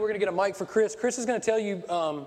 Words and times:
We're 0.00 0.08
going 0.08 0.18
to 0.18 0.24
get 0.24 0.32
a 0.32 0.36
mic 0.36 0.56
for 0.56 0.64
Chris. 0.64 0.96
Chris 0.98 1.18
is 1.18 1.26
going 1.26 1.38
to 1.38 1.44
tell 1.44 1.58
you, 1.58 1.86
um, 1.90 2.26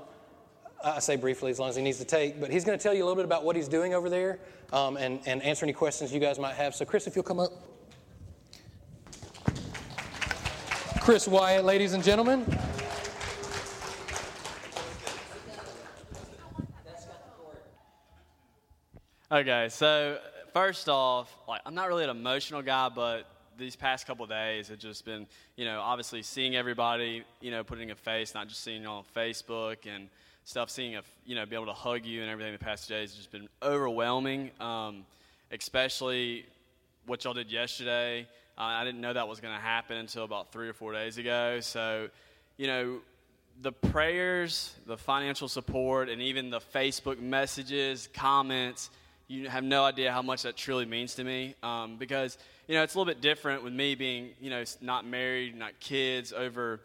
I 0.83 0.99
say 0.99 1.15
briefly 1.15 1.49
as 1.49 1.57
long 1.57 1.69
as 1.69 1.75
he 1.75 1.81
needs 1.81 1.97
to 1.97 2.05
take, 2.05 2.39
but 2.39 2.51
he's 2.51 2.63
going 2.63 2.77
to 2.77 2.83
tell 2.83 2.93
you 2.93 3.03
a 3.03 3.05
little 3.05 3.15
bit 3.15 3.25
about 3.25 3.43
what 3.43 3.55
he's 3.55 3.67
doing 3.67 3.95
over 3.95 4.11
there 4.11 4.37
um, 4.71 4.95
and, 4.95 5.19
and 5.25 5.41
answer 5.41 5.65
any 5.65 5.73
questions 5.73 6.13
you 6.13 6.19
guys 6.19 6.37
might 6.37 6.53
have. 6.53 6.75
So, 6.75 6.85
Chris, 6.85 7.07
if 7.07 7.15
you'll 7.15 7.23
come 7.23 7.39
up. 7.39 7.51
Chris 11.01 11.27
Wyatt, 11.27 11.65
ladies 11.65 11.93
and 11.93 12.03
gentlemen. 12.03 12.45
Okay, 19.31 19.67
so 19.69 20.19
first 20.53 20.87
off, 20.89 21.35
like 21.47 21.61
I'm 21.65 21.73
not 21.73 21.87
really 21.87 22.03
an 22.03 22.11
emotional 22.11 22.61
guy, 22.61 22.89
but 22.89 23.25
these 23.57 23.75
past 23.75 24.07
couple 24.07 24.25
days 24.25 24.67
have 24.69 24.79
just 24.79 25.05
been, 25.05 25.27
you 25.55 25.65
know, 25.65 25.79
obviously 25.81 26.21
seeing 26.21 26.55
everybody, 26.55 27.23
you 27.41 27.51
know, 27.51 27.63
putting 27.63 27.91
a 27.91 27.95
face, 27.95 28.33
not 28.33 28.47
just 28.47 28.63
seeing 28.63 28.81
you 28.81 28.87
on 28.87 29.03
Facebook 29.15 29.77
and 29.85 30.09
stuff, 30.45 30.69
seeing 30.69 30.95
a, 30.95 31.03
you 31.25 31.35
know, 31.35 31.45
be 31.45 31.55
able 31.55 31.65
to 31.65 31.73
hug 31.73 32.05
you 32.05 32.21
and 32.21 32.29
everything 32.29 32.53
the 32.53 32.59
past 32.59 32.87
two 32.87 32.93
days 32.93 33.11
has 33.11 33.17
just 33.17 33.31
been 33.31 33.47
overwhelming. 33.61 34.51
Um, 34.59 35.05
especially 35.51 36.45
what 37.05 37.23
y'all 37.23 37.33
did 37.33 37.51
yesterday. 37.51 38.27
Uh, 38.57 38.61
I 38.61 38.83
didn't 38.83 39.01
know 39.01 39.13
that 39.13 39.27
was 39.27 39.39
going 39.39 39.55
to 39.55 39.61
happen 39.61 39.97
until 39.97 40.23
about 40.23 40.51
three 40.51 40.67
or 40.67 40.73
four 40.73 40.93
days 40.93 41.17
ago. 41.17 41.59
So, 41.59 42.09
you 42.57 42.67
know, 42.67 42.99
the 43.61 43.71
prayers, 43.71 44.75
the 44.87 44.97
financial 44.97 45.47
support, 45.47 46.09
and 46.09 46.21
even 46.21 46.49
the 46.49 46.59
Facebook 46.59 47.19
messages, 47.19 48.09
comments 48.13 48.89
you 49.27 49.49
have 49.49 49.63
no 49.63 49.83
idea 49.83 50.11
how 50.11 50.21
much 50.21 50.43
that 50.43 50.55
truly 50.55 50.85
means 50.85 51.15
to 51.15 51.23
me 51.23 51.55
um, 51.63 51.97
because 51.97 52.37
you 52.67 52.75
know 52.75 52.83
it's 52.83 52.95
a 52.95 52.97
little 52.97 53.11
bit 53.11 53.21
different 53.21 53.63
with 53.63 53.73
me 53.73 53.95
being 53.95 54.29
you 54.39 54.49
know 54.49 54.63
not 54.81 55.05
married 55.05 55.55
not 55.55 55.79
kids 55.79 56.31
over 56.31 56.79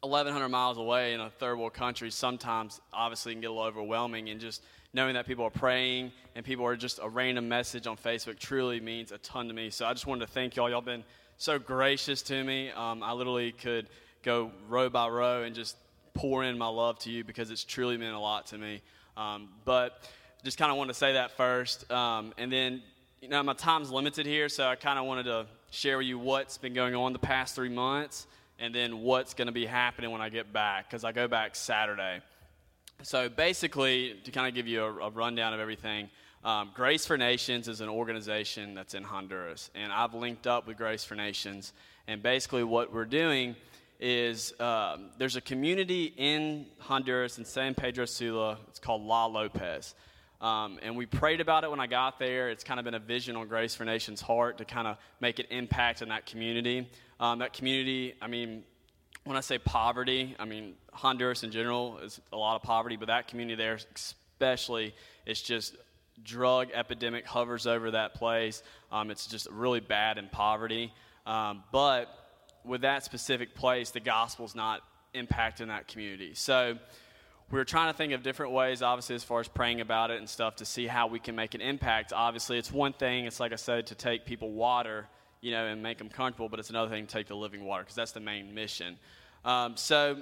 1100 0.00 0.48
miles 0.48 0.78
away 0.78 1.12
in 1.12 1.20
a 1.20 1.30
third 1.30 1.56
world 1.56 1.74
country 1.74 2.10
sometimes 2.10 2.80
obviously 2.92 3.32
can 3.32 3.40
get 3.40 3.48
a 3.48 3.52
little 3.52 3.66
overwhelming 3.66 4.28
and 4.28 4.40
just 4.40 4.62
knowing 4.94 5.14
that 5.14 5.26
people 5.26 5.44
are 5.44 5.50
praying 5.50 6.12
and 6.34 6.44
people 6.44 6.64
are 6.64 6.76
just 6.76 7.00
a 7.02 7.08
random 7.08 7.48
message 7.48 7.86
on 7.86 7.96
facebook 7.96 8.38
truly 8.38 8.80
means 8.80 9.12
a 9.12 9.18
ton 9.18 9.48
to 9.48 9.54
me. 9.54 9.70
So 9.70 9.86
i 9.86 9.92
just 9.92 10.06
wanted 10.06 10.26
to 10.26 10.32
thank 10.32 10.56
y'all. 10.56 10.70
Y'all 10.70 10.80
been 10.80 11.04
so 11.36 11.58
gracious 11.58 12.22
to 12.22 12.44
me. 12.44 12.70
Um, 12.70 13.02
i 13.02 13.12
literally 13.12 13.52
could 13.52 13.88
go 14.22 14.50
row 14.68 14.88
by 14.88 15.08
row 15.08 15.42
and 15.42 15.54
just 15.54 15.76
pour 16.14 16.44
in 16.44 16.56
my 16.56 16.68
love 16.68 16.98
to 17.00 17.10
you 17.10 17.24
because 17.24 17.50
it's 17.50 17.64
truly 17.64 17.96
meant 17.96 18.14
a 18.14 18.18
lot 18.18 18.46
to 18.46 18.58
me. 18.58 18.82
Um, 19.16 19.48
but 19.64 20.08
just 20.44 20.58
kind 20.58 20.70
of 20.70 20.76
wanted 20.76 20.92
to 20.92 20.98
say 20.98 21.14
that 21.14 21.36
first. 21.36 21.90
Um, 21.90 22.32
and 22.38 22.52
then, 22.52 22.82
you 23.20 23.28
know, 23.28 23.42
my 23.42 23.52
time's 23.52 23.90
limited 23.90 24.26
here, 24.26 24.48
so 24.48 24.68
I 24.68 24.76
kind 24.76 24.98
of 24.98 25.04
wanted 25.04 25.24
to 25.24 25.46
share 25.70 25.98
with 25.98 26.06
you 26.06 26.18
what's 26.18 26.56
been 26.56 26.72
going 26.72 26.94
on 26.94 27.12
the 27.12 27.18
past 27.18 27.54
three 27.54 27.68
months 27.68 28.28
and 28.60 28.72
then 28.72 29.00
what's 29.02 29.34
going 29.34 29.46
to 29.46 29.52
be 29.52 29.66
happening 29.66 30.10
when 30.10 30.20
I 30.20 30.28
get 30.28 30.52
back, 30.52 30.88
because 30.88 31.04
I 31.04 31.10
go 31.10 31.26
back 31.26 31.56
Saturday. 31.56 32.20
So 33.02 33.28
basically, 33.28 34.20
to 34.24 34.30
kind 34.30 34.46
of 34.46 34.54
give 34.54 34.68
you 34.68 34.82
a, 34.82 35.06
a 35.06 35.10
rundown 35.10 35.52
of 35.52 35.58
everything, 35.60 36.10
um, 36.44 36.70
Grace 36.74 37.06
for 37.06 37.16
Nations 37.16 37.66
is 37.66 37.80
an 37.80 37.88
organization 37.88 38.74
that's 38.74 38.94
in 38.94 39.02
Honduras, 39.02 39.70
and 39.74 39.92
I've 39.92 40.14
linked 40.14 40.46
up 40.46 40.68
with 40.68 40.76
Grace 40.76 41.04
for 41.04 41.16
Nations. 41.16 41.72
And 42.06 42.22
basically, 42.22 42.62
what 42.62 42.92
we're 42.92 43.04
doing 43.04 43.56
is 44.00 44.58
um, 44.60 45.10
there's 45.18 45.36
a 45.36 45.40
community 45.40 46.14
in 46.16 46.66
Honduras 46.78 47.38
in 47.38 47.44
San 47.44 47.74
Pedro 47.74 48.04
Sula. 48.04 48.58
It's 48.68 48.78
called 48.78 49.02
La 49.02 49.26
Lopez. 49.26 49.94
Um, 50.40 50.78
and 50.82 50.96
we 50.96 51.06
prayed 51.06 51.40
about 51.40 51.64
it 51.64 51.70
when 51.70 51.80
I 51.80 51.86
got 51.86 52.18
there. 52.18 52.50
It's 52.50 52.62
kind 52.62 52.78
of 52.78 52.84
been 52.84 52.94
a 52.94 53.00
vision 53.00 53.34
on 53.36 53.48
Grace 53.48 53.74
for 53.74 53.84
Nations' 53.84 54.20
heart 54.20 54.58
to 54.58 54.64
kind 54.64 54.86
of 54.86 54.96
make 55.20 55.38
an 55.38 55.46
impact 55.50 56.00
in 56.00 56.10
that 56.10 56.26
community. 56.26 56.88
Um, 57.18 57.40
that 57.40 57.52
community, 57.52 58.14
I 58.22 58.28
mean, 58.28 58.62
when 59.24 59.36
I 59.36 59.40
say 59.40 59.58
poverty, 59.58 60.36
I 60.38 60.44
mean 60.44 60.74
Honduras 60.92 61.42
in 61.42 61.50
general 61.50 61.98
is 61.98 62.20
a 62.32 62.36
lot 62.36 62.56
of 62.56 62.62
poverty, 62.62 62.96
but 62.96 63.08
that 63.08 63.28
community 63.28 63.56
there, 63.56 63.78
especially, 63.94 64.94
it's 65.26 65.42
just 65.42 65.76
drug 66.22 66.68
epidemic 66.72 67.26
hovers 67.26 67.66
over 67.66 67.90
that 67.90 68.14
place. 68.14 68.62
Um, 68.90 69.10
it's 69.10 69.26
just 69.26 69.48
really 69.50 69.80
bad 69.80 70.18
in 70.18 70.28
poverty. 70.28 70.92
Um, 71.26 71.62
but 71.72 72.08
with 72.64 72.82
that 72.82 73.04
specific 73.04 73.54
place, 73.54 73.90
the 73.90 74.00
gospel's 74.00 74.54
not 74.54 74.82
impacting 75.14 75.68
that 75.68 75.88
community. 75.88 76.34
So 76.34 76.78
we 77.50 77.58
were 77.58 77.64
trying 77.64 77.90
to 77.90 77.96
think 77.96 78.12
of 78.12 78.22
different 78.22 78.52
ways, 78.52 78.82
obviously, 78.82 79.14
as 79.14 79.24
far 79.24 79.40
as 79.40 79.48
praying 79.48 79.80
about 79.80 80.10
it 80.10 80.18
and 80.18 80.28
stuff, 80.28 80.56
to 80.56 80.64
see 80.64 80.86
how 80.86 81.06
we 81.06 81.18
can 81.18 81.34
make 81.34 81.54
an 81.54 81.62
impact. 81.62 82.12
Obviously, 82.12 82.58
it's 82.58 82.70
one 82.70 82.92
thing, 82.92 83.24
it's 83.24 83.40
like 83.40 83.52
I 83.52 83.56
said, 83.56 83.86
to 83.86 83.94
take 83.94 84.26
people 84.26 84.52
water, 84.52 85.06
you 85.40 85.52
know, 85.52 85.64
and 85.66 85.82
make 85.82 85.96
them 85.96 86.10
comfortable, 86.10 86.50
but 86.50 86.58
it's 86.58 86.68
another 86.68 86.90
thing 86.90 87.06
to 87.06 87.12
take 87.12 87.26
the 87.26 87.36
living 87.36 87.64
water, 87.64 87.84
because 87.84 87.96
that's 87.96 88.12
the 88.12 88.20
main 88.20 88.54
mission. 88.54 88.98
Um, 89.44 89.76
so 89.76 90.20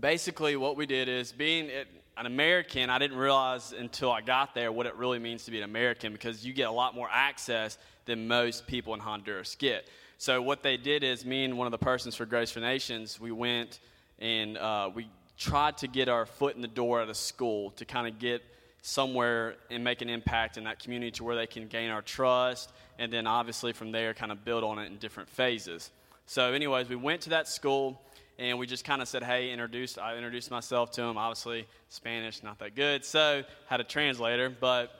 basically, 0.00 0.56
what 0.56 0.76
we 0.76 0.84
did 0.84 1.08
is 1.08 1.30
being 1.30 1.70
an 2.16 2.26
American, 2.26 2.90
I 2.90 2.98
didn't 2.98 3.18
realize 3.18 3.72
until 3.72 4.10
I 4.10 4.20
got 4.20 4.52
there 4.52 4.72
what 4.72 4.86
it 4.86 4.96
really 4.96 5.20
means 5.20 5.44
to 5.44 5.52
be 5.52 5.58
an 5.58 5.64
American, 5.64 6.12
because 6.12 6.44
you 6.44 6.52
get 6.52 6.68
a 6.68 6.72
lot 6.72 6.94
more 6.94 7.08
access 7.12 7.78
than 8.04 8.26
most 8.26 8.66
people 8.66 8.94
in 8.94 9.00
Honduras 9.00 9.54
get. 9.54 9.88
So 10.18 10.42
what 10.42 10.64
they 10.64 10.76
did 10.76 11.04
is, 11.04 11.24
me 11.24 11.44
and 11.44 11.56
one 11.56 11.68
of 11.68 11.70
the 11.70 11.78
persons 11.78 12.16
for 12.16 12.26
Grace 12.26 12.50
for 12.50 12.60
Nations, 12.60 13.20
we 13.20 13.30
went 13.30 13.78
and 14.18 14.58
uh, 14.58 14.90
we 14.92 15.08
tried 15.42 15.76
to 15.78 15.88
get 15.88 16.08
our 16.08 16.24
foot 16.24 16.54
in 16.54 16.62
the 16.62 16.68
door 16.68 17.02
at 17.02 17.08
a 17.08 17.14
school 17.14 17.70
to 17.72 17.84
kind 17.84 18.06
of 18.06 18.20
get 18.20 18.42
somewhere 18.82 19.56
and 19.70 19.82
make 19.82 20.00
an 20.00 20.08
impact 20.08 20.56
in 20.56 20.64
that 20.64 20.78
community 20.78 21.10
to 21.10 21.24
where 21.24 21.34
they 21.34 21.46
can 21.46 21.66
gain 21.66 21.90
our 21.90 22.02
trust 22.02 22.72
and 22.98 23.12
then 23.12 23.26
obviously 23.26 23.72
from 23.72 23.90
there 23.90 24.14
kind 24.14 24.30
of 24.30 24.44
build 24.44 24.62
on 24.62 24.78
it 24.78 24.86
in 24.86 24.96
different 24.98 25.28
phases. 25.28 25.90
So 26.26 26.52
anyways 26.52 26.88
we 26.88 26.96
went 26.96 27.22
to 27.22 27.30
that 27.30 27.48
school 27.48 28.00
and 28.38 28.56
we 28.56 28.66
just 28.66 28.84
kind 28.84 29.02
of 29.02 29.08
said 29.08 29.22
hey 29.22 29.50
introduced 29.50 29.98
i 29.98 30.16
introduced 30.16 30.50
myself 30.50 30.90
to 30.90 31.02
them 31.02 31.18
obviously 31.18 31.66
spanish 31.90 32.42
not 32.42 32.58
that 32.58 32.74
good 32.74 33.04
so 33.04 33.42
had 33.66 33.78
a 33.78 33.84
translator 33.84 34.48
but 34.48 34.90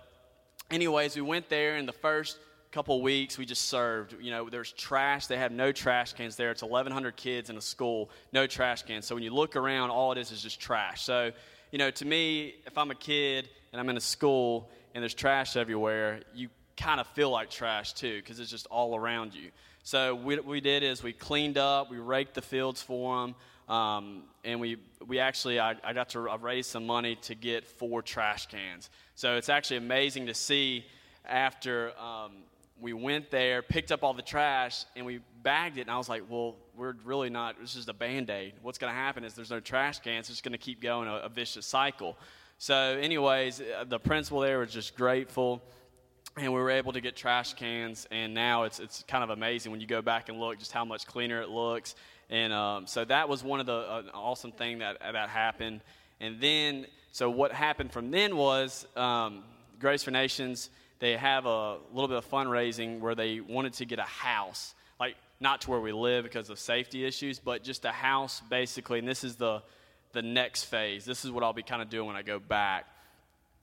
anyways 0.71 1.17
we 1.17 1.23
went 1.23 1.49
there 1.49 1.77
and 1.77 1.89
the 1.89 1.95
first 1.95 2.39
couple 2.73 3.03
weeks 3.03 3.37
we 3.37 3.45
just 3.45 3.69
served. 3.69 4.17
You 4.21 4.31
know 4.31 4.49
there's 4.49 4.73
trash. 4.73 5.27
They 5.27 5.37
have 5.37 5.53
no 5.53 5.73
trash 5.73 6.15
cans 6.15 6.37
there. 6.37 6.51
It's 6.51 6.63
1100 6.63 7.17
kids 7.17 7.51
in 7.51 7.57
a 7.59 7.61
school. 7.61 8.11
No 8.33 8.47
trash 8.47 8.83
cans. 8.83 9.07
So 9.07 9.15
when 9.15 9.23
you 9.23 9.33
look 9.33 9.57
around 9.57 9.91
all 9.91 10.11
it 10.13 10.19
is 10.19 10.33
is 10.33 10.43
just 10.43 10.59
trash. 10.59 11.03
So 11.03 11.33
you 11.71 11.79
know 11.79 11.91
to 11.91 12.05
me 12.05 12.55
if 12.67 12.77
i'm 12.77 12.91
a 12.91 12.95
kid 12.95 13.49
and 13.73 13.81
i'm 13.81 13.89
in 13.89 13.97
a 13.97 14.01
school 14.01 14.71
and 14.95 15.03
there's 15.03 15.15
trash 15.15 15.57
everywhere 15.57 16.21
you 16.35 16.49
kind 16.77 17.01
of 17.01 17.07
feel 17.09 17.31
like 17.31 17.51
trash 17.51 17.93
too 17.93 18.17
because 18.21 18.41
it's 18.41 18.51
just 18.51 18.67
all 18.67 18.97
around 18.97 19.35
you. 19.35 19.51
So 19.83 20.15
what 20.15 20.45
we 20.45 20.61
did 20.61 20.83
is 20.83 21.03
we 21.03 21.13
cleaned 21.13 21.59
up 21.59 21.91
we 21.91 21.99
raked 21.99 22.35
the 22.35 22.43
fields 22.43 22.81
for 22.81 23.21
them 23.21 23.35
um, 23.69 24.23
and 24.45 24.61
we, 24.61 24.79
we 25.07 25.19
actually 25.19 25.61
I, 25.61 25.77
I 25.85 25.93
got 25.93 26.09
to 26.11 26.21
raise 26.21 26.67
some 26.67 26.87
money 26.87 27.17
to 27.23 27.35
get 27.35 27.67
four 27.67 28.01
trash 28.03 28.47
cans. 28.47 28.89
So 29.15 29.37
it's 29.37 29.49
actually 29.49 29.77
amazing 29.77 30.27
to 30.27 30.35
see 30.35 30.85
after 31.25 31.93
um, 31.99 32.33
we 32.81 32.93
went 32.93 33.31
there, 33.31 33.63
picked 33.63 33.93
up 33.93 34.03
all 34.03 34.13
the 34.13 34.23
trash, 34.23 34.85
and 34.97 35.07
we 35.07 35.21
bagged 35.43 35.79
it. 35.79 35.83
And 35.83 35.91
I 35.91 35.99
was 35.99 36.09
like, 36.09 36.23
well, 36.29 36.57
we're 36.77 36.95
really 37.05 37.31
not, 37.31 37.61
this 37.61 37.77
is 37.77 37.89
a 37.89 37.93
band 37.93 38.29
aid. 38.29 38.55
What's 38.63 38.79
going 38.79 38.93
to 38.93 38.97
happen 38.97 39.25
is 39.25 39.35
there's 39.35 39.51
no 39.51 39.61
trash 39.61 40.01
cans. 40.01 40.29
It's 40.31 40.41
going 40.41 40.53
to 40.53 40.59
keep 40.59 40.81
going 40.81 41.09
a, 41.09 41.17
a, 41.17 41.29
vicious 41.29 41.65
cycle. 41.65 42.17
So, 42.59 42.75
anyways, 42.75 43.61
uh, 43.61 43.85
the 43.85 43.99
principal 43.99 44.41
there 44.41 44.59
was 44.59 44.73
just 44.73 44.97
grateful. 44.97 45.63
And 46.37 46.53
we 46.53 46.59
were 46.59 46.71
able 46.71 46.93
to 46.93 47.01
get 47.03 47.15
trash 47.15 47.53
cans, 47.53 48.09
and 48.11 48.33
now 48.33 48.63
it's, 48.63 48.81
it's 48.81 49.05
kind 49.07 49.23
of 49.23 49.29
amazing 49.29 49.71
when 49.71 49.83
you 49.83 49.87
go 49.87 50.01
back 50.01 50.31
and 50.31 50.41
look 50.41 50.59
just 50.59 50.73
how 50.73 50.83
much 50.83 51.07
cleaner 51.07 51.43
it 51.43 51.51
looks. 51.51 51.95
And 52.31 52.55
um, 52.55 52.87
so 52.87 53.05
that 53.05 53.29
was 53.29 53.45
one 53.45 53.61
of 53.61 53.67
the 53.67 53.75
uh, 53.75 54.03
awesome 54.15 54.51
thing 54.51 54.79
that, 54.79 54.99
that 55.01 55.29
happened. 55.29 55.83
And 56.21 56.41
then, 56.41 56.87
so 57.11 57.29
what 57.29 57.53
happened 57.53 57.93
from 57.93 58.11
then 58.11 58.35
was 58.35 58.87
um, 58.97 59.45
Grace 59.79 60.03
for 60.03 60.11
Nations– 60.11 60.71
they 61.03 61.17
have 61.17 61.47
a 61.47 61.79
little 61.93 62.07
bit 62.07 62.17
of 62.17 62.31
fundraising 62.31 63.01
where 63.01 63.17
they 63.17 63.41
wanted 63.41 63.73
to 63.73 63.85
get 63.85 63.99
a 63.99 64.05
house, 64.05 64.73
like 65.01 65.17
not 65.41 65.61
to 65.63 65.71
where 65.73 65.81
we 65.81 65.91
live 65.91 66.23
because 66.23 66.49
of 66.49 66.61
safety 66.61 67.05
issues, 67.05 67.41
but 67.41 67.65
just 67.65 67.85
a 67.85 67.91
house 67.91 68.41
basically. 68.49 69.01
And 69.01 69.09
this 69.09 69.25
is 69.25 69.35
the 69.35 69.65
the 70.13 70.23
next 70.23 70.65
phase. 70.65 71.05
This 71.05 71.25
is 71.25 71.33
what 71.33 71.43
I'll 71.43 71.53
be 71.53 71.65
kind 71.65 71.83
of 71.83 71.91
doing 71.91 72.07
when 72.07 72.15
I 72.15 72.23
go 72.23 72.39
back. 72.39 72.87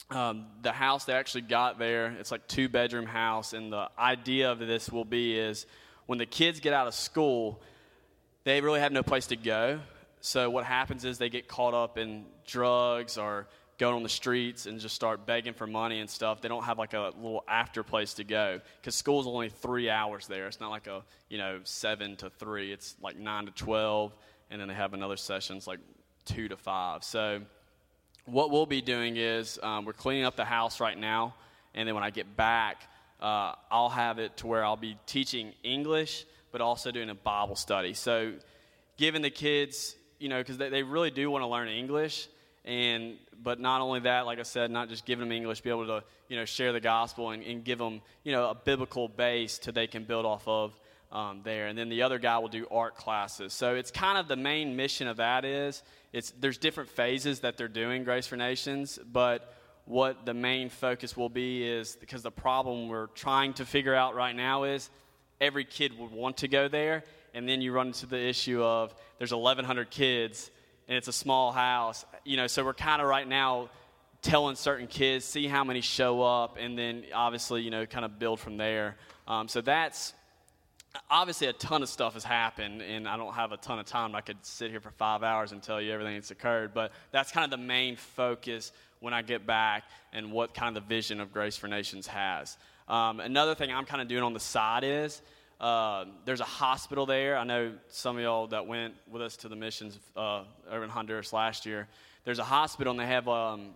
Um, 0.09 0.47
the 0.63 0.73
house 0.73 1.05
they 1.05 1.13
actually 1.13 1.43
got 1.43 1.79
there, 1.79 2.07
it's 2.19 2.29
like 2.29 2.45
two 2.49 2.67
bedroom 2.67 3.05
house, 3.05 3.53
and 3.53 3.71
the 3.71 3.87
idea 3.97 4.51
of 4.51 4.59
this 4.59 4.89
will 4.89 5.05
be 5.05 5.39
is 5.39 5.65
when 6.07 6.19
the 6.19 6.25
kids 6.25 6.59
get 6.59 6.73
out 6.73 6.87
of 6.87 6.93
school, 6.93 7.61
they 8.43 8.59
really 8.59 8.81
have 8.81 8.91
no 8.91 9.01
place 9.01 9.27
to 9.27 9.37
go. 9.37 9.79
So 10.19 10.49
what 10.49 10.65
happens 10.65 11.05
is 11.05 11.17
they 11.17 11.29
get 11.29 11.47
caught 11.47 11.73
up 11.73 11.97
in 11.97 12.25
drugs 12.45 13.17
or 13.17 13.47
going 13.79 13.95
on 13.95 14.03
the 14.03 14.09
streets 14.09 14.65
and 14.65 14.79
just 14.79 14.93
start 14.93 15.25
begging 15.25 15.53
for 15.53 15.65
money 15.65 15.99
and 15.99 16.09
stuff. 16.09 16.41
They 16.41 16.49
don't 16.49 16.63
have 16.63 16.77
like 16.77 16.93
a 16.93 17.11
little 17.15 17.43
after 17.47 17.81
place 17.81 18.13
to 18.15 18.23
go 18.23 18.59
because 18.79 18.93
school's 18.93 19.25
only 19.25 19.49
three 19.49 19.89
hours 19.89 20.27
there. 20.27 20.45
It's 20.47 20.59
not 20.59 20.69
like 20.69 20.87
a 20.87 21.03
you 21.29 21.37
know 21.37 21.61
seven 21.63 22.15
to 22.17 22.29
three. 22.29 22.71
It's 22.71 22.95
like 23.01 23.17
nine 23.17 23.45
to 23.45 23.51
twelve, 23.51 24.13
and 24.51 24.61
then 24.61 24.67
they 24.67 24.73
have 24.73 24.93
another 24.93 25.17
sessions 25.17 25.65
like 25.65 25.79
two 26.25 26.47
to 26.49 26.57
five. 26.57 27.03
So 27.03 27.41
what 28.25 28.51
we'll 28.51 28.67
be 28.67 28.81
doing 28.81 29.17
is 29.17 29.57
um, 29.63 29.85
we're 29.85 29.93
cleaning 29.93 30.25
up 30.25 30.35
the 30.35 30.45
house 30.45 30.79
right 30.79 30.97
now, 30.97 31.33
and 31.73 31.87
then 31.87 31.95
when 31.95 32.03
I 32.03 32.11
get 32.11 32.35
back, 32.35 32.83
uh, 33.19 33.53
I'll 33.71 33.89
have 33.89 34.19
it 34.19 34.37
to 34.37 34.47
where 34.47 34.63
I'll 34.63 34.77
be 34.77 34.97
teaching 35.07 35.53
English, 35.63 36.25
but 36.51 36.61
also 36.61 36.91
doing 36.91 37.09
a 37.09 37.15
Bible 37.15 37.55
study. 37.55 37.93
So 37.93 38.33
giving 38.97 39.21
the 39.21 39.31
kids 39.31 39.95
you 40.19 40.27
know, 40.27 40.39
because 40.39 40.57
they, 40.57 40.69
they 40.69 40.83
really 40.83 41.11
do 41.11 41.31
want 41.31 41.41
to 41.41 41.47
learn 41.47 41.67
English. 41.69 42.27
And, 42.65 43.17
but 43.41 43.59
not 43.59 43.81
only 43.81 44.01
that, 44.01 44.25
like 44.25 44.39
I 44.39 44.43
said, 44.43 44.69
not 44.69 44.89
just 44.89 45.05
giving 45.05 45.27
them 45.27 45.31
English, 45.31 45.61
be 45.61 45.69
able 45.69 45.87
to, 45.87 46.03
you 46.27 46.35
know, 46.35 46.45
share 46.45 46.73
the 46.73 46.79
gospel 46.79 47.31
and, 47.31 47.41
and 47.43 47.63
give 47.63 47.79
them, 47.79 48.01
you 48.23 48.31
know, 48.31 48.49
a 48.49 48.55
biblical 48.55 49.07
base 49.07 49.59
to 49.59 49.71
they 49.71 49.87
can 49.87 50.03
build 50.03 50.25
off 50.25 50.47
of 50.47 50.79
um, 51.11 51.41
there. 51.43 51.67
And 51.67 51.77
then 51.77 51.89
the 51.89 52.03
other 52.03 52.19
guy 52.19 52.37
will 52.37 52.49
do 52.49 52.67
art 52.69 52.95
classes. 52.95 53.53
So 53.53 53.75
it's 53.75 53.91
kind 53.91 54.17
of 54.17 54.27
the 54.27 54.35
main 54.35 54.75
mission 54.75 55.07
of 55.07 55.17
that 55.17 55.45
is, 55.45 55.81
it's, 56.13 56.31
there's 56.39 56.57
different 56.57 56.89
phases 56.89 57.39
that 57.41 57.57
they're 57.57 57.67
doing 57.67 58.03
Grace 58.03 58.27
for 58.27 58.35
Nations, 58.35 58.99
but 59.11 59.55
what 59.85 60.25
the 60.25 60.33
main 60.33 60.69
focus 60.69 61.17
will 61.17 61.29
be 61.29 61.67
is 61.67 61.95
because 61.95 62.21
the 62.21 62.31
problem 62.31 62.89
we're 62.89 63.07
trying 63.07 63.53
to 63.53 63.65
figure 63.65 63.95
out 63.95 64.13
right 64.13 64.35
now 64.35 64.63
is 64.63 64.89
every 65.41 65.65
kid 65.65 65.97
would 65.97 66.11
want 66.11 66.37
to 66.37 66.47
go 66.47 66.67
there 66.67 67.03
and 67.33 67.47
then 67.47 67.61
you 67.61 67.71
run 67.71 67.87
into 67.87 68.05
the 68.05 68.19
issue 68.19 68.61
of 68.63 68.93
there's 69.17 69.33
1100 69.33 69.89
kids 69.89 70.51
and 70.89 70.97
it's 70.97 71.07
a 71.07 71.13
small 71.13 71.53
house 71.53 72.03
you 72.25 72.35
know 72.35 72.47
so 72.47 72.65
we're 72.65 72.73
kind 72.73 73.01
of 73.01 73.07
right 73.07 73.27
now 73.27 73.69
telling 74.21 74.55
certain 74.55 74.87
kids 74.87 75.23
see 75.23 75.47
how 75.47 75.63
many 75.63 75.81
show 75.81 76.21
up 76.21 76.57
and 76.59 76.77
then 76.77 77.03
obviously 77.13 77.61
you 77.61 77.71
know 77.71 77.85
kind 77.85 78.05
of 78.05 78.19
build 78.19 78.39
from 78.39 78.57
there. 78.57 78.97
Um, 79.27 79.47
so 79.47 79.61
that's 79.61 80.13
obviously 81.09 81.47
a 81.47 81.53
ton 81.53 81.83
of 81.83 81.89
stuff 81.89 82.15
has 82.15 82.23
happened 82.23 82.81
and 82.81 83.07
i 83.07 83.15
don't 83.15 83.33
have 83.33 83.51
a 83.51 83.57
ton 83.57 83.79
of 83.79 83.85
time. 83.85 84.15
I 84.15 84.21
could 84.21 84.43
sit 84.43 84.71
here 84.71 84.79
for 84.79 84.91
five 84.91 85.23
hours 85.23 85.51
and 85.51 85.61
tell 85.61 85.79
you 85.79 85.93
everything 85.93 86.15
that's 86.15 86.31
occurred 86.31 86.73
but 86.73 86.91
that's 87.11 87.31
kind 87.31 87.45
of 87.45 87.51
the 87.51 87.63
main 87.63 87.95
focus 87.95 88.71
when 88.99 89.13
i 89.13 89.21
get 89.21 89.45
back 89.45 89.83
and 90.11 90.31
what 90.31 90.53
kind 90.53 90.75
of 90.75 90.83
the 90.83 90.87
vision 90.87 91.21
of 91.21 91.31
grace 91.31 91.55
for 91.55 91.67
nations 91.67 92.07
has. 92.07 92.57
Um, 92.87 93.19
another 93.19 93.55
thing 93.55 93.71
i'm 93.71 93.85
kind 93.85 94.01
of 94.01 94.07
doing 94.07 94.23
on 94.23 94.33
the 94.33 94.39
side 94.39 94.83
is 94.83 95.21
uh, 95.59 96.05
there's 96.23 96.39
a 96.39 96.45
hospital 96.45 97.05
there. 97.05 97.37
I 97.37 97.43
know 97.43 97.73
some 97.89 98.15
of 98.15 98.23
y'all 98.23 98.47
that 98.47 98.65
went 98.65 98.93
with 99.11 99.21
us 99.21 99.35
to 99.37 99.49
the 99.49 99.55
missions 99.55 99.99
uh, 100.15 100.43
over 100.71 100.83
in 100.83 100.89
Honduras 100.89 101.33
last 101.33 101.65
year. 101.65 101.87
There's 102.23 102.39
a 102.39 102.45
hospital, 102.45 102.91
and 102.91 102.99
they 102.99 103.07
have. 103.07 103.27
Um, 103.27 103.71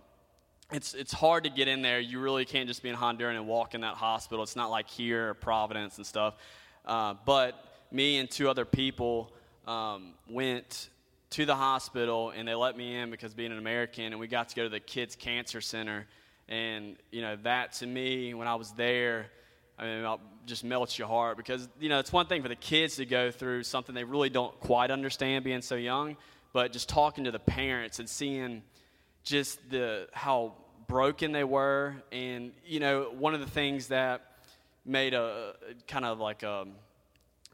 it's 0.72 0.94
it's 0.94 1.12
hard 1.12 1.44
to 1.44 1.50
get 1.50 1.68
in 1.68 1.82
there. 1.82 2.00
You 2.00 2.20
really 2.20 2.46
can't 2.46 2.68
just 2.68 2.82
be 2.82 2.88
in 2.88 2.94
Honduras 2.94 3.36
and 3.36 3.46
walk 3.46 3.74
in 3.74 3.82
that 3.82 3.96
hospital. 3.96 4.42
It's 4.42 4.56
not 4.56 4.70
like 4.70 4.88
here 4.88 5.30
or 5.30 5.34
Providence 5.34 5.98
and 5.98 6.06
stuff. 6.06 6.34
Uh, 6.86 7.14
but 7.26 7.54
me 7.90 8.16
and 8.18 8.30
two 8.30 8.48
other 8.48 8.64
people 8.64 9.30
um, 9.66 10.14
went 10.26 10.88
to 11.30 11.44
the 11.44 11.54
hospital, 11.54 12.30
and 12.30 12.48
they 12.48 12.54
let 12.54 12.78
me 12.78 12.96
in 12.96 13.10
because 13.10 13.34
being 13.34 13.52
an 13.52 13.58
American, 13.58 14.04
and 14.04 14.18
we 14.18 14.26
got 14.26 14.48
to 14.48 14.56
go 14.56 14.62
to 14.62 14.70
the 14.70 14.80
kids' 14.80 15.16
cancer 15.16 15.60
center. 15.60 16.06
And 16.48 16.96
you 17.10 17.20
know 17.20 17.36
that 17.42 17.74
to 17.74 17.86
me, 17.86 18.32
when 18.32 18.48
I 18.48 18.54
was 18.54 18.70
there 18.72 19.26
I 19.78 19.84
mean, 19.84 20.18
just 20.46 20.64
melts 20.64 20.98
your 20.98 21.08
heart 21.08 21.36
because, 21.36 21.68
you 21.80 21.88
know, 21.88 21.98
it's 21.98 22.12
one 22.12 22.26
thing 22.26 22.42
for 22.42 22.48
the 22.48 22.56
kids 22.56 22.96
to 22.96 23.06
go 23.06 23.30
through 23.30 23.62
something 23.62 23.94
they 23.94 24.04
really 24.04 24.28
don't 24.28 24.58
quite 24.60 24.90
understand 24.90 25.44
being 25.44 25.62
so 25.62 25.74
young, 25.74 26.16
but 26.52 26.72
just 26.72 26.88
talking 26.88 27.24
to 27.24 27.30
the 27.30 27.38
parents 27.38 27.98
and 27.98 28.08
seeing 28.08 28.62
just 29.24 29.58
the 29.70 30.08
how 30.12 30.54
broken 30.86 31.32
they 31.32 31.44
were. 31.44 31.94
And, 32.12 32.52
you 32.64 32.80
know, 32.80 33.10
one 33.16 33.34
of 33.34 33.40
the 33.40 33.50
things 33.50 33.88
that 33.88 34.22
made 34.84 35.14
a 35.14 35.54
kind 35.88 36.04
of 36.04 36.20
like 36.20 36.42
a, 36.42 36.66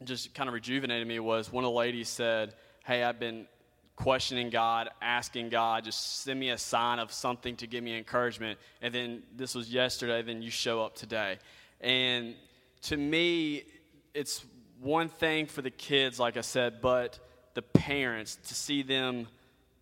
just 0.03 0.33
kind 0.33 0.47
of 0.47 0.53
rejuvenated 0.53 1.07
me 1.07 1.19
was 1.19 1.51
one 1.51 1.63
of 1.63 1.71
the 1.71 1.77
ladies 1.77 2.09
said, 2.09 2.55
Hey, 2.83 3.03
I've 3.03 3.19
been 3.19 3.47
questioning 3.95 4.49
God, 4.49 4.89
asking 5.01 5.49
God, 5.49 5.83
just 5.83 6.23
send 6.23 6.39
me 6.39 6.49
a 6.49 6.57
sign 6.57 6.97
of 6.97 7.11
something 7.11 7.55
to 7.57 7.67
give 7.67 7.83
me 7.83 7.95
encouragement. 7.95 8.59
And 8.81 8.93
then 8.93 9.23
this 9.35 9.53
was 9.53 9.71
yesterday, 9.71 10.23
then 10.23 10.41
you 10.41 10.49
show 10.49 10.81
up 10.81 10.95
today. 10.95 11.37
And 11.79 12.35
to 12.83 12.97
me, 12.97 13.63
it's 14.13 14.45
one 14.79 15.09
thing 15.09 15.45
for 15.45 15.61
the 15.61 15.69
kids, 15.69 16.19
like 16.19 16.37
I 16.37 16.41
said, 16.41 16.81
but 16.81 17.19
the 17.53 17.61
parents 17.61 18.37
to 18.47 18.55
see 18.55 18.81
them 18.81 19.27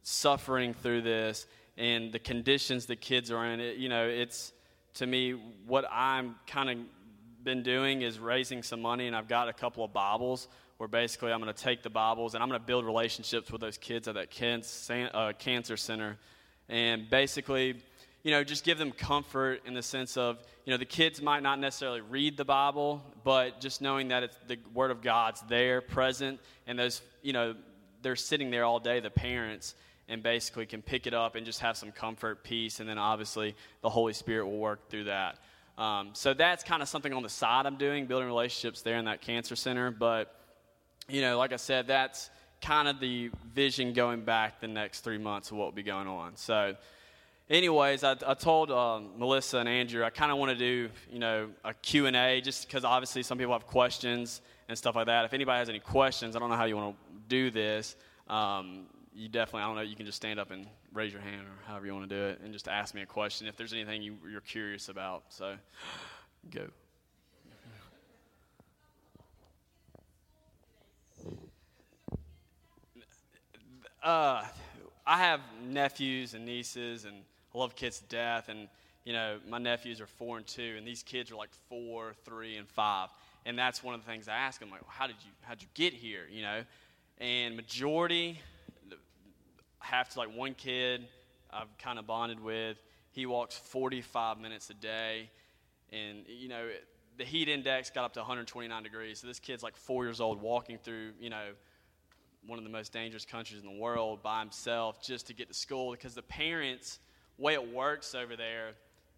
suffering 0.03 0.73
through 0.73 1.01
this 1.01 1.45
and 1.77 2.11
the 2.11 2.19
conditions 2.19 2.85
the 2.85 2.95
kids 2.95 3.31
are 3.31 3.45
in. 3.45 3.59
It, 3.59 3.77
you 3.77 3.89
know, 3.89 4.07
it's 4.07 4.51
to 4.95 5.07
me 5.07 5.31
what 5.65 5.85
I'm 5.89 6.35
kind 6.45 6.69
of 6.69 6.77
been 7.43 7.63
doing 7.63 8.01
is 8.01 8.19
raising 8.19 8.63
some 8.63 8.81
money, 8.81 9.07
and 9.07 9.15
I've 9.15 9.29
got 9.29 9.47
a 9.47 9.53
couple 9.53 9.83
of 9.83 9.93
Bibles 9.93 10.49
where 10.77 10.89
basically 10.89 11.31
I'm 11.31 11.41
going 11.41 11.53
to 11.53 11.63
take 11.63 11.83
the 11.83 11.89
Bibles 11.89 12.33
and 12.33 12.43
I'm 12.43 12.49
going 12.49 12.59
to 12.59 12.65
build 12.65 12.85
relationships 12.85 13.51
with 13.51 13.61
those 13.61 13.77
kids 13.77 14.07
at 14.07 14.15
that 14.15 15.11
uh, 15.13 15.33
cancer 15.39 15.77
center, 15.77 16.17
and 16.67 17.09
basically 17.09 17.81
you 18.23 18.31
know, 18.31 18.43
just 18.43 18.63
give 18.63 18.77
them 18.77 18.91
comfort 18.91 19.61
in 19.65 19.73
the 19.73 19.81
sense 19.81 20.17
of, 20.17 20.39
you 20.65 20.71
know, 20.71 20.77
the 20.77 20.85
kids 20.85 21.21
might 21.21 21.41
not 21.41 21.59
necessarily 21.59 22.01
read 22.01 22.35
the 22.35 22.45
Bible, 22.45 23.01
but 23.23 23.61
just 23.61 23.81
knowing 23.81 24.09
that 24.09 24.23
it's 24.23 24.37
the 24.47 24.57
Word 24.73 24.91
of 24.91 25.01
God's 25.01 25.41
there, 25.47 25.81
present, 25.81 26.39
and 26.67 26.77
those, 26.77 27.01
you 27.21 27.33
know, 27.33 27.55
they're 28.01 28.15
sitting 28.15 28.51
there 28.51 28.65
all 28.65 28.79
day, 28.79 28.99
the 28.99 29.09
parents, 29.09 29.75
and 30.09 30.23
basically 30.23 30.65
can 30.65 30.81
pick 30.81 31.07
it 31.07 31.13
up 31.13 31.35
and 31.35 31.45
just 31.45 31.59
have 31.59 31.77
some 31.77 31.91
comfort, 31.91 32.43
peace, 32.43 32.79
and 32.79 32.89
then 32.89 32.97
obviously 32.97 33.55
the 33.81 33.89
Holy 33.89 34.13
Spirit 34.13 34.45
will 34.45 34.57
work 34.57 34.89
through 34.89 35.05
that. 35.05 35.37
Um, 35.77 36.09
so 36.13 36.33
that's 36.33 36.63
kind 36.63 36.81
of 36.81 36.89
something 36.89 37.13
on 37.13 37.23
the 37.23 37.29
side 37.29 37.65
I'm 37.65 37.77
doing, 37.77 38.05
building 38.05 38.27
relationships 38.27 38.81
there 38.81 38.97
in 38.97 39.05
that 39.05 39.21
cancer 39.21 39.55
center. 39.55 39.91
But, 39.91 40.35
you 41.07 41.21
know, 41.21 41.37
like 41.37 41.53
I 41.53 41.57
said, 41.57 41.87
that's 41.87 42.29
kind 42.61 42.89
of 42.89 42.99
the 42.99 43.31
vision 43.53 43.93
going 43.93 44.21
back 44.21 44.59
the 44.59 44.67
next 44.67 45.01
three 45.01 45.17
months 45.17 45.51
of 45.51 45.57
what 45.57 45.65
will 45.65 45.71
be 45.71 45.83
going 45.83 46.07
on. 46.07 46.35
So, 46.35 46.75
anyways, 47.49 48.03
I, 48.03 48.15
I 48.25 48.33
told 48.33 48.71
uh, 48.71 48.99
Melissa 49.17 49.57
and 49.57 49.69
Andrew 49.69 50.03
I 50.03 50.09
kind 50.09 50.31
of 50.31 50.37
want 50.37 50.51
to 50.51 50.57
do, 50.57 50.89
you 51.11 51.19
know, 51.19 51.49
a 51.63 51.73
Q&A 51.73 52.41
just 52.41 52.67
because 52.67 52.83
obviously 52.83 53.23
some 53.23 53.37
people 53.37 53.53
have 53.53 53.67
questions 53.67 54.41
and 54.67 54.77
stuff 54.77 54.95
like 54.95 55.07
that. 55.07 55.25
If 55.25 55.33
anybody 55.33 55.57
has 55.59 55.69
any 55.69 55.79
questions, 55.79 56.35
I 56.35 56.39
don't 56.39 56.49
know 56.49 56.55
how 56.55 56.65
you 56.65 56.77
want 56.77 56.95
to 56.95 57.15
do 57.27 57.51
this. 57.51 57.95
Um, 58.27 58.85
you 59.13 59.27
definitely, 59.27 59.63
I 59.63 59.67
don't 59.67 59.75
know, 59.75 59.81
you 59.81 59.95
can 59.95 60.05
just 60.05 60.17
stand 60.17 60.39
up 60.39 60.51
and 60.51 60.67
raise 60.93 61.11
your 61.11 61.21
hand 61.21 61.41
or 61.41 61.67
however 61.67 61.85
you 61.85 61.93
want 61.93 62.09
to 62.09 62.15
do 62.15 62.21
it 62.21 62.39
and 62.43 62.53
just 62.53 62.67
ask 62.67 62.93
me 62.93 63.01
a 63.01 63.05
question 63.05 63.47
if 63.47 63.57
there's 63.57 63.73
anything 63.73 64.01
you, 64.01 64.17
you're 64.29 64.41
curious 64.41 64.89
about. 64.89 65.23
So, 65.29 65.55
go. 66.51 66.67
Uh, 74.01 74.45
I 75.05 75.17
have 75.17 75.41
nephews 75.67 76.33
and 76.33 76.45
nieces 76.45 77.03
and 77.03 77.17
I 77.53 77.57
love 77.57 77.75
kids 77.75 77.99
to 77.99 78.05
death. 78.05 78.49
And, 78.49 78.67
you 79.05 79.13
know, 79.13 79.39
my 79.47 79.57
nephews 79.57 80.01
are 80.01 80.07
four 80.07 80.37
and 80.37 80.45
two, 80.45 80.75
and 80.77 80.85
these 80.85 81.03
kids 81.03 81.31
are 81.31 81.35
like 81.35 81.51
four, 81.69 82.13
three, 82.25 82.57
and 82.57 82.67
five. 82.67 83.09
And 83.45 83.57
that's 83.57 83.83
one 83.83 83.95
of 83.95 84.03
the 84.03 84.07
things 84.11 84.27
I 84.27 84.35
ask 84.35 84.59
them, 84.59 84.69
like, 84.69 84.81
well, 84.81 84.93
how 84.95 85.07
did 85.07 85.15
you, 85.23 85.31
how'd 85.41 85.61
you 85.61 85.67
get 85.73 85.93
here, 85.93 86.23
you 86.29 86.41
know? 86.41 86.63
And 87.19 87.55
majority 87.55 88.39
have 89.79 90.09
to, 90.09 90.19
like, 90.19 90.35
one 90.35 90.53
kid 90.53 91.07
I've 91.51 91.75
kind 91.77 91.97
of 91.97 92.05
bonded 92.05 92.39
with, 92.39 92.77
he 93.11 93.25
walks 93.25 93.57
45 93.57 94.39
minutes 94.39 94.69
a 94.69 94.75
day. 94.75 95.29
And, 95.91 96.25
you 96.27 96.47
know, 96.47 96.69
the 97.17 97.25
heat 97.25 97.49
index 97.49 97.89
got 97.89 98.05
up 98.05 98.13
to 98.13 98.19
129 98.19 98.83
degrees. 98.83 99.19
So 99.19 99.27
this 99.27 99.39
kid's 99.39 99.63
like 99.63 99.75
four 99.75 100.05
years 100.05 100.21
old 100.21 100.41
walking 100.41 100.77
through, 100.77 101.11
you 101.19 101.29
know, 101.29 101.49
one 102.47 102.57
of 102.57 102.63
the 102.63 102.69
most 102.69 102.93
dangerous 102.93 103.25
countries 103.25 103.61
in 103.61 103.65
the 103.65 103.79
world 103.79 104.23
by 104.23 104.39
himself 104.39 105.01
just 105.01 105.27
to 105.27 105.33
get 105.33 105.49
to 105.49 105.53
school 105.53 105.91
because 105.91 106.15
the 106.15 106.21
parents 106.21 106.99
way 107.39 107.53
it 107.53 107.73
works 107.73 108.13
over 108.13 108.35
there 108.35 108.73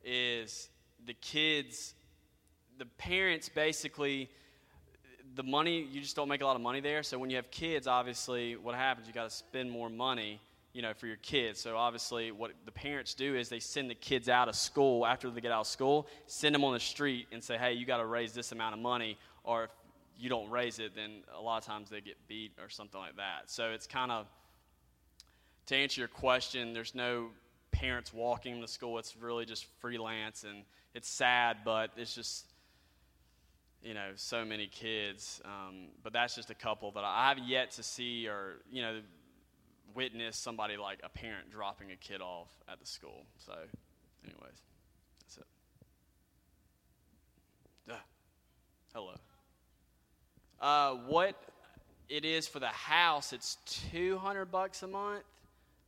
is 0.05 0.69
the 1.05 1.13
kids, 1.15 1.93
the 2.77 2.85
parents 2.85 3.49
basically, 3.49 4.29
the 5.35 5.43
money, 5.43 5.87
you 5.91 6.01
just 6.01 6.15
don't 6.15 6.27
make 6.27 6.41
a 6.41 6.45
lot 6.45 6.55
of 6.55 6.61
money 6.61 6.81
there. 6.81 7.03
So 7.03 7.17
when 7.17 7.29
you 7.29 7.37
have 7.37 7.49
kids, 7.51 7.87
obviously, 7.87 8.55
what 8.55 8.75
happens, 8.75 9.07
you 9.07 9.13
got 9.13 9.29
to 9.29 9.35
spend 9.35 9.71
more 9.71 9.89
money, 9.89 10.39
you 10.73 10.81
know, 10.81 10.93
for 10.93 11.07
your 11.07 11.17
kids. 11.17 11.59
So 11.59 11.77
obviously, 11.77 12.31
what 12.31 12.51
the 12.65 12.71
parents 12.71 13.13
do 13.13 13.35
is 13.35 13.49
they 13.49 13.59
send 13.59 13.89
the 13.89 13.95
kids 13.95 14.29
out 14.29 14.49
of 14.49 14.55
school 14.55 15.05
after 15.05 15.29
they 15.29 15.41
get 15.41 15.51
out 15.51 15.61
of 15.61 15.67
school, 15.67 16.07
send 16.27 16.53
them 16.53 16.63
on 16.63 16.73
the 16.73 16.79
street 16.79 17.27
and 17.31 17.43
say, 17.43 17.57
hey, 17.57 17.73
you 17.73 17.85
got 17.85 17.97
to 17.97 18.05
raise 18.05 18.33
this 18.33 18.51
amount 18.51 18.73
of 18.73 18.81
money, 18.81 19.17
or 19.43 19.65
if 19.65 19.71
you 20.17 20.29
don't 20.29 20.49
raise 20.49 20.79
it, 20.79 20.95
then 20.95 21.23
a 21.35 21.41
lot 21.41 21.57
of 21.57 21.65
times 21.65 21.89
they 21.89 22.01
get 22.01 22.15
beat 22.27 22.51
or 22.61 22.69
something 22.69 22.99
like 22.99 23.15
that. 23.15 23.49
So 23.49 23.71
it's 23.71 23.87
kind 23.87 24.11
of, 24.11 24.27
to 25.67 25.75
answer 25.75 26.01
your 26.01 26.09
question, 26.09 26.73
there's 26.73 26.93
no 26.93 27.29
parents 27.81 28.13
walking 28.13 28.61
to 28.61 28.67
school. 28.67 28.99
It's 28.99 29.17
really 29.17 29.45
just 29.45 29.65
freelance, 29.79 30.43
and 30.43 30.63
it's 30.93 31.09
sad, 31.09 31.57
but 31.65 31.89
it's 31.97 32.13
just 32.13 32.45
you 33.83 33.95
know 33.95 34.11
so 34.15 34.45
many 34.45 34.67
kids. 34.67 35.41
Um, 35.43 35.87
but 36.03 36.13
that's 36.13 36.35
just 36.35 36.51
a 36.51 36.55
couple 36.55 36.91
that 36.91 37.03
I 37.03 37.29
have 37.29 37.39
yet 37.39 37.71
to 37.71 37.83
see 37.83 38.27
or 38.27 38.61
you 38.71 38.83
know 38.83 38.99
witness 39.95 40.37
somebody 40.37 40.77
like 40.77 40.99
a 41.03 41.09
parent 41.09 41.49
dropping 41.51 41.91
a 41.91 41.95
kid 41.95 42.21
off 42.21 42.49
at 42.71 42.79
the 42.79 42.85
school. 42.85 43.25
So, 43.39 43.53
anyways, 44.23 44.61
that's 45.19 45.37
it. 45.37 45.45
Hello. 48.93 49.13
Uh, 50.59 50.95
what 51.07 51.35
it 52.09 52.25
is 52.25 52.45
for 52.45 52.59
the 52.59 52.67
house, 52.67 53.31
it's 53.31 53.55
200 53.91 54.51
bucks 54.51 54.83
a 54.83 54.87
month. 54.87 55.23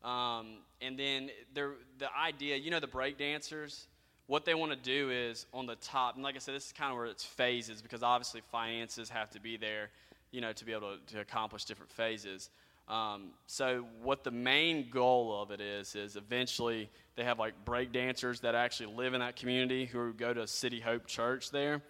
Um, 0.04 0.58
and 0.82 1.00
then 1.00 1.30
the 1.54 1.74
idea, 2.22 2.58
you 2.58 2.72
know, 2.72 2.80
the 2.80 2.88
break 2.88 3.18
dancers, 3.18 3.88
what 4.28 4.46
they 4.46 4.54
want 4.54 4.72
to 4.72 4.78
do 4.78 5.10
is 5.10 5.46
on 5.54 5.66
the 5.66 5.76
top, 5.76 6.16
and 6.16 6.24
like 6.24 6.36
I 6.36 6.40
said, 6.40 6.56
this 6.56 6.68
is 6.68 6.72
kind 6.72 6.92
of 6.92 6.98
where 6.98 7.06
it's 7.06 7.24
phases 7.24 7.82
because 7.82 8.04
obviously 8.04 8.42
finances 8.52 9.10
have 9.10 9.30
to 9.32 9.40
be 9.40 9.58
there, 9.58 9.90
you 10.32 10.42
know, 10.42 10.52
to 10.54 10.66
be 10.66 10.74
able 10.74 10.98
to, 10.98 11.16
to 11.16 11.22
accomplish 11.22 11.66
different 11.66 11.92
phases. 11.92 12.50
Um, 12.90 13.30
so 13.48 13.86
what 14.02 14.26
the 14.26 14.32
main 14.32 14.90
goal 14.90 15.42
of 15.42 15.52
it 15.52 15.62
is 15.62 15.96
is 15.96 16.18
eventually 16.18 16.90
they 17.16 17.24
have 17.24 17.40
like 17.40 17.54
break 17.64 17.94
dancers 17.94 18.42
that 18.42 18.56
actually 18.56 18.94
live 18.94 19.14
in 19.14 19.22
that 19.22 19.38
community 19.38 19.86
who 19.86 20.12
go 20.14 20.34
to 20.34 20.46
City 20.48 20.82
Hope 20.82 21.08
Church 21.08 21.50
there, 21.50 21.82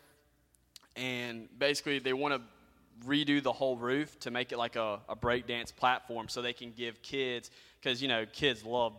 and 0.96 1.48
basically 1.58 1.98
they 1.98 2.14
want 2.14 2.36
to 2.36 2.42
redo 3.08 3.42
the 3.42 3.52
whole 3.52 3.76
roof 3.76 4.20
to 4.20 4.30
make 4.30 4.52
it 4.52 4.58
like 4.60 4.76
a, 4.76 5.00
a 5.10 5.16
break 5.16 5.48
dance 5.48 5.72
platform 5.72 6.30
so 6.30 6.44
they 6.44 6.54
can 6.54 6.72
give 6.72 7.02
kids 7.02 7.50
because 7.84 8.02
you 8.02 8.08
know 8.08 8.26
kids 8.32 8.64
love 8.66 8.94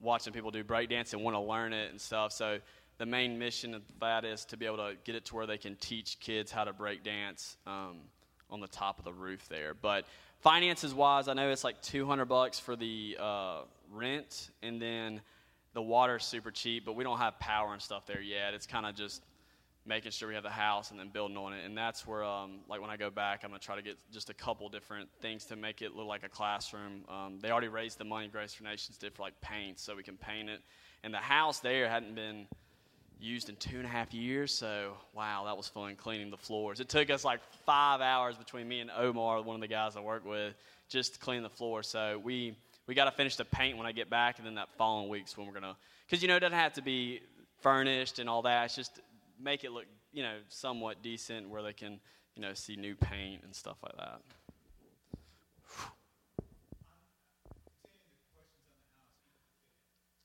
watching 0.00 0.32
people 0.32 0.50
do 0.50 0.64
break 0.64 0.88
dance 0.88 1.12
and 1.12 1.22
want 1.22 1.34
to 1.34 1.40
learn 1.40 1.72
it 1.72 1.90
and 1.90 2.00
stuff. 2.00 2.32
So 2.32 2.58
the 2.98 3.06
main 3.06 3.38
mission 3.38 3.74
of 3.74 3.82
that 4.00 4.24
is 4.24 4.44
to 4.46 4.56
be 4.56 4.66
able 4.66 4.78
to 4.78 4.94
get 5.04 5.14
it 5.14 5.24
to 5.26 5.36
where 5.36 5.46
they 5.46 5.58
can 5.58 5.76
teach 5.76 6.18
kids 6.20 6.50
how 6.50 6.64
to 6.64 6.72
break 6.72 7.04
dance 7.04 7.56
um, 7.66 7.98
on 8.50 8.60
the 8.60 8.68
top 8.68 8.98
of 8.98 9.04
the 9.04 9.12
roof 9.12 9.48
there. 9.48 9.74
But 9.74 10.06
finances 10.40 10.94
wise, 10.94 11.28
I 11.28 11.34
know 11.34 11.50
it's 11.50 11.64
like 11.64 11.80
200 11.82 12.24
bucks 12.26 12.58
for 12.58 12.76
the 12.76 13.16
uh, 13.20 13.60
rent, 13.92 14.50
and 14.62 14.80
then 14.80 15.20
the 15.74 15.82
water's 15.82 16.24
super 16.24 16.50
cheap, 16.50 16.84
but 16.84 16.94
we 16.94 17.04
don't 17.04 17.18
have 17.18 17.38
power 17.38 17.72
and 17.72 17.80
stuff 17.80 18.06
there 18.06 18.20
yet. 18.20 18.54
It's 18.54 18.66
kind 18.66 18.86
of 18.86 18.96
just 18.96 19.22
making 19.88 20.12
sure 20.12 20.28
we 20.28 20.34
have 20.34 20.42
the 20.42 20.50
house 20.50 20.90
and 20.90 21.00
then 21.00 21.08
building 21.08 21.36
on 21.36 21.54
it. 21.54 21.64
And 21.64 21.76
that's 21.76 22.06
where, 22.06 22.22
um, 22.22 22.60
like, 22.68 22.80
when 22.80 22.90
I 22.90 22.96
go 22.96 23.10
back, 23.10 23.40
I'm 23.42 23.50
going 23.50 23.58
to 23.58 23.66
try 23.66 23.74
to 23.74 23.82
get 23.82 23.96
just 24.12 24.28
a 24.28 24.34
couple 24.34 24.68
different 24.68 25.08
things 25.20 25.46
to 25.46 25.56
make 25.56 25.80
it 25.82 25.96
look 25.96 26.06
like 26.06 26.24
a 26.24 26.28
classroom. 26.28 27.04
Um, 27.08 27.38
they 27.40 27.50
already 27.50 27.68
raised 27.68 27.98
the 27.98 28.04
money 28.04 28.28
Grace 28.28 28.52
for 28.52 28.64
Nations 28.64 28.98
did 28.98 29.14
for, 29.14 29.22
like, 29.22 29.40
paint, 29.40 29.80
so 29.80 29.96
we 29.96 30.02
can 30.02 30.16
paint 30.16 30.50
it. 30.50 30.60
And 31.02 31.12
the 31.12 31.18
house 31.18 31.60
there 31.60 31.88
hadn't 31.88 32.14
been 32.14 32.46
used 33.20 33.48
in 33.48 33.56
two 33.56 33.76
and 33.78 33.84
a 33.84 33.88
half 33.88 34.14
years, 34.14 34.52
so 34.52 34.92
wow, 35.12 35.44
that 35.46 35.56
was 35.56 35.66
fun 35.66 35.96
cleaning 35.96 36.30
the 36.30 36.36
floors. 36.36 36.80
It 36.80 36.88
took 36.88 37.10
us 37.10 37.24
like 37.24 37.40
five 37.66 38.00
hours 38.00 38.36
between 38.36 38.68
me 38.68 38.80
and 38.80 38.90
Omar, 38.96 39.42
one 39.42 39.56
of 39.56 39.60
the 39.60 39.68
guys 39.68 39.96
I 39.96 40.00
work 40.00 40.24
with, 40.24 40.54
just 40.88 41.14
to 41.14 41.20
clean 41.20 41.42
the 41.42 41.48
floor. 41.48 41.82
So 41.82 42.20
we 42.22 42.56
we 42.86 42.94
got 42.94 43.04
to 43.04 43.10
finish 43.10 43.36
the 43.36 43.44
paint 43.44 43.76
when 43.76 43.86
I 43.86 43.92
get 43.92 44.08
back, 44.08 44.38
and 44.38 44.46
then 44.46 44.54
that 44.54 44.68
following 44.78 45.08
week's 45.08 45.36
when 45.36 45.46
we're 45.46 45.52
gonna, 45.52 45.76
because 46.06 46.22
you 46.22 46.28
know 46.28 46.36
it 46.36 46.40
doesn't 46.40 46.58
have 46.58 46.74
to 46.74 46.82
be 46.82 47.20
furnished 47.60 48.18
and 48.18 48.28
all 48.28 48.42
that. 48.42 48.66
It's 48.66 48.76
just 48.76 49.00
make 49.40 49.64
it 49.64 49.72
look, 49.72 49.86
you 50.12 50.22
know, 50.22 50.36
somewhat 50.48 51.02
decent 51.02 51.48
where 51.48 51.62
they 51.62 51.72
can, 51.72 52.00
you 52.34 52.42
know, 52.42 52.54
see 52.54 52.76
new 52.76 52.94
paint 52.94 53.42
and 53.44 53.54
stuff 53.54 53.76
like 53.82 53.96
that. 53.96 54.20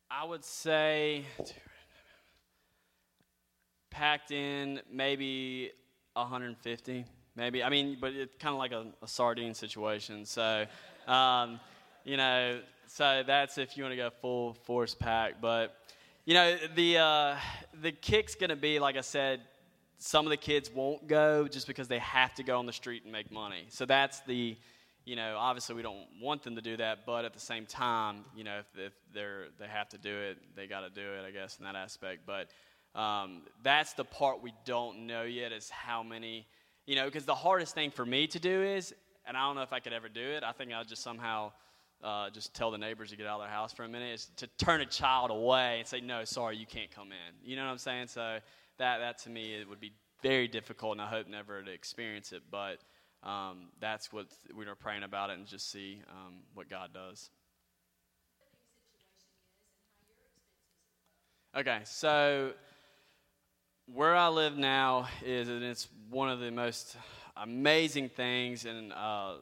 I 0.09 0.25
would 0.25 0.45
say 0.45 1.25
packed 3.89 4.31
in 4.31 4.79
maybe 4.91 5.71
150, 6.13 7.05
maybe. 7.35 7.63
I 7.63 7.69
mean, 7.69 7.97
but 7.99 8.13
it's 8.13 8.35
kind 8.37 8.53
of 8.53 8.59
like 8.59 8.71
a, 8.71 8.85
a, 9.01 9.07
sardine 9.07 9.53
situation. 9.53 10.25
So, 10.25 10.65
um, 11.07 11.59
you 12.03 12.17
know, 12.17 12.59
so 12.87 13.23
that's 13.25 13.57
if 13.57 13.75
you 13.75 13.83
want 13.83 13.93
to 13.93 13.97
go 13.97 14.09
full 14.21 14.53
force 14.53 14.93
pack. 14.93 15.41
But 15.41 15.75
you 16.25 16.33
know, 16.33 16.57
the, 16.75 16.97
uh, 16.97 17.35
the 17.81 17.91
kick's 17.91 18.35
going 18.35 18.49
to 18.49 18.55
be, 18.55 18.79
like 18.79 18.95
I 18.95 19.01
said, 19.01 19.41
some 19.97 20.25
of 20.25 20.29
the 20.29 20.37
kids 20.37 20.71
won't 20.73 21.07
go 21.07 21.47
just 21.47 21.67
because 21.67 21.87
they 21.89 21.99
have 21.99 22.33
to 22.35 22.43
go 22.43 22.59
on 22.59 22.65
the 22.65 22.73
street 22.73 23.03
and 23.03 23.11
make 23.11 23.31
money. 23.31 23.65
So 23.69 23.85
that's 23.85 24.21
the, 24.21 24.55
you 25.03 25.15
know, 25.17 25.35
obviously 25.37 25.75
we 25.75 25.81
don't 25.81 26.07
want 26.21 26.43
them 26.43 26.55
to 26.55 26.61
do 26.61 26.77
that, 26.77 27.05
but 27.05 27.25
at 27.25 27.33
the 27.33 27.39
same 27.39 27.65
time, 27.65 28.23
you 28.35 28.45
know, 28.45 28.59
if, 28.59 28.79
if 28.79 28.93
they're, 29.13 29.47
they 29.59 29.67
have 29.67 29.89
to 29.89 29.97
do 29.97 30.15
it, 30.15 30.37
they 30.55 30.65
got 30.65 30.81
to 30.81 30.89
do 30.89 31.01
it, 31.01 31.25
I 31.27 31.31
guess, 31.31 31.57
in 31.57 31.65
that 31.65 31.75
aspect. 31.75 32.21
But 32.25 32.49
um, 32.97 33.41
that's 33.61 33.93
the 33.93 34.05
part 34.05 34.41
we 34.41 34.53
don't 34.63 35.05
know 35.07 35.23
yet 35.23 35.51
is 35.51 35.69
how 35.69 36.03
many, 36.03 36.47
you 36.85 36.95
know, 36.95 37.05
because 37.05 37.25
the 37.25 37.35
hardest 37.35 37.75
thing 37.75 37.91
for 37.91 38.05
me 38.05 38.27
to 38.27 38.39
do 38.39 38.63
is, 38.63 38.93
and 39.25 39.35
I 39.35 39.41
don't 39.41 39.55
know 39.55 39.61
if 39.61 39.73
I 39.73 39.79
could 39.79 39.93
ever 39.93 40.07
do 40.07 40.21
it, 40.21 40.43
I 40.43 40.53
think 40.53 40.71
I'll 40.71 40.85
just 40.85 41.03
somehow– 41.03 41.51
uh, 42.03 42.29
just 42.29 42.53
tell 42.53 42.69
the 42.69 42.77
neighbors 42.77 43.11
to 43.11 43.17
get 43.17 43.25
out 43.25 43.39
of 43.39 43.47
their 43.47 43.55
house 43.55 43.71
for 43.71 43.83
a 43.83 43.87
minute 43.87 44.13
is 44.13 44.29
to 44.37 44.47
turn 44.57 44.81
a 44.81 44.85
child 44.85 45.31
away 45.31 45.79
and 45.79 45.87
say, 45.87 46.01
no, 46.01 46.25
sorry, 46.25 46.57
you 46.57 46.65
can't 46.65 46.91
come 46.91 47.11
in. 47.11 47.49
You 47.49 47.55
know 47.55 47.63
what 47.63 47.71
I'm 47.71 47.77
saying? 47.77 48.07
So 48.07 48.39
that, 48.77 48.97
that 48.99 49.19
to 49.19 49.29
me, 49.29 49.55
it 49.55 49.69
would 49.69 49.79
be 49.79 49.93
very 50.21 50.47
difficult, 50.47 50.93
and 50.93 51.01
I 51.01 51.07
hope 51.07 51.27
never 51.27 51.61
to 51.61 51.71
experience 51.71 52.33
it. 52.33 52.43
But 52.51 52.79
um, 53.23 53.69
that's 53.79 54.11
what 54.11 54.27
we 54.53 54.65
are 54.65 54.75
praying 54.75 55.03
about 55.03 55.29
it 55.29 55.37
and 55.37 55.47
just 55.47 55.71
see 55.71 56.01
um, 56.09 56.39
what 56.53 56.69
God 56.69 56.89
does. 56.93 57.29
Okay, 61.55 61.81
so 61.85 62.51
where 63.85 64.15
I 64.15 64.27
live 64.29 64.57
now 64.57 65.07
is, 65.23 65.49
and 65.49 65.63
it's 65.63 65.87
one 66.09 66.29
of 66.29 66.39
the 66.39 66.51
most 66.51 66.97
amazing 67.37 68.09
things, 68.09 68.65
and 68.65 68.91
uh, 68.91 69.35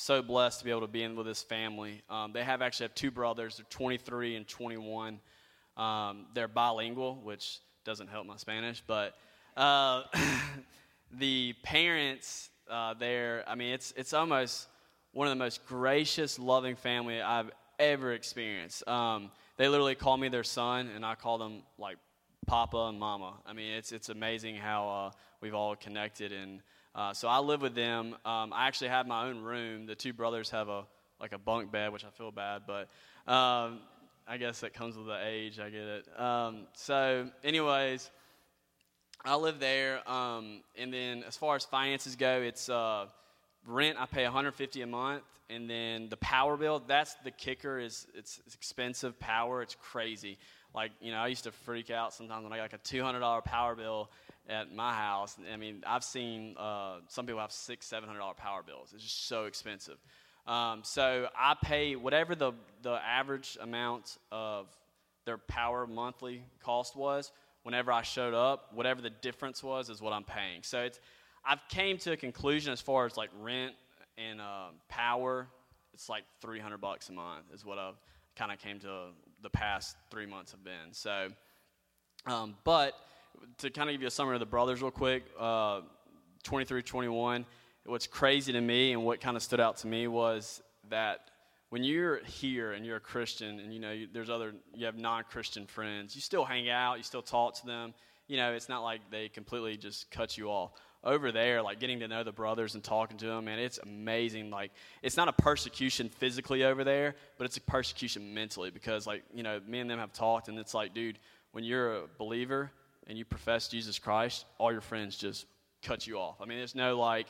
so 0.00 0.22
blessed 0.22 0.60
to 0.60 0.64
be 0.64 0.70
able 0.70 0.80
to 0.80 0.86
be 0.86 1.02
in 1.02 1.14
with 1.14 1.26
this 1.26 1.42
family. 1.42 2.00
Um, 2.08 2.32
they 2.32 2.42
have 2.42 2.62
actually 2.62 2.84
have 2.84 2.94
two 2.94 3.10
brothers. 3.10 3.58
They're 3.58 3.66
23 3.68 4.36
and 4.36 4.48
21. 4.48 5.20
Um, 5.76 6.26
they're 6.32 6.48
bilingual, 6.48 7.16
which 7.16 7.58
doesn't 7.84 8.08
help 8.08 8.26
my 8.26 8.36
Spanish, 8.38 8.82
but 8.86 9.14
uh, 9.58 10.04
the 11.12 11.54
parents 11.62 12.48
uh, 12.70 12.94
there. 12.94 13.44
I 13.46 13.54
mean, 13.54 13.74
it's 13.74 13.92
it's 13.94 14.14
almost 14.14 14.68
one 15.12 15.26
of 15.26 15.32
the 15.32 15.44
most 15.44 15.66
gracious, 15.66 16.38
loving 16.38 16.76
family 16.76 17.20
I've 17.20 17.50
ever 17.78 18.14
experienced. 18.14 18.88
Um, 18.88 19.30
they 19.58 19.68
literally 19.68 19.96
call 19.96 20.16
me 20.16 20.28
their 20.28 20.44
son, 20.44 20.88
and 20.96 21.04
I 21.04 21.14
call 21.14 21.36
them 21.36 21.60
like 21.76 21.98
Papa 22.46 22.86
and 22.88 22.98
Mama. 22.98 23.34
I 23.44 23.52
mean, 23.52 23.72
it's 23.74 23.92
it's 23.92 24.08
amazing 24.08 24.56
how 24.56 24.88
uh, 24.88 25.10
we've 25.42 25.54
all 25.54 25.76
connected 25.76 26.32
and. 26.32 26.62
Uh, 26.94 27.14
so 27.14 27.28
I 27.28 27.38
live 27.38 27.62
with 27.62 27.74
them. 27.74 28.16
Um, 28.24 28.52
I 28.52 28.66
actually 28.66 28.88
have 28.88 29.06
my 29.06 29.26
own 29.26 29.42
room. 29.42 29.86
The 29.86 29.94
two 29.94 30.12
brothers 30.12 30.50
have 30.50 30.68
a 30.68 30.84
like 31.20 31.32
a 31.32 31.38
bunk 31.38 31.70
bed, 31.70 31.92
which 31.92 32.04
I 32.04 32.10
feel 32.10 32.30
bad, 32.30 32.62
but 32.66 32.88
um, 33.30 33.80
I 34.26 34.38
guess 34.38 34.60
that 34.60 34.72
comes 34.72 34.96
with 34.96 35.06
the 35.06 35.18
age. 35.24 35.60
I 35.60 35.68
get 35.68 35.82
it. 35.82 36.20
Um, 36.20 36.66
so, 36.72 37.28
anyways, 37.44 38.10
I 39.24 39.36
live 39.36 39.60
there, 39.60 40.08
um, 40.10 40.62
and 40.76 40.92
then 40.92 41.22
as 41.28 41.36
far 41.36 41.56
as 41.56 41.64
finances 41.64 42.16
go, 42.16 42.40
it's 42.40 42.68
uh, 42.68 43.06
rent. 43.66 43.98
I 44.00 44.06
pay 44.06 44.24
150 44.24 44.80
a 44.80 44.86
month, 44.86 45.22
and 45.50 45.68
then 45.68 46.08
the 46.08 46.16
power 46.16 46.56
bill. 46.56 46.82
That's 46.86 47.14
the 47.22 47.30
kicker. 47.30 47.78
Is 47.78 48.06
it's, 48.14 48.40
it's 48.46 48.54
expensive 48.54 49.18
power. 49.20 49.62
It's 49.62 49.76
crazy. 49.76 50.38
Like 50.74 50.92
you 51.00 51.12
know, 51.12 51.18
I 51.18 51.26
used 51.26 51.44
to 51.44 51.52
freak 51.52 51.90
out 51.90 52.14
sometimes 52.14 52.44
when 52.44 52.52
I 52.52 52.56
got 52.56 52.72
like 52.72 52.72
a 52.72 52.78
$200 52.78 53.44
power 53.44 53.74
bill 53.74 54.10
at 54.48 54.74
my 54.74 54.92
house. 54.92 55.36
I 55.52 55.56
mean, 55.56 55.82
I've 55.86 56.04
seen 56.04 56.56
uh, 56.58 56.96
some 57.08 57.26
people 57.26 57.40
have 57.40 57.52
six, 57.52 57.86
seven 57.86 58.08
hundred 58.08 58.20
dollar 58.20 58.34
power 58.34 58.62
bills. 58.62 58.92
It's 58.94 59.02
just 59.02 59.26
so 59.28 59.44
expensive. 59.44 59.98
Um, 60.46 60.80
so 60.82 61.28
I 61.38 61.54
pay 61.62 61.96
whatever 61.96 62.34
the 62.34 62.52
the 62.82 62.94
average 62.94 63.58
amount 63.60 64.18
of 64.32 64.66
their 65.26 65.38
power 65.38 65.86
monthly 65.86 66.42
cost 66.62 66.96
was. 66.96 67.32
Whenever 67.62 67.92
I 67.92 68.00
showed 68.02 68.32
up, 68.32 68.70
whatever 68.72 69.02
the 69.02 69.10
difference 69.10 69.62
was, 69.62 69.90
is 69.90 70.00
what 70.00 70.14
I'm 70.14 70.24
paying. 70.24 70.62
So 70.62 70.80
it's 70.80 70.98
I've 71.44 71.66
came 71.68 71.98
to 71.98 72.12
a 72.12 72.16
conclusion 72.16 72.72
as 72.72 72.80
far 72.80 73.06
as 73.06 73.16
like 73.16 73.30
rent 73.40 73.74
and 74.16 74.40
uh, 74.40 74.68
power. 74.88 75.46
It's 75.92 76.08
like 76.08 76.24
300 76.40 76.80
bucks 76.80 77.08
a 77.10 77.12
month 77.12 77.44
is 77.52 77.64
what 77.64 77.78
I've 77.78 78.00
kind 78.36 78.52
of 78.52 78.58
came 78.58 78.78
to 78.80 79.08
the 79.42 79.50
past 79.50 79.96
three 80.10 80.26
months 80.26 80.52
have 80.52 80.64
been. 80.64 80.92
So, 80.92 81.28
um, 82.26 82.56
but 82.64 82.94
to 83.58 83.70
kind 83.70 83.88
of 83.88 83.94
give 83.94 84.02
you 84.02 84.08
a 84.08 84.10
summary 84.10 84.36
of 84.36 84.40
the 84.40 84.46
brothers 84.46 84.82
real 84.82 84.90
quick, 84.90 85.24
uh, 85.38 85.80
23, 86.42 86.82
21, 86.82 87.44
what's 87.84 88.06
crazy 88.06 88.52
to 88.52 88.60
me 88.60 88.92
and 88.92 89.04
what 89.04 89.20
kind 89.20 89.36
of 89.36 89.42
stood 89.42 89.60
out 89.60 89.78
to 89.78 89.86
me 89.86 90.06
was 90.06 90.62
that 90.88 91.30
when 91.70 91.84
you're 91.84 92.22
here 92.24 92.72
and 92.72 92.84
you're 92.84 92.96
a 92.96 93.00
Christian 93.00 93.60
and 93.60 93.72
you 93.72 93.80
know 93.80 93.92
you, 93.92 94.08
there's 94.12 94.30
other 94.30 94.54
you 94.74 94.86
have 94.86 94.98
non-Christian 94.98 95.66
friends, 95.66 96.14
you 96.14 96.20
still 96.20 96.44
hang 96.44 96.68
out, 96.68 96.98
you 96.98 97.04
still 97.04 97.22
talk 97.22 97.54
to 97.60 97.66
them. 97.66 97.94
You 98.26 98.36
know, 98.36 98.52
it's 98.52 98.68
not 98.68 98.82
like 98.82 99.00
they 99.10 99.28
completely 99.28 99.76
just 99.76 100.10
cut 100.10 100.36
you 100.36 100.48
off. 100.48 100.72
Over 101.02 101.32
there, 101.32 101.62
like 101.62 101.80
getting 101.80 102.00
to 102.00 102.08
know 102.08 102.22
the 102.24 102.32
brothers 102.32 102.74
and 102.74 102.84
talking 102.84 103.16
to 103.18 103.26
them, 103.26 103.46
man, 103.46 103.58
it's 103.58 103.78
amazing. 103.78 104.50
Like, 104.50 104.70
it's 105.02 105.16
not 105.16 105.28
a 105.28 105.32
persecution 105.32 106.10
physically 106.10 106.62
over 106.62 106.84
there, 106.84 107.14
but 107.38 107.46
it's 107.46 107.56
a 107.56 107.62
persecution 107.62 108.34
mentally 108.34 108.70
because, 108.70 109.06
like, 109.06 109.22
you 109.34 109.42
know, 109.42 109.60
me 109.66 109.78
and 109.78 109.88
them 109.88 109.98
have 109.98 110.12
talked, 110.12 110.48
and 110.48 110.58
it's 110.58 110.74
like, 110.74 110.92
dude, 110.92 111.18
when 111.52 111.64
you're 111.64 111.96
a 111.96 112.02
believer, 112.18 112.70
and 113.06 113.18
you 113.18 113.24
profess 113.24 113.68
Jesus 113.68 113.98
Christ, 113.98 114.44
all 114.58 114.72
your 114.72 114.80
friends 114.80 115.16
just 115.16 115.46
cut 115.82 116.06
you 116.06 116.18
off. 116.18 116.40
I 116.40 116.44
mean, 116.44 116.58
there's 116.58 116.74
no 116.74 116.98
like 116.98 117.26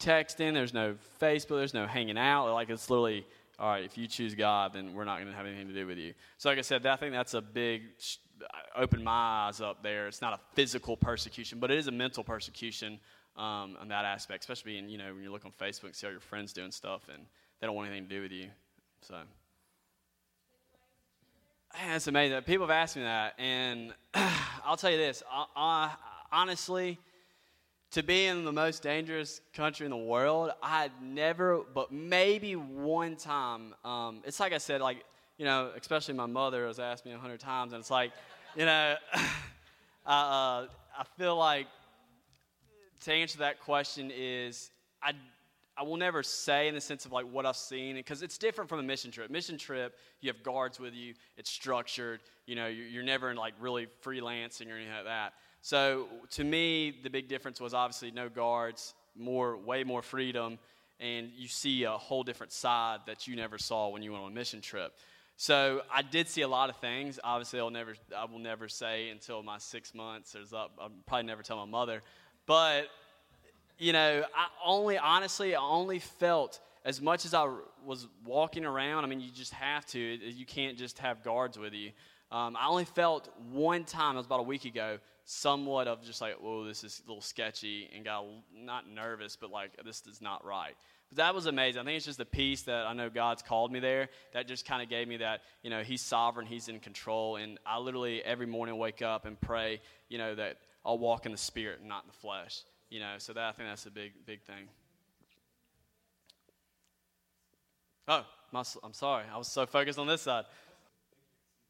texting, 0.00 0.52
there's 0.52 0.74
no 0.74 0.96
Facebook, 1.20 1.58
there's 1.58 1.74
no 1.74 1.86
hanging 1.86 2.18
out. 2.18 2.52
Like 2.52 2.70
it's 2.70 2.90
literally, 2.90 3.26
all 3.58 3.70
right, 3.70 3.84
if 3.84 3.96
you 3.96 4.06
choose 4.06 4.34
God, 4.34 4.72
then 4.72 4.94
we're 4.94 5.04
not 5.04 5.18
going 5.18 5.30
to 5.30 5.36
have 5.36 5.46
anything 5.46 5.68
to 5.68 5.74
do 5.74 5.86
with 5.86 5.98
you. 5.98 6.14
So, 6.38 6.48
like 6.48 6.58
I 6.58 6.62
said, 6.62 6.84
I 6.86 6.96
think 6.96 7.12
that's 7.12 7.34
a 7.34 7.40
big 7.40 7.82
open 8.76 9.02
my 9.02 9.46
eyes 9.46 9.60
up 9.60 9.82
there. 9.82 10.08
It's 10.08 10.20
not 10.20 10.34
a 10.34 10.40
physical 10.54 10.96
persecution, 10.96 11.60
but 11.60 11.70
it 11.70 11.78
is 11.78 11.86
a 11.86 11.92
mental 11.92 12.24
persecution 12.24 12.98
um, 13.36 13.76
on 13.80 13.88
that 13.88 14.04
aspect, 14.04 14.42
especially 14.42 14.78
in, 14.78 14.88
you 14.88 14.98
know 14.98 15.14
when 15.14 15.22
you 15.22 15.30
look 15.30 15.44
on 15.44 15.52
Facebook 15.52 15.84
and 15.84 15.94
see 15.94 16.06
all 16.06 16.12
your 16.12 16.20
friends 16.20 16.52
doing 16.52 16.70
stuff 16.70 17.08
and 17.12 17.24
they 17.60 17.66
don't 17.66 17.76
want 17.76 17.88
anything 17.88 18.08
to 18.08 18.14
do 18.14 18.22
with 18.22 18.32
you. 18.32 18.48
So. 19.00 19.16
It's 21.76 22.06
amazing. 22.06 22.40
People 22.42 22.66
have 22.66 22.74
asked 22.74 22.94
me 22.94 23.02
that, 23.02 23.34
and 23.36 23.92
I'll 24.64 24.76
tell 24.76 24.92
you 24.92 24.96
this. 24.96 25.24
I, 25.30 25.46
I, 25.56 25.92
honestly, 26.30 26.98
to 27.90 28.02
be 28.04 28.26
in 28.26 28.44
the 28.44 28.52
most 28.52 28.82
dangerous 28.82 29.40
country 29.54 29.84
in 29.84 29.90
the 29.90 29.96
world, 29.96 30.52
I 30.62 30.82
had 30.82 30.92
never, 31.02 31.62
but 31.74 31.90
maybe 31.90 32.54
one 32.54 33.16
time. 33.16 33.74
Um, 33.84 34.22
it's 34.24 34.38
like 34.38 34.52
I 34.52 34.58
said, 34.58 34.82
like 34.82 35.04
you 35.36 35.44
know, 35.44 35.72
especially 35.76 36.14
my 36.14 36.26
mother 36.26 36.68
has 36.68 36.78
asked 36.78 37.04
me 37.04 37.12
a 37.12 37.18
hundred 37.18 37.40
times, 37.40 37.72
and 37.72 37.80
it's 37.80 37.90
like, 37.90 38.12
you 38.54 38.66
know, 38.66 38.94
uh, 39.14 39.18
I 40.06 41.04
feel 41.18 41.36
like 41.36 41.66
to 43.02 43.12
answer 43.12 43.38
that 43.38 43.58
question 43.60 44.12
is 44.14 44.70
I 45.02 45.12
I 45.76 45.82
will 45.82 45.96
never 45.96 46.22
say 46.22 46.68
in 46.68 46.74
the 46.74 46.80
sense 46.80 47.04
of 47.04 47.12
like 47.12 47.26
what 47.26 47.46
I've 47.46 47.56
seen 47.56 47.96
because 47.96 48.22
it's 48.22 48.38
different 48.38 48.70
from 48.70 48.78
a 48.78 48.82
mission 48.82 49.10
trip. 49.10 49.30
Mission 49.30 49.58
trip, 49.58 49.98
you 50.20 50.30
have 50.32 50.42
guards 50.42 50.78
with 50.78 50.94
you. 50.94 51.14
It's 51.36 51.50
structured. 51.50 52.20
You 52.46 52.54
know, 52.54 52.66
you're, 52.68 53.02
never 53.02 53.30
in 53.30 53.36
like 53.36 53.54
really 53.58 53.88
freelancing 54.04 54.70
or 54.70 54.76
anything 54.76 54.94
like 54.94 55.04
that. 55.04 55.34
So 55.62 56.06
to 56.30 56.44
me, 56.44 56.94
the 57.02 57.10
big 57.10 57.28
difference 57.28 57.60
was 57.60 57.74
obviously 57.74 58.12
no 58.12 58.28
guards, 58.28 58.94
more, 59.16 59.56
way 59.56 59.82
more 59.82 60.02
freedom, 60.02 60.58
and 61.00 61.30
you 61.34 61.48
see 61.48 61.84
a 61.84 61.92
whole 61.92 62.22
different 62.22 62.52
side 62.52 63.00
that 63.06 63.26
you 63.26 63.34
never 63.34 63.58
saw 63.58 63.88
when 63.88 64.02
you 64.02 64.12
went 64.12 64.24
on 64.24 64.30
a 64.30 64.34
mission 64.34 64.60
trip. 64.60 64.92
So 65.36 65.82
I 65.92 66.02
did 66.02 66.28
see 66.28 66.42
a 66.42 66.48
lot 66.48 66.70
of 66.70 66.76
things. 66.76 67.18
Obviously, 67.24 67.58
I'll 67.58 67.70
never, 67.70 67.94
I 68.16 68.26
will 68.26 68.38
never 68.38 68.68
say 68.68 69.10
until 69.10 69.42
my 69.42 69.58
six 69.58 69.92
months 69.92 70.36
is 70.36 70.52
up. 70.52 70.78
I'll 70.80 70.92
probably 71.06 71.26
never 71.26 71.42
tell 71.42 71.56
my 71.56 71.70
mother, 71.70 72.02
but 72.46 72.88
you 73.78 73.92
know, 73.92 74.24
I 74.34 74.46
only, 74.64 74.98
honestly, 74.98 75.54
I 75.54 75.60
only 75.60 75.98
felt 75.98 76.60
as 76.84 77.00
much 77.00 77.24
as 77.24 77.34
I 77.34 77.50
was 77.84 78.06
walking 78.24 78.64
around. 78.64 79.04
I 79.04 79.06
mean, 79.06 79.20
you 79.20 79.30
just 79.30 79.52
have 79.54 79.86
to. 79.86 79.98
You 79.98 80.46
can't 80.46 80.76
just 80.76 80.98
have 80.98 81.22
guards 81.22 81.58
with 81.58 81.72
you. 81.72 81.90
Um, 82.30 82.56
I 82.58 82.66
only 82.66 82.84
felt 82.84 83.28
one 83.52 83.84
time, 83.84 84.14
it 84.14 84.18
was 84.18 84.26
about 84.26 84.40
a 84.40 84.44
week 84.44 84.64
ago, 84.64 84.98
somewhat 85.24 85.86
of 85.86 86.02
just 86.02 86.20
like, 86.20 86.34
whoa, 86.34 86.64
this 86.64 86.82
is 86.82 87.00
a 87.04 87.08
little 87.08 87.22
sketchy, 87.22 87.88
and 87.94 88.04
got 88.04 88.24
not 88.54 88.88
nervous, 88.88 89.36
but 89.36 89.50
like, 89.50 89.70
this 89.84 90.02
is 90.10 90.20
not 90.20 90.44
right. 90.44 90.74
But 91.10 91.18
that 91.18 91.34
was 91.34 91.46
amazing. 91.46 91.80
I 91.80 91.84
think 91.84 91.96
it's 91.96 92.06
just 92.06 92.18
the 92.18 92.24
peace 92.24 92.62
that 92.62 92.86
I 92.86 92.92
know 92.92 93.08
God's 93.08 93.42
called 93.42 93.70
me 93.70 93.78
there 93.78 94.08
that 94.32 94.48
just 94.48 94.66
kind 94.66 94.82
of 94.82 94.88
gave 94.88 95.06
me 95.06 95.18
that, 95.18 95.42
you 95.62 95.70
know, 95.70 95.82
He's 95.82 96.02
sovereign, 96.02 96.46
He's 96.46 96.68
in 96.68 96.80
control. 96.80 97.36
And 97.36 97.58
I 97.64 97.78
literally 97.78 98.22
every 98.22 98.46
morning 98.46 98.78
wake 98.78 99.02
up 99.02 99.26
and 99.26 99.40
pray, 99.40 99.80
you 100.08 100.18
know, 100.18 100.34
that 100.34 100.58
I'll 100.84 100.98
walk 100.98 101.26
in 101.26 101.32
the 101.32 101.38
Spirit 101.38 101.80
and 101.80 101.88
not 101.88 102.04
in 102.04 102.08
the 102.08 102.18
flesh. 102.18 102.62
You 102.94 103.00
know, 103.00 103.14
so 103.18 103.32
that 103.32 103.42
I 103.42 103.50
think 103.50 103.68
that's 103.68 103.86
a 103.86 103.90
big, 103.90 104.12
big 104.24 104.40
thing. 104.42 104.68
Oh, 108.06 108.24
I'm 108.54 108.92
sorry. 108.92 109.24
I 109.34 109.36
was 109.36 109.48
so 109.48 109.66
focused 109.66 109.98
on 109.98 110.06
this 110.06 110.22
side. 110.22 110.44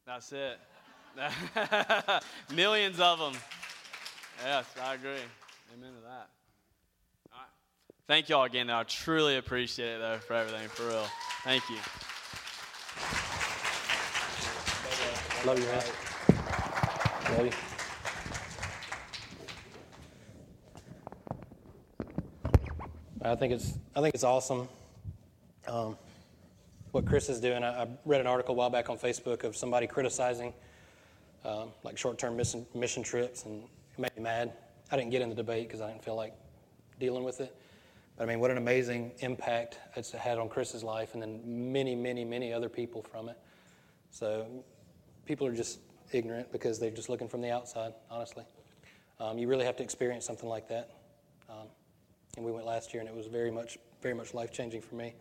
That's 0.05 0.31
it. 0.33 0.59
Millions 2.55 3.01
of 3.01 3.19
them. 3.19 3.33
Yes, 4.45 4.67
I 4.83 4.97
agree. 4.97 5.13
Amen 5.73 5.95
to 5.95 6.03
that. 6.03 6.29
All 7.33 7.39
right. 7.39 7.49
Thank 8.07 8.29
you 8.29 8.37
all 8.37 8.45
again. 8.45 8.69
I 8.69 8.83
truly 8.83 9.39
appreciate 9.39 9.95
it, 9.95 10.01
though, 10.01 10.19
for 10.19 10.35
everything, 10.35 10.69
for 10.69 10.89
real. 10.89 11.07
Thank 11.43 11.63
you. 11.71 11.77
Love 15.47 15.59
you, 15.59 15.65
man. 15.65 17.39
Love 17.39 17.47
you. 17.47 17.74
I 23.25 23.35
think 23.35 23.55
it's 23.55 23.79
I 23.97 24.03
think 24.03 24.15
it's 24.15 24.25
awesome. 24.25 24.69
Um, 25.67 25.97
what 26.91 27.07
Chris 27.07 27.31
is 27.31 27.41
doing. 27.41 27.65
I, 27.65 27.85
I, 27.85 27.89
read 28.05 28.21
an 28.21 28.27
article 28.27 28.55
a 28.55 28.59
while 28.59 28.69
back 28.69 28.91
on 28.91 28.99
Facebook 28.99 29.45
of 29.45 29.57
somebody 29.57 29.87
criticizing 29.87 30.53
um, 31.43 31.71
like 31.83 31.97
short-term 31.97 32.37
mission, 32.37 32.67
mission 32.75 33.03
trips, 33.03 33.47
and 33.47 33.65
it 33.65 33.99
made 33.99 34.15
me 34.15 34.23
mad. 34.23 34.53
I 34.93 34.97
didn't 34.97 35.11
get 35.11 35.23
in 35.23 35.31
the 35.31 35.35
debate 35.35 35.67
because 35.67 35.81
I 35.81 35.91
didn't 35.91 36.05
feel 36.05 36.17
like 36.17 36.35
dealing 37.01 37.25
with 37.25 37.41
it. 37.41 37.57
But 38.17 38.25
I 38.25 38.27
mean, 38.27 38.41
what 38.41 38.51
an 38.51 38.59
amazing 38.59 39.13
impact 39.21 39.79
it's 39.97 40.13
had 40.13 40.39
on 40.39 40.51
Chris's 40.51 40.85
life, 40.85 41.15
and 41.15 41.23
then 41.23 41.41
many, 41.73 41.95
many, 41.95 42.27
many 42.27 42.53
other 42.53 42.69
people 42.69 43.03
from 43.03 43.31
it. 43.31 43.39
So 44.11 44.47
people 45.25 45.47
are 45.47 45.55
just 45.55 45.81
ignorant 46.13 46.53
because 46.53 46.79
they're 46.79 46.91
just 46.91 47.09
looking 47.09 47.29
from 47.29 47.41
the 47.41 47.51
outside. 47.51 47.95
Honestly, 48.11 48.45
um, 49.19 49.39
you 49.39 49.49
really 49.49 49.65
have 49.65 49.77
to 49.77 49.83
experience 49.83 50.27
something 50.27 50.49
like 50.49 50.69
that. 50.69 50.91
And 52.37 52.45
we 52.45 52.51
went 52.51 52.67
last 52.67 52.93
year, 52.93 53.01
and 53.01 53.09
it 53.09 53.15
was 53.15 53.27
very 53.27 53.51
much, 53.51 53.79
very 54.03 54.15
much 54.15 54.35
life 54.35 54.53
changing 54.53 54.81
for 54.83 54.97
me. 54.97 55.15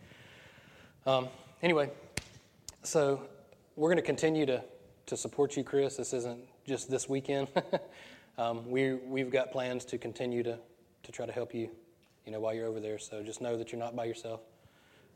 Um, 1.06 1.28
anyway, 1.62 1.90
so 2.82 3.22
we're 3.76 3.88
going 3.88 3.96
to 3.96 4.02
continue 4.02 4.46
to 4.46 4.62
to 5.06 5.16
support 5.16 5.56
you, 5.56 5.64
Chris. 5.64 5.96
This 5.96 6.12
isn't 6.12 6.40
just 6.66 6.90
this 6.90 7.08
weekend. 7.08 7.48
um, 8.38 8.68
we 8.70 8.94
we've 8.94 9.30
got 9.30 9.52
plans 9.52 9.84
to 9.86 9.98
continue 9.98 10.42
to 10.42 10.58
to 11.02 11.12
try 11.12 11.26
to 11.26 11.32
help 11.32 11.54
you, 11.54 11.70
you 12.24 12.32
know, 12.32 12.40
while 12.40 12.54
you're 12.54 12.66
over 12.66 12.80
there. 12.80 12.98
So 12.98 13.22
just 13.22 13.40
know 13.40 13.56
that 13.56 13.70
you're 13.70 13.78
not 13.78 13.94
by 13.94 14.06
yourself, 14.06 14.40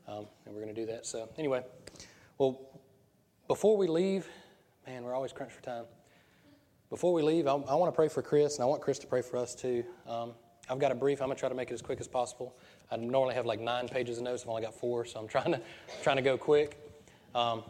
um, 0.07 0.25
and 0.45 0.53
we're 0.53 0.61
going 0.61 0.73
to 0.73 0.81
do 0.81 0.87
that. 0.87 1.05
So 1.05 1.29
anyway, 1.37 1.63
well, 2.37 2.59
before 3.47 3.75
we 3.75 3.87
leave, 3.87 4.27
man, 4.87 5.03
we're 5.03 5.15
always 5.15 5.33
crunched 5.33 5.55
for 5.55 5.63
time. 5.63 5.85
Before 6.89 7.13
we 7.13 7.21
leave, 7.21 7.45
I, 7.45 7.51
I 7.51 7.75
want 7.75 7.91
to 7.91 7.95
pray 7.95 8.07
for 8.07 8.21
Chris, 8.21 8.55
and 8.55 8.63
I 8.63 8.67
want 8.67 8.81
Chris 8.81 8.99
to 8.99 9.07
pray 9.07 9.21
for 9.21 9.37
us 9.37 9.53
too. 9.53 9.83
Um, 10.07 10.33
I've 10.69 10.79
got 10.79 10.91
a 10.91 10.95
brief. 10.95 11.21
I'm 11.21 11.27
gonna 11.27 11.39
try 11.39 11.49
to 11.49 11.55
make 11.55 11.71
it 11.71 11.73
as 11.73 11.81
quick 11.81 11.99
as 11.99 12.07
possible. 12.07 12.55
I 12.91 12.97
normally 12.97 13.35
have 13.35 13.45
like 13.45 13.59
nine 13.59 13.87
pages 13.87 14.17
of 14.17 14.23
notes. 14.23 14.43
I've 14.43 14.49
only 14.49 14.61
got 14.61 14.73
four, 14.73 15.05
so 15.05 15.19
I'm 15.19 15.27
trying 15.27 15.51
to 15.53 15.61
trying 16.03 16.17
to 16.17 16.21
go 16.21 16.37
quick. 16.37 16.77
Um, 17.33 17.63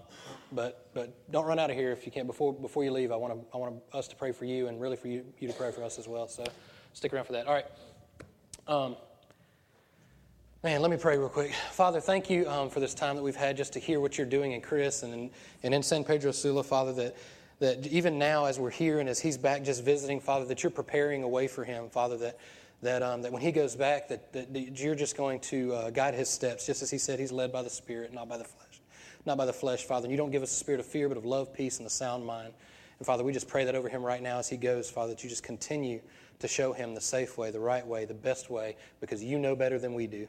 but 0.51 0.89
but 0.93 1.31
don't 1.31 1.45
run 1.45 1.59
out 1.59 1.69
of 1.69 1.75
here 1.75 1.91
if 1.91 2.05
you 2.05 2.11
can. 2.11 2.27
Before 2.27 2.53
before 2.53 2.83
you 2.83 2.91
leave, 2.91 3.11
I 3.11 3.15
want 3.15 3.33
to 3.33 3.47
I 3.53 3.57
want 3.57 3.81
us 3.93 4.07
to 4.09 4.15
pray 4.15 4.31
for 4.31 4.45
you 4.45 4.67
and 4.67 4.79
really 4.81 4.97
for 4.97 5.07
you 5.07 5.25
you 5.39 5.47
to 5.47 5.53
pray 5.53 5.71
for 5.71 5.83
us 5.83 5.97
as 5.97 6.07
well. 6.07 6.27
So 6.27 6.43
stick 6.93 7.13
around 7.13 7.25
for 7.25 7.33
that. 7.33 7.47
All 7.47 7.53
right. 7.53 7.65
Um, 8.67 8.95
man, 10.63 10.81
let 10.81 10.91
me 10.91 10.97
pray 10.97 11.17
real 11.17 11.29
quick. 11.29 11.53
Father, 11.71 11.99
thank 11.99 12.29
you 12.29 12.47
um, 12.49 12.69
for 12.69 12.79
this 12.79 12.93
time 12.93 13.15
that 13.15 13.23
we've 13.23 13.35
had 13.35 13.57
just 13.57 13.73
to 13.73 13.79
hear 13.79 13.99
what 13.99 14.17
you're 14.17 14.27
doing 14.27 14.51
in 14.51 14.61
Chris 14.61 15.03
and 15.03 15.13
in, 15.13 15.31
and 15.63 15.73
in 15.73 15.81
San 15.83 16.03
Pedro 16.03 16.31
Sula, 16.31 16.63
Father. 16.63 16.93
That 16.93 17.17
that 17.59 17.87
even 17.87 18.17
now 18.17 18.45
as 18.45 18.59
we're 18.59 18.69
here 18.69 18.99
and 18.99 19.09
as 19.09 19.19
he's 19.19 19.37
back 19.37 19.63
just 19.63 19.83
visiting, 19.83 20.19
Father, 20.19 20.45
that 20.45 20.63
you're 20.63 20.69
preparing 20.69 21.23
a 21.23 21.27
way 21.27 21.47
for 21.47 21.63
him, 21.63 21.89
Father. 21.89 22.17
That 22.17 22.37
that, 22.81 23.03
um, 23.03 23.21
that 23.21 23.31
when 23.31 23.41
he 23.41 23.51
goes 23.51 23.75
back, 23.75 24.07
that, 24.09 24.31
that, 24.33 24.53
that 24.53 24.79
you're 24.79 24.95
just 24.95 25.17
going 25.17 25.39
to 25.41 25.73
uh, 25.73 25.89
guide 25.89 26.13
his 26.13 26.29
steps, 26.29 26.65
just 26.65 26.81
as 26.81 26.89
he 26.89 26.97
said, 26.97 27.19
he's 27.19 27.31
led 27.31 27.51
by 27.51 27.61
the 27.61 27.69
Spirit, 27.69 28.13
not 28.13 28.29
by 28.29 28.37
the 28.37 28.43
flesh. 28.43 28.81
Not 29.25 29.37
by 29.37 29.45
the 29.45 29.53
flesh, 29.53 29.83
Father. 29.83 30.05
And 30.05 30.11
you 30.11 30.17
don't 30.17 30.31
give 30.31 30.43
us 30.43 30.51
a 30.51 30.55
spirit 30.55 30.79
of 30.79 30.85
fear, 30.85 31.09
but 31.09 31.17
of 31.17 31.25
love, 31.25 31.53
peace, 31.53 31.77
and 31.79 31.85
a 31.85 31.89
sound 31.89 32.25
mind. 32.25 32.53
And 32.97 33.05
Father, 33.05 33.23
we 33.23 33.33
just 33.33 33.47
pray 33.47 33.65
that 33.65 33.75
over 33.75 33.89
him 33.89 34.01
right 34.01 34.21
now 34.21 34.39
as 34.39 34.47
he 34.47 34.55
goes, 34.55 34.89
Father, 34.89 35.13
that 35.13 35.23
you 35.23 35.29
just 35.29 35.43
continue 35.43 35.99
to 36.39 36.47
show 36.47 36.71
him 36.71 36.95
the 36.95 37.01
safe 37.01 37.37
way, 37.37 37.51
the 37.51 37.59
right 37.59 37.85
way, 37.85 38.05
the 38.05 38.13
best 38.13 38.49
way, 38.49 38.77
because 39.01 39.21
you 39.21 39.37
know 39.37 39.55
better 39.55 39.77
than 39.77 39.93
we 39.93 40.07
do. 40.07 40.27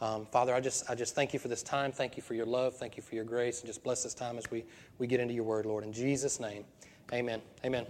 Um, 0.00 0.26
Father, 0.26 0.54
I 0.54 0.60
just, 0.60 0.90
I 0.90 0.94
just 0.94 1.14
thank 1.14 1.32
you 1.32 1.38
for 1.38 1.48
this 1.48 1.62
time. 1.62 1.92
Thank 1.92 2.16
you 2.16 2.22
for 2.22 2.34
your 2.34 2.44
love. 2.44 2.76
Thank 2.76 2.96
you 2.96 3.02
for 3.02 3.14
your 3.14 3.24
grace. 3.24 3.60
And 3.60 3.66
just 3.66 3.82
bless 3.82 4.02
this 4.02 4.14
time 4.14 4.36
as 4.36 4.50
we, 4.50 4.64
we 4.98 5.06
get 5.06 5.20
into 5.20 5.32
your 5.32 5.44
word, 5.44 5.64
Lord. 5.64 5.84
In 5.84 5.92
Jesus' 5.92 6.38
name, 6.40 6.64
amen. 7.12 7.40
Amen. 7.64 7.86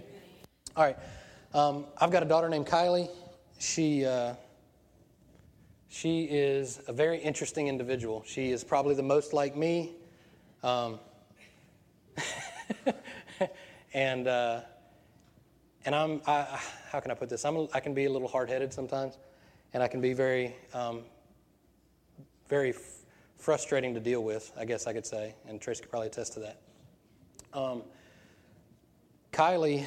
All 0.77 0.83
right. 0.85 0.97
Um, 1.53 1.85
I've 1.99 2.11
got 2.11 2.23
a 2.23 2.25
daughter 2.25 2.49
named 2.49 2.67
Kylie. 2.67 3.09
She, 3.63 4.05
uh, 4.05 4.33
she 5.87 6.25
is 6.25 6.81
a 6.89 6.93
very 6.93 7.17
interesting 7.17 7.69
individual. 7.69 8.21
She 8.27 8.51
is 8.51 8.61
probably 8.61 8.93
the 8.93 9.03
most 9.03 9.31
like 9.31 9.55
me. 9.55 9.93
Um, 10.63 10.99
and 13.93 14.27
uh, 14.27 14.61
and 15.85 15.95
I'm 15.95 16.21
I, 16.27 16.59
how 16.91 16.99
can 16.99 17.09
I 17.09 17.13
put 17.13 17.29
this? 17.29 17.45
I'm 17.45 17.55
can 17.79 17.93
be 17.93 18.03
a 18.03 18.11
little 18.11 18.27
hard 18.27 18.49
headed 18.49 18.73
sometimes, 18.73 19.17
and 19.73 19.81
I 19.81 19.87
can 19.87 20.01
be 20.01 20.11
very 20.11 20.53
um, 20.73 21.03
very 22.49 22.71
f- 22.71 23.05
frustrating 23.37 23.93
to 23.93 24.01
deal 24.01 24.25
with. 24.25 24.51
I 24.57 24.65
guess 24.65 24.87
I 24.87 24.93
could 24.93 25.05
say, 25.05 25.35
and 25.47 25.61
Trace 25.61 25.79
could 25.79 25.89
probably 25.89 26.07
attest 26.07 26.33
to 26.33 26.41
that. 26.41 26.61
Um, 27.53 27.83
Kylie 29.31 29.85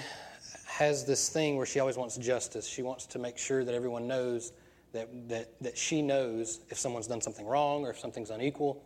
has 0.76 1.06
this 1.06 1.30
thing 1.30 1.56
where 1.56 1.64
she 1.64 1.80
always 1.80 1.96
wants 1.96 2.18
justice. 2.18 2.66
She 2.66 2.82
wants 2.82 3.06
to 3.06 3.18
make 3.18 3.38
sure 3.38 3.64
that 3.64 3.74
everyone 3.74 4.06
knows 4.06 4.52
that, 4.92 5.08
that, 5.26 5.50
that 5.62 5.78
she 5.78 6.02
knows 6.02 6.60
if 6.68 6.78
someone's 6.78 7.06
done 7.06 7.22
something 7.22 7.46
wrong 7.46 7.86
or 7.86 7.90
if 7.90 7.98
something's 7.98 8.28
unequal. 8.28 8.82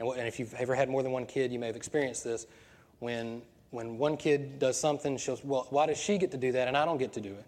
And, 0.00 0.08
what, 0.08 0.18
and 0.18 0.26
if 0.26 0.40
you've 0.40 0.52
ever 0.54 0.74
had 0.74 0.88
more 0.88 1.04
than 1.04 1.12
one 1.12 1.26
kid, 1.26 1.52
you 1.52 1.60
may 1.60 1.68
have 1.68 1.76
experienced 1.76 2.24
this. 2.24 2.48
When, 2.98 3.42
when 3.70 3.96
one 3.96 4.16
kid 4.16 4.58
does 4.58 4.78
something, 4.78 5.16
she'll, 5.18 5.38
well, 5.44 5.68
why 5.70 5.86
does 5.86 5.98
she 5.98 6.18
get 6.18 6.32
to 6.32 6.36
do 6.36 6.50
that 6.50 6.66
and 6.66 6.76
I 6.76 6.84
don't 6.84 6.98
get 6.98 7.12
to 7.12 7.20
do 7.20 7.30
it? 7.30 7.46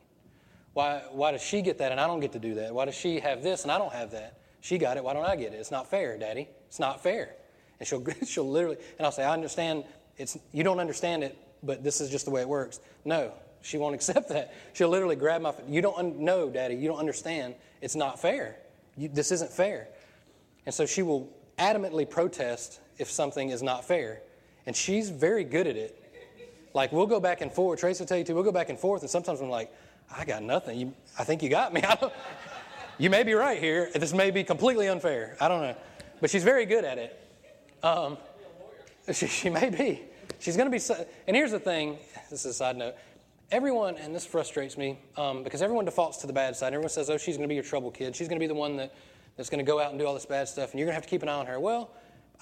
Why, 0.75 1.03
why 1.11 1.33
does 1.33 1.43
she 1.43 1.61
get 1.61 1.79
that 1.79 1.91
and 1.91 2.01
I 2.01 2.07
don't 2.07 2.21
get 2.21 2.33
to 2.33 2.39
do 2.39 2.55
that? 2.55 2.73
Why 2.73 2.85
does 2.85 2.95
she 2.95 3.19
have 3.19 3.43
this 3.43 3.65
and 3.65 3.73
I 3.73 3.79
don't 3.79 3.93
have 3.93 4.13
that? 4.13 4.39
She 4.61 4.79
got 4.79 4.97
it, 4.97 5.03
why 5.03 5.13
don't 5.13 5.27
I 5.27 5.35
get 5.35 5.55
it? 5.55 5.57
It's 5.57 5.73
not 5.73 5.91
fair, 5.91 6.17
Daddy. 6.17 6.49
It's 6.69 6.79
not 6.79 7.03
fair. 7.03 7.35
And 7.81 7.89
she'll, 7.89 8.05
she'll 8.25 8.49
literally, 8.49 8.77
and 8.97 9.05
I'll 9.05 9.13
say, 9.13 9.25
I 9.25 9.33
understand, 9.33 9.83
it's, 10.19 10.39
you 10.53 10.63
don't 10.63 10.79
understand 10.79 11.25
it, 11.25 11.37
but 11.65 11.83
this 11.83 12.01
is 12.01 12.11
just 12.11 12.27
the 12.27 12.31
way 12.31 12.43
it 12.43 12.49
works. 12.49 12.79
No, 13.05 13.33
she 13.63 13.79
won't 13.79 13.95
accept 14.01 14.29
that. 14.29 14.55
She'll 14.73 14.89
literally 14.89 15.17
grab 15.17 15.43
my. 15.43 15.55
You 15.69 15.81
don't 15.81 16.19
know, 16.19 16.51
Daddy. 16.51 16.75
You 16.75 16.89
don't 16.89 16.99
understand. 16.99 17.55
It's 17.81 17.97
not 17.97 18.21
fair. 18.21 18.57
You, 18.97 19.09
this 19.09 19.33
isn't 19.33 19.51
fair. 19.51 19.89
And 20.67 20.75
so 20.75 20.87
she 20.87 21.03
will 21.03 21.33
adamantly 21.59 22.09
protest 22.09 22.81
if 22.99 23.11
something 23.11 23.51
is 23.51 23.63
not 23.63 23.85
fair, 23.85 24.23
and 24.67 24.77
she's 24.77 25.11
very 25.11 25.45
good 25.45 25.67
at 25.67 25.77
it. 25.77 25.99
Like 26.75 26.93
we'll 26.93 27.07
go 27.07 27.21
back 27.21 27.41
and 27.41 27.53
forth. 27.53 27.81
Tracy 27.81 28.03
will 28.03 28.09
tell 28.09 28.19
you 28.19 28.25
too. 28.25 28.35
We'll 28.35 28.45
go 28.45 28.53
back 28.53 28.69
and 28.69 28.79
forth, 28.79 29.03
and 29.03 29.11
sometimes 29.11 29.41
I'm 29.41 29.51
like, 29.51 29.73
I 30.15 30.25
got 30.25 30.43
nothing. 30.43 30.79
You, 30.79 30.93
I 31.19 31.25
think 31.25 31.43
you 31.43 31.49
got 31.49 31.73
me. 31.73 31.83
you 32.99 33.11
may 33.11 33.23
be 33.23 33.35
right 33.35 33.59
here. 33.59 33.91
This 33.95 34.13
may 34.13 34.31
be 34.31 34.45
completely 34.45 34.89
unfair. 34.89 35.37
I 35.41 35.49
don't 35.49 35.63
know. 35.63 35.77
But 36.21 36.31
she's 36.31 36.45
very 36.45 36.67
good 36.67 36.85
at 36.85 36.99
it. 36.99 37.19
Um, 37.83 38.17
she, 39.13 39.27
she 39.27 39.51
may 39.51 39.71
be. 39.71 40.03
She's 40.39 40.57
going 40.57 40.71
to 40.71 40.77
be. 40.77 41.05
And 41.27 41.37
here's 41.37 41.51
the 41.51 41.61
thing 41.61 41.99
this 42.31 42.41
is 42.41 42.47
a 42.47 42.55
side 42.55 42.77
note. 42.77 42.95
Everyone, 43.53 43.97
and 43.97 44.15
this 44.15 44.25
frustrates 44.25 44.79
me 44.79 44.99
um, 45.19 45.43
because 45.43 45.61
everyone 45.61 45.85
defaults 45.85 46.17
to 46.23 46.27
the 46.27 46.33
bad 46.33 46.57
side. 46.57 46.69
Everyone 46.69 46.89
says, 46.89 47.11
oh, 47.11 47.19
she's 47.19 47.37
going 47.37 47.47
to 47.47 47.49
be 47.49 47.55
your 47.55 47.63
trouble 47.63 47.91
kid. 47.91 48.17
She's 48.17 48.27
going 48.27 48.39
to 48.39 48.43
be 48.43 48.47
the 48.47 48.55
one 48.55 48.79
that, 48.79 48.95
that's 49.37 49.51
going 49.51 49.63
to 49.63 49.71
go 49.71 49.79
out 49.79 49.91
and 49.91 49.99
do 49.99 50.07
all 50.07 50.15
this 50.15 50.25
bad 50.25 50.49
stuff, 50.49 50.71
and 50.71 50.81
you're 50.81 50.87
going 50.87 50.93
to 50.93 50.95
have 50.95 51.03
to 51.03 51.11
keep 51.11 51.23
an 51.23 51.29
eye 51.29 51.35
on 51.35 51.45
her. 51.45 51.61
Well, 51.61 51.91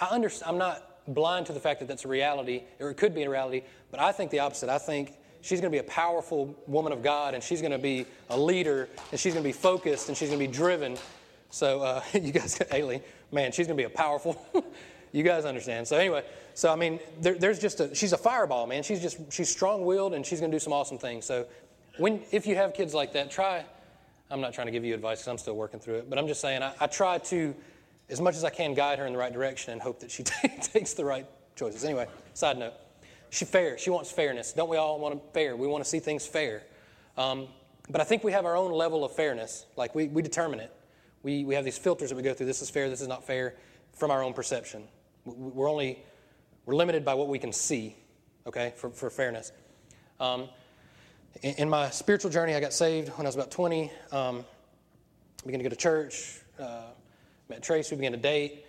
I 0.00 0.06
understand. 0.06 0.52
I'm 0.52 0.58
not 0.58 1.12
blind 1.12 1.46
to 1.46 1.52
the 1.52 1.58
fact 1.58 1.80
that 1.80 1.88
that's 1.88 2.04
a 2.04 2.08
reality, 2.08 2.62
or 2.78 2.90
it 2.90 2.96
could 2.96 3.12
be 3.12 3.24
a 3.24 3.28
reality, 3.28 3.62
but 3.90 3.98
I 3.98 4.12
think 4.12 4.30
the 4.30 4.38
opposite. 4.38 4.68
I 4.68 4.78
think 4.78 5.14
she's 5.40 5.60
going 5.60 5.72
to 5.72 5.74
be 5.74 5.84
a 5.84 5.90
powerful 5.90 6.54
woman 6.68 6.92
of 6.92 7.02
God, 7.02 7.34
and 7.34 7.42
she's 7.42 7.60
going 7.60 7.72
to 7.72 7.78
be 7.78 8.06
a 8.28 8.38
leader, 8.38 8.88
and 9.10 9.18
she's 9.18 9.34
going 9.34 9.42
to 9.42 9.48
be 9.48 9.52
focused, 9.52 10.10
and 10.10 10.16
she's 10.16 10.28
going 10.28 10.38
to 10.40 10.46
be 10.46 10.52
driven. 10.52 10.96
So, 11.50 11.80
uh, 11.80 12.02
you 12.14 12.30
guys, 12.30 12.56
Kylie, 12.70 13.02
man, 13.32 13.50
she's 13.50 13.66
going 13.66 13.76
to 13.76 13.82
be 13.82 13.92
a 13.92 13.96
powerful. 13.96 14.40
you 15.12 15.22
guys 15.22 15.44
understand. 15.44 15.86
So 15.88 15.96
anyway, 15.96 16.24
so 16.54 16.72
I 16.72 16.76
mean, 16.76 17.00
there, 17.20 17.34
there's 17.34 17.58
just 17.58 17.80
a 17.80 17.94
she's 17.94 18.12
a 18.12 18.18
fireball, 18.18 18.66
man. 18.66 18.82
She's 18.82 19.00
just 19.00 19.18
she's 19.32 19.48
strong-willed, 19.48 20.14
and 20.14 20.24
she's 20.24 20.40
going 20.40 20.50
to 20.50 20.54
do 20.54 20.60
some 20.60 20.72
awesome 20.72 20.98
things. 20.98 21.24
So, 21.24 21.46
when 21.98 22.20
if 22.30 22.46
you 22.46 22.54
have 22.56 22.74
kids 22.74 22.94
like 22.94 23.12
that, 23.14 23.30
try. 23.30 23.64
I'm 24.30 24.40
not 24.40 24.54
trying 24.54 24.68
to 24.68 24.70
give 24.70 24.84
you 24.84 24.94
advice 24.94 25.18
because 25.18 25.28
I'm 25.28 25.38
still 25.38 25.56
working 25.56 25.80
through 25.80 25.96
it, 25.96 26.10
but 26.10 26.18
I'm 26.18 26.28
just 26.28 26.40
saying 26.40 26.62
I, 26.62 26.72
I 26.80 26.86
try 26.86 27.18
to, 27.18 27.52
as 28.08 28.20
much 28.20 28.36
as 28.36 28.44
I 28.44 28.50
can, 28.50 28.74
guide 28.74 29.00
her 29.00 29.06
in 29.06 29.12
the 29.12 29.18
right 29.18 29.32
direction 29.32 29.72
and 29.72 29.82
hope 29.82 29.98
that 30.00 30.10
she 30.10 30.22
t- 30.22 30.48
takes 30.62 30.94
the 30.94 31.04
right 31.04 31.26
choices. 31.56 31.84
Anyway, 31.84 32.06
side 32.34 32.56
note. 32.56 32.74
She's 33.30 33.48
fair. 33.48 33.76
She 33.76 33.90
wants 33.90 34.10
fairness. 34.12 34.52
Don't 34.52 34.68
we 34.68 34.76
all 34.76 35.00
want 35.00 35.20
fair? 35.34 35.56
We 35.56 35.66
want 35.66 35.82
to 35.82 35.88
see 35.88 35.98
things 35.98 36.26
fair. 36.26 36.62
Um, 37.16 37.48
but 37.88 38.00
I 38.00 38.04
think 38.04 38.22
we 38.22 38.32
have 38.32 38.44
our 38.44 38.56
own 38.56 38.72
level 38.72 39.04
of 39.04 39.12
fairness. 39.12 39.66
Like 39.76 39.94
we, 39.94 40.08
we 40.08 40.22
determine 40.22 40.60
it. 40.60 40.72
We, 41.22 41.44
we 41.44 41.54
have 41.54 41.64
these 41.64 41.78
filters 41.78 42.10
that 42.10 42.16
we 42.16 42.22
go 42.22 42.34
through. 42.34 42.46
This 42.46 42.62
is 42.62 42.70
fair. 42.70 42.88
This 42.88 43.00
is 43.00 43.08
not 43.08 43.26
fair 43.26 43.54
from 43.92 44.10
our 44.10 44.22
own 44.22 44.32
perception. 44.32 44.84
We're 45.36 45.70
only 45.70 46.02
we're 46.66 46.74
limited 46.74 47.04
by 47.04 47.14
what 47.14 47.28
we 47.28 47.38
can 47.38 47.52
see. 47.52 47.96
Okay, 48.46 48.72
for, 48.76 48.90
for 48.90 49.10
fairness. 49.10 49.52
Um, 50.18 50.48
in, 51.42 51.54
in, 51.54 51.70
my 51.70 51.90
spiritual 51.90 52.30
journey, 52.30 52.54
I 52.54 52.60
got 52.60 52.72
saved 52.72 53.08
when 53.10 53.26
I 53.26 53.28
was 53.28 53.34
about 53.34 53.50
20. 53.50 53.90
Um, 54.12 54.44
began 55.44 55.58
to 55.58 55.64
go 55.64 55.68
to 55.68 55.76
church. 55.76 56.40
Uh, 56.58 56.84
met 57.48 57.62
Tracy. 57.62 57.94
We 57.94 58.00
began 58.00 58.12
to 58.12 58.18
date, 58.18 58.66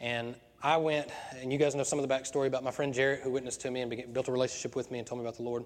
and 0.00 0.34
I 0.62 0.76
went, 0.76 1.08
and 1.40 1.52
you 1.52 1.58
guys 1.58 1.74
know 1.74 1.82
some 1.82 1.98
of 1.98 2.06
the 2.06 2.14
backstory 2.14 2.46
about 2.46 2.62
my 2.62 2.70
friend 2.70 2.92
Jarrett, 2.92 3.20
who 3.22 3.30
witnessed 3.30 3.60
to 3.62 3.70
me 3.70 3.80
and 3.80 3.90
began, 3.90 4.12
built 4.12 4.28
a 4.28 4.32
relationship 4.32 4.76
with 4.76 4.90
me 4.90 4.98
and 4.98 5.06
told 5.06 5.20
me 5.20 5.26
about 5.26 5.36
the 5.36 5.42
Lord. 5.42 5.64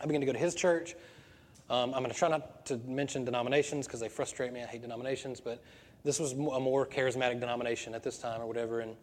I 0.00 0.06
began 0.06 0.20
to 0.20 0.26
go 0.26 0.32
to 0.32 0.38
his 0.38 0.54
church. 0.54 0.94
Um, 1.70 1.94
I'm 1.94 2.00
going 2.00 2.10
to 2.10 2.16
try 2.16 2.28
not 2.28 2.66
to 2.66 2.76
mention 2.86 3.24
denominations 3.24 3.86
because 3.86 4.00
they 4.00 4.08
frustrate 4.08 4.52
me. 4.52 4.62
I 4.62 4.66
hate 4.66 4.82
denominations, 4.82 5.40
but 5.40 5.62
this 6.04 6.20
was 6.20 6.32
a 6.32 6.36
more 6.36 6.86
charismatic 6.86 7.40
denomination 7.40 7.94
at 7.94 8.02
this 8.02 8.18
time 8.18 8.40
or 8.40 8.46
whatever. 8.46 8.80
And 8.80 8.94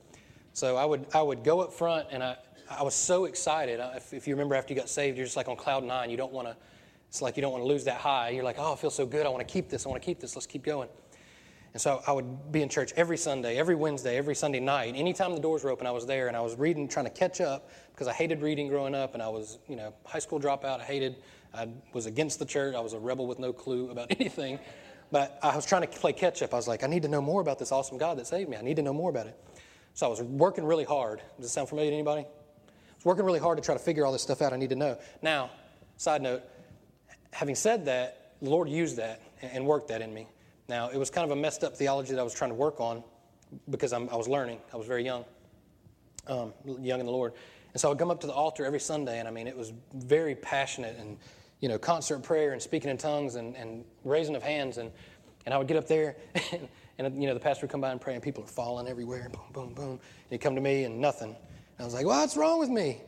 so 0.53 0.75
I 0.75 0.85
would, 0.85 1.05
I 1.13 1.21
would 1.21 1.43
go 1.43 1.61
up 1.61 1.73
front, 1.73 2.07
and 2.11 2.23
I, 2.23 2.37
I 2.69 2.83
was 2.83 2.95
so 2.95 3.25
excited. 3.25 3.79
If, 3.95 4.13
if 4.13 4.27
you 4.27 4.33
remember 4.33 4.55
after 4.55 4.73
you 4.73 4.79
got 4.79 4.89
saved, 4.89 5.17
you're 5.17 5.25
just 5.25 5.37
like 5.37 5.47
on 5.47 5.55
cloud 5.55 5.83
nine. 5.83 6.09
You 6.09 6.17
don't 6.17 6.33
want 6.33 6.47
to, 6.47 6.55
it's 7.09 7.21
like 7.21 7.35
you 7.35 7.41
don't 7.41 7.51
want 7.51 7.63
to 7.63 7.67
lose 7.67 7.83
that 7.85 7.99
high. 7.99 8.29
You're 8.29 8.43
like, 8.43 8.57
oh, 8.59 8.73
I 8.73 8.75
feel 8.75 8.89
so 8.89 9.05
good. 9.05 9.25
I 9.25 9.29
want 9.29 9.45
to 9.47 9.51
keep 9.51 9.69
this. 9.69 9.85
I 9.85 9.89
want 9.89 10.01
to 10.01 10.05
keep 10.05 10.19
this. 10.19 10.35
Let's 10.35 10.47
keep 10.47 10.63
going. 10.63 10.89
And 11.73 11.81
so 11.81 12.01
I 12.05 12.11
would 12.11 12.51
be 12.51 12.61
in 12.61 12.69
church 12.69 12.91
every 12.97 13.17
Sunday, 13.17 13.57
every 13.57 13.75
Wednesday, 13.75 14.17
every 14.17 14.35
Sunday 14.35 14.59
night. 14.59 14.93
Anytime 14.95 15.33
the 15.33 15.39
doors 15.39 15.63
were 15.63 15.69
open, 15.69 15.87
I 15.87 15.91
was 15.91 16.05
there 16.05 16.27
and 16.27 16.35
I 16.35 16.41
was 16.41 16.55
reading, 16.57 16.87
trying 16.87 17.05
to 17.05 17.11
catch 17.11 17.39
up 17.39 17.69
because 17.93 18.07
I 18.07 18.13
hated 18.13 18.41
reading 18.41 18.67
growing 18.67 18.93
up 18.93 19.13
and 19.13 19.23
I 19.23 19.29
was, 19.29 19.59
you 19.69 19.77
know, 19.77 19.93
high 20.05 20.19
school 20.19 20.39
dropout. 20.39 20.81
I 20.81 20.83
hated, 20.83 21.15
I 21.53 21.69
was 21.93 22.07
against 22.07 22.39
the 22.39 22.45
church. 22.45 22.75
I 22.75 22.81
was 22.81 22.91
a 22.91 22.99
rebel 22.99 23.25
with 23.25 23.39
no 23.39 23.53
clue 23.53 23.89
about 23.89 24.07
anything. 24.19 24.59
But 25.11 25.39
I 25.41 25.55
was 25.55 25.65
trying 25.65 25.81
to 25.81 25.87
play 25.87 26.13
catch 26.13 26.41
up. 26.41 26.53
I 26.53 26.57
was 26.57 26.67
like, 26.67 26.83
I 26.83 26.87
need 26.87 27.03
to 27.03 27.09
know 27.09 27.21
more 27.21 27.41
about 27.41 27.57
this 27.59 27.71
awesome 27.71 27.97
God 27.97 28.17
that 28.17 28.27
saved 28.27 28.49
me. 28.49 28.57
I 28.57 28.61
need 28.61 28.77
to 28.77 28.81
know 28.81 28.93
more 28.93 29.09
about 29.09 29.27
it. 29.27 29.37
So 29.93 30.05
I 30.05 30.09
was 30.09 30.21
working 30.21 30.65
really 30.65 30.83
hard. 30.83 31.21
Does 31.37 31.47
it 31.47 31.49
sound 31.49 31.69
familiar 31.69 31.91
to 31.91 31.95
anybody? 31.95 32.21
I 32.21 32.95
was 32.95 33.05
working 33.05 33.25
really 33.25 33.39
hard 33.39 33.57
to 33.57 33.63
try 33.63 33.75
to 33.75 33.79
figure 33.79 34.05
all 34.05 34.11
this 34.11 34.21
stuff 34.21 34.41
out 34.41 34.53
I 34.53 34.57
need 34.57 34.69
to 34.69 34.75
know. 34.75 34.97
Now, 35.21 35.49
side 35.97 36.21
note, 36.21 36.43
having 37.31 37.55
said 37.55 37.85
that, 37.85 38.35
the 38.41 38.49
Lord 38.49 38.69
used 38.69 38.97
that 38.97 39.21
and 39.41 39.65
worked 39.65 39.89
that 39.89 40.01
in 40.01 40.13
me. 40.13 40.27
Now, 40.67 40.89
it 40.89 40.97
was 40.97 41.09
kind 41.09 41.29
of 41.29 41.37
a 41.37 41.39
messed 41.39 41.63
up 41.63 41.75
theology 41.75 42.13
that 42.13 42.19
I 42.19 42.23
was 42.23 42.33
trying 42.33 42.51
to 42.51 42.55
work 42.55 42.79
on 42.79 43.03
because 43.69 43.93
I'm, 43.93 44.09
i 44.09 44.15
was 44.15 44.27
learning. 44.27 44.59
I 44.73 44.77
was 44.77 44.87
very 44.87 45.03
young, 45.03 45.25
um, 46.27 46.53
young 46.79 46.99
in 46.99 47.05
the 47.05 47.11
Lord. 47.11 47.33
And 47.73 47.81
so 47.81 47.87
I 47.87 47.91
would 47.91 47.99
come 47.99 48.11
up 48.11 48.21
to 48.21 48.27
the 48.27 48.33
altar 48.33 48.65
every 48.65 48.79
Sunday, 48.79 49.19
and 49.19 49.27
I 49.27 49.31
mean, 49.31 49.47
it 49.47 49.57
was 49.57 49.73
very 49.93 50.35
passionate 50.35 50.97
and, 50.99 51.17
you 51.59 51.69
know, 51.69 51.77
concert 51.77 52.23
prayer 52.23 52.53
and 52.53 52.61
speaking 52.61 52.89
in 52.89 52.97
tongues 52.97 53.35
and, 53.35 53.55
and 53.55 53.85
raising 54.03 54.35
of 54.35 54.43
hands. 54.43 54.77
And, 54.77 54.91
and 55.45 55.53
I 55.53 55.57
would 55.57 55.67
get 55.67 55.77
up 55.77 55.87
there, 55.87 56.15
and, 56.51 56.67
and, 57.05 57.21
you 57.21 57.27
know, 57.27 57.33
the 57.33 57.39
pastor 57.39 57.65
would 57.65 57.71
come 57.71 57.81
by 57.81 57.91
and 57.91 57.99
pray, 57.99 58.13
and 58.13 58.23
people 58.23 58.43
are 58.43 58.47
falling 58.47 58.87
everywhere, 58.87 59.29
boom, 59.31 59.43
boom, 59.53 59.73
boom. 59.73 59.91
And 59.91 59.99
he'd 60.29 60.41
come 60.41 60.55
to 60.55 60.61
me, 60.61 60.83
and 60.83 60.99
nothing. 60.99 61.29
And 61.29 61.35
I 61.79 61.83
was 61.83 61.93
like, 61.93 62.05
well, 62.05 62.19
what's 62.19 62.37
wrong 62.37 62.59
with 62.59 62.69
me? 62.69 63.01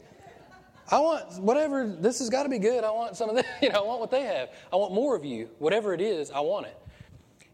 I 0.90 1.00
want 1.00 1.42
whatever, 1.42 1.88
this 1.88 2.20
has 2.20 2.30
got 2.30 2.44
to 2.44 2.50
be 2.50 2.60
good. 2.60 2.84
I 2.84 2.92
want 2.92 3.16
some 3.16 3.30
of 3.30 3.36
this, 3.36 3.46
you 3.62 3.70
know, 3.70 3.84
I 3.84 3.88
want 3.88 4.00
what 4.02 4.12
they 4.12 4.24
have. 4.24 4.50
I 4.72 4.76
want 4.76 4.94
more 4.94 5.16
of 5.16 5.24
you. 5.24 5.50
Whatever 5.60 5.94
it 5.94 6.02
is, 6.02 6.30
I 6.32 6.42
want 6.42 6.68
it. 6.68 6.78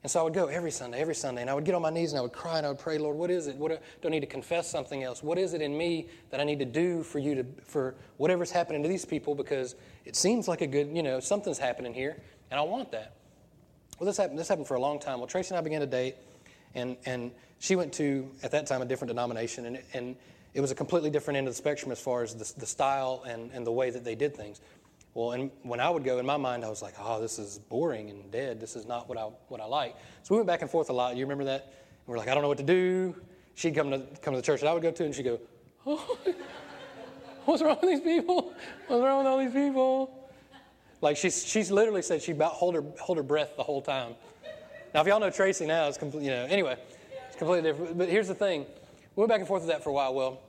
And 0.01 0.09
so 0.09 0.21
I 0.21 0.23
would 0.23 0.33
go 0.33 0.47
every 0.47 0.71
Sunday, 0.71 0.99
every 0.99 1.13
Sunday, 1.13 1.41
and 1.41 1.49
I 1.49 1.53
would 1.53 1.65
get 1.65 1.75
on 1.75 1.81
my 1.81 1.89
knees 1.89 2.13
and 2.13 2.19
I 2.19 2.21
would 2.21 2.31
cry 2.31 2.57
and 2.57 2.65
I 2.65 2.69
would 2.69 2.79
pray, 2.79 2.97
Lord, 2.97 3.17
what 3.17 3.29
is 3.29 3.47
it? 3.47 3.57
What 3.57 3.71
do 4.01 4.07
I 4.07 4.11
need 4.11 4.21
to 4.21 4.27
confess 4.27 4.69
something 4.69 5.03
else? 5.03 5.21
What 5.21 5.37
is 5.37 5.53
it 5.53 5.61
in 5.61 5.77
me 5.77 6.07
that 6.29 6.39
I 6.39 6.45
need 6.45 6.59
to 6.59 6.65
do 6.65 7.03
for 7.03 7.19
you 7.19 7.35
to, 7.35 7.45
for 7.65 7.95
whatever's 8.15 8.49
happening 8.49 8.81
to 8.81 8.87
these 8.87 9.03
people? 9.03 9.35
Because 9.35 9.75
it 10.05 10.15
seems 10.15 10.47
like 10.47 10.61
a 10.61 10.67
good, 10.67 10.95
you 10.95 11.03
know, 11.03 11.19
something's 11.19 11.57
happening 11.57 11.93
here, 11.93 12.21
and 12.49 12.57
I 12.57 12.63
want 12.63 12.93
that. 12.93 13.15
Well, 13.99 14.07
this 14.07 14.15
happened. 14.15 14.39
This 14.39 14.47
happened 14.47 14.67
for 14.67 14.75
a 14.75 14.81
long 14.81 14.99
time. 14.99 15.19
Well, 15.19 15.27
Tracy 15.27 15.49
and 15.49 15.57
I 15.57 15.61
began 15.61 15.81
to 15.81 15.87
date, 15.87 16.15
and 16.75 16.97
and 17.05 17.31
she 17.59 17.75
went 17.75 17.93
to 17.93 18.29
at 18.43 18.51
that 18.51 18.67
time 18.67 18.81
a 18.81 18.85
different 18.85 19.09
denomination, 19.09 19.65
and 19.65 19.79
and 19.93 20.15
it 20.53 20.61
was 20.61 20.71
a 20.71 20.75
completely 20.75 21.09
different 21.09 21.37
end 21.37 21.47
of 21.47 21.53
the 21.53 21.57
spectrum 21.57 21.91
as 21.91 21.99
far 21.99 22.23
as 22.23 22.33
the, 22.35 22.59
the 22.59 22.65
style 22.65 23.23
and, 23.27 23.51
and 23.51 23.65
the 23.65 23.71
way 23.71 23.89
that 23.89 24.03
they 24.03 24.15
did 24.15 24.35
things. 24.35 24.61
Well, 25.13 25.31
and 25.31 25.51
when 25.63 25.79
I 25.79 25.89
would 25.89 26.03
go 26.03 26.19
in 26.19 26.25
my 26.25 26.37
mind, 26.37 26.63
I 26.63 26.69
was 26.69 26.81
like, 26.81 26.93
oh, 26.99 27.19
this 27.21 27.39
is 27.39 27.59
boring 27.59 28.09
and 28.09 28.31
dead. 28.31 28.59
This 28.59 28.75
is 28.75 28.85
not 28.85 29.09
what 29.09 29.17
I, 29.17 29.23
what 29.47 29.59
I 29.59 29.65
like. 29.65 29.95
So 30.23 30.35
we 30.35 30.37
went 30.37 30.47
back 30.47 30.61
and 30.61 30.69
forth 30.69 30.89
a 30.89 30.93
lot. 30.93 31.15
You 31.15 31.25
remember 31.25 31.45
that? 31.45 31.73
We're 32.07 32.17
like, 32.17 32.27
I 32.27 32.33
don't 32.33 32.41
know 32.41 32.47
what 32.47 32.57
to 32.59 32.63
do. 32.63 33.15
She'd 33.55 33.75
come 33.75 33.91
to, 33.91 33.99
come 34.21 34.33
to 34.33 34.39
the 34.39 34.45
church 34.45 34.61
that 34.61 34.67
I 34.67 34.73
would 34.73 34.83
go 34.83 34.91
to, 34.91 35.05
and 35.05 35.13
she'd 35.13 35.23
go, 35.23 35.39
oh, 35.85 36.17
what's 37.45 37.61
wrong 37.61 37.77
with 37.81 37.89
these 37.89 38.01
people? 38.01 38.53
What's 38.87 39.03
wrong 39.03 39.19
with 39.19 39.27
all 39.27 39.37
these 39.39 39.53
people? 39.53 40.29
Like 41.01 41.17
she's, 41.17 41.45
she's 41.45 41.71
literally 41.71 42.01
said 42.01 42.21
she 42.21 42.31
about 42.31 42.53
hold 42.53 42.75
her, 42.75 42.83
hold 42.99 43.17
her 43.17 43.23
breath 43.23 43.55
the 43.55 43.63
whole 43.63 43.81
time. 43.81 44.15
Now, 44.93 45.01
if 45.01 45.07
y'all 45.07 45.19
know 45.19 45.29
Tracy 45.29 45.65
now, 45.65 45.87
it's 45.87 45.97
completely, 45.97 46.29
you 46.29 46.35
know, 46.35 46.45
anyway, 46.45 46.77
it's 47.27 47.35
completely 47.35 47.69
different. 47.69 47.97
But 47.97 48.09
here's 48.09 48.27
the 48.27 48.35
thing. 48.35 48.65
We 49.15 49.21
went 49.21 49.29
back 49.29 49.39
and 49.39 49.47
forth 49.47 49.61
with 49.61 49.69
that 49.69 49.83
for 49.83 49.89
a 49.89 49.93
while. 49.93 50.13
Well, 50.13 50.41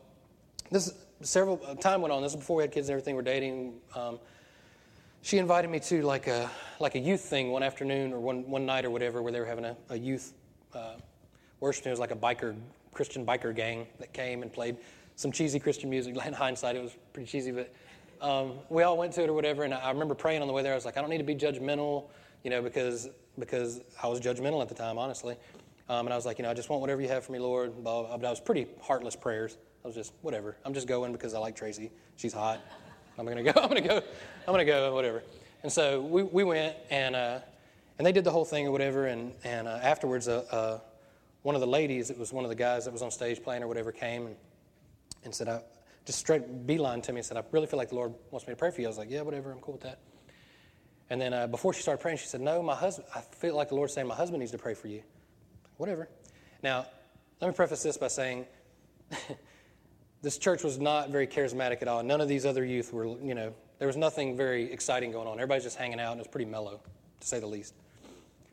this 0.70 0.94
several 1.20 1.58
time 1.76 2.00
went 2.00 2.12
on. 2.12 2.22
This 2.22 2.32
is 2.32 2.38
before 2.38 2.56
we 2.56 2.62
had 2.62 2.72
kids 2.72 2.88
and 2.88 2.94
everything. 2.94 3.16
We're 3.16 3.22
dating. 3.22 3.74
Um, 3.94 4.18
she 5.22 5.38
invited 5.38 5.70
me 5.70 5.80
to 5.80 6.02
like 6.02 6.26
a 6.26 6.50
like 6.78 6.94
a 6.94 6.98
youth 6.98 7.20
thing 7.20 7.50
one 7.50 7.62
afternoon 7.62 8.12
or 8.12 8.20
one 8.20 8.48
one 8.48 8.64
night 8.64 8.84
or 8.84 8.90
whatever, 8.90 9.20
where 9.22 9.32
they 9.32 9.40
were 9.40 9.46
having 9.46 9.66
a, 9.66 9.76
a 9.90 9.96
youth 9.96 10.32
uh, 10.74 10.94
worship. 11.60 11.86
It 11.86 11.90
was 11.90 11.98
like 11.98 12.10
a 12.10 12.16
biker 12.16 12.56
Christian 12.94 13.26
biker 13.26 13.54
gang 13.54 13.86
that 13.98 14.12
came 14.12 14.42
and 14.42 14.52
played 14.52 14.76
some 15.16 15.32
cheesy 15.32 15.58
Christian 15.58 15.90
music. 15.90 16.16
In 16.26 16.32
hindsight, 16.32 16.76
it 16.76 16.82
was 16.82 16.96
pretty 17.12 17.28
cheesy, 17.28 17.50
but 17.50 17.72
um, 18.20 18.52
we 18.68 18.82
all 18.82 18.96
went 18.96 19.12
to 19.14 19.22
it 19.22 19.28
or 19.28 19.34
whatever. 19.34 19.64
And 19.64 19.74
I 19.74 19.90
remember 19.90 20.14
praying 20.14 20.40
on 20.40 20.48
the 20.48 20.54
way 20.54 20.62
there. 20.62 20.72
I 20.72 20.76
was 20.76 20.84
like, 20.84 20.96
I 20.96 21.00
don't 21.00 21.10
need 21.10 21.18
to 21.18 21.24
be 21.24 21.34
judgmental, 21.34 22.04
you 22.42 22.50
know, 22.50 22.62
because 22.62 23.08
because 23.38 23.80
I 24.02 24.08
was 24.08 24.20
judgmental 24.20 24.60
at 24.62 24.68
the 24.68 24.74
time, 24.74 24.98
honestly. 24.98 25.36
Um, 25.88 26.06
and 26.06 26.12
I 26.12 26.16
was 26.16 26.24
like, 26.26 26.38
you 26.38 26.44
know, 26.44 26.50
I 26.50 26.54
just 26.54 26.68
want 26.68 26.80
whatever 26.80 27.00
you 27.00 27.08
have 27.08 27.24
for 27.24 27.32
me, 27.32 27.38
Lord. 27.38 27.82
But 27.82 28.04
I 28.04 28.16
was 28.16 28.40
pretty 28.40 28.66
heartless 28.80 29.16
prayers. 29.16 29.56
I 29.84 29.88
was 29.88 29.94
just 29.94 30.12
whatever. 30.22 30.56
I'm 30.64 30.74
just 30.74 30.86
going 30.86 31.12
because 31.12 31.34
I 31.34 31.38
like 31.38 31.56
Tracy. 31.56 31.90
She's 32.16 32.32
hot. 32.32 32.60
I'm 33.18 33.26
gonna 33.26 33.42
go. 33.42 33.52
I'm 33.56 33.68
gonna 33.68 33.80
go. 33.80 33.96
I'm 34.46 34.52
gonna 34.52 34.64
go. 34.64 34.94
Whatever. 34.94 35.22
And 35.62 35.72
so 35.72 36.00
we, 36.00 36.22
we 36.22 36.44
went 36.44 36.76
and 36.90 37.16
uh, 37.16 37.40
and 37.98 38.06
they 38.06 38.12
did 38.12 38.24
the 38.24 38.30
whole 38.30 38.44
thing 38.44 38.66
or 38.66 38.70
whatever. 38.70 39.06
And 39.06 39.32
and 39.42 39.66
uh, 39.66 39.80
afterwards, 39.82 40.28
uh, 40.28 40.44
uh, 40.50 40.78
one 41.42 41.54
of 41.54 41.60
the 41.60 41.66
ladies, 41.66 42.10
it 42.10 42.18
was 42.18 42.32
one 42.32 42.44
of 42.44 42.50
the 42.50 42.56
guys 42.56 42.84
that 42.84 42.92
was 42.92 43.02
on 43.02 43.10
stage 43.10 43.42
playing 43.42 43.62
or 43.62 43.68
whatever, 43.68 43.92
came 43.92 44.26
and, 44.26 44.36
and 45.24 45.34
said, 45.34 45.48
I 45.48 45.62
just 46.04 46.18
straight 46.18 46.66
beeline 46.66 47.00
to 47.02 47.12
me 47.12 47.18
and 47.18 47.26
said, 47.26 47.36
I 47.36 47.42
really 47.50 47.66
feel 47.66 47.78
like 47.78 47.88
the 47.88 47.94
Lord 47.94 48.14
wants 48.30 48.46
me 48.46 48.52
to 48.52 48.56
pray 48.56 48.70
for 48.70 48.80
you. 48.80 48.86
I 48.86 48.90
was 48.90 48.98
like, 48.98 49.10
yeah, 49.10 49.22
whatever. 49.22 49.50
I'm 49.50 49.60
cool 49.60 49.72
with 49.72 49.82
that. 49.82 49.98
And 51.10 51.20
then 51.20 51.34
uh, 51.34 51.46
before 51.48 51.74
she 51.74 51.82
started 51.82 52.00
praying, 52.00 52.18
she 52.18 52.26
said, 52.26 52.40
No, 52.40 52.62
my 52.62 52.74
husband. 52.74 53.08
I 53.14 53.20
feel 53.20 53.56
like 53.56 53.68
the 53.68 53.74
Lord's 53.74 53.92
saying 53.92 54.06
my 54.06 54.14
husband 54.14 54.40
needs 54.40 54.52
to 54.52 54.58
pray 54.58 54.74
for 54.74 54.88
you. 54.88 55.02
Whatever. 55.76 56.08
Now, 56.62 56.86
let 57.40 57.48
me 57.48 57.54
preface 57.54 57.82
this 57.82 57.96
by 57.96 58.08
saying. 58.08 58.46
this 60.22 60.38
church 60.38 60.62
was 60.62 60.78
not 60.78 61.10
very 61.10 61.26
charismatic 61.26 61.82
at 61.82 61.88
all. 61.88 62.02
None 62.02 62.20
of 62.20 62.28
these 62.28 62.46
other 62.46 62.64
youth 62.64 62.92
were, 62.92 63.06
you 63.06 63.34
know, 63.34 63.52
there 63.78 63.86
was 63.86 63.96
nothing 63.96 64.36
very 64.36 64.70
exciting 64.70 65.12
going 65.12 65.26
on. 65.26 65.34
Everybody's 65.34 65.64
just 65.64 65.76
hanging 65.76 65.98
out, 65.98 66.12
and 66.12 66.20
it 66.20 66.22
was 66.22 66.28
pretty 66.28 66.50
mellow, 66.50 66.80
to 67.20 67.26
say 67.26 67.40
the 67.40 67.46
least. 67.46 67.74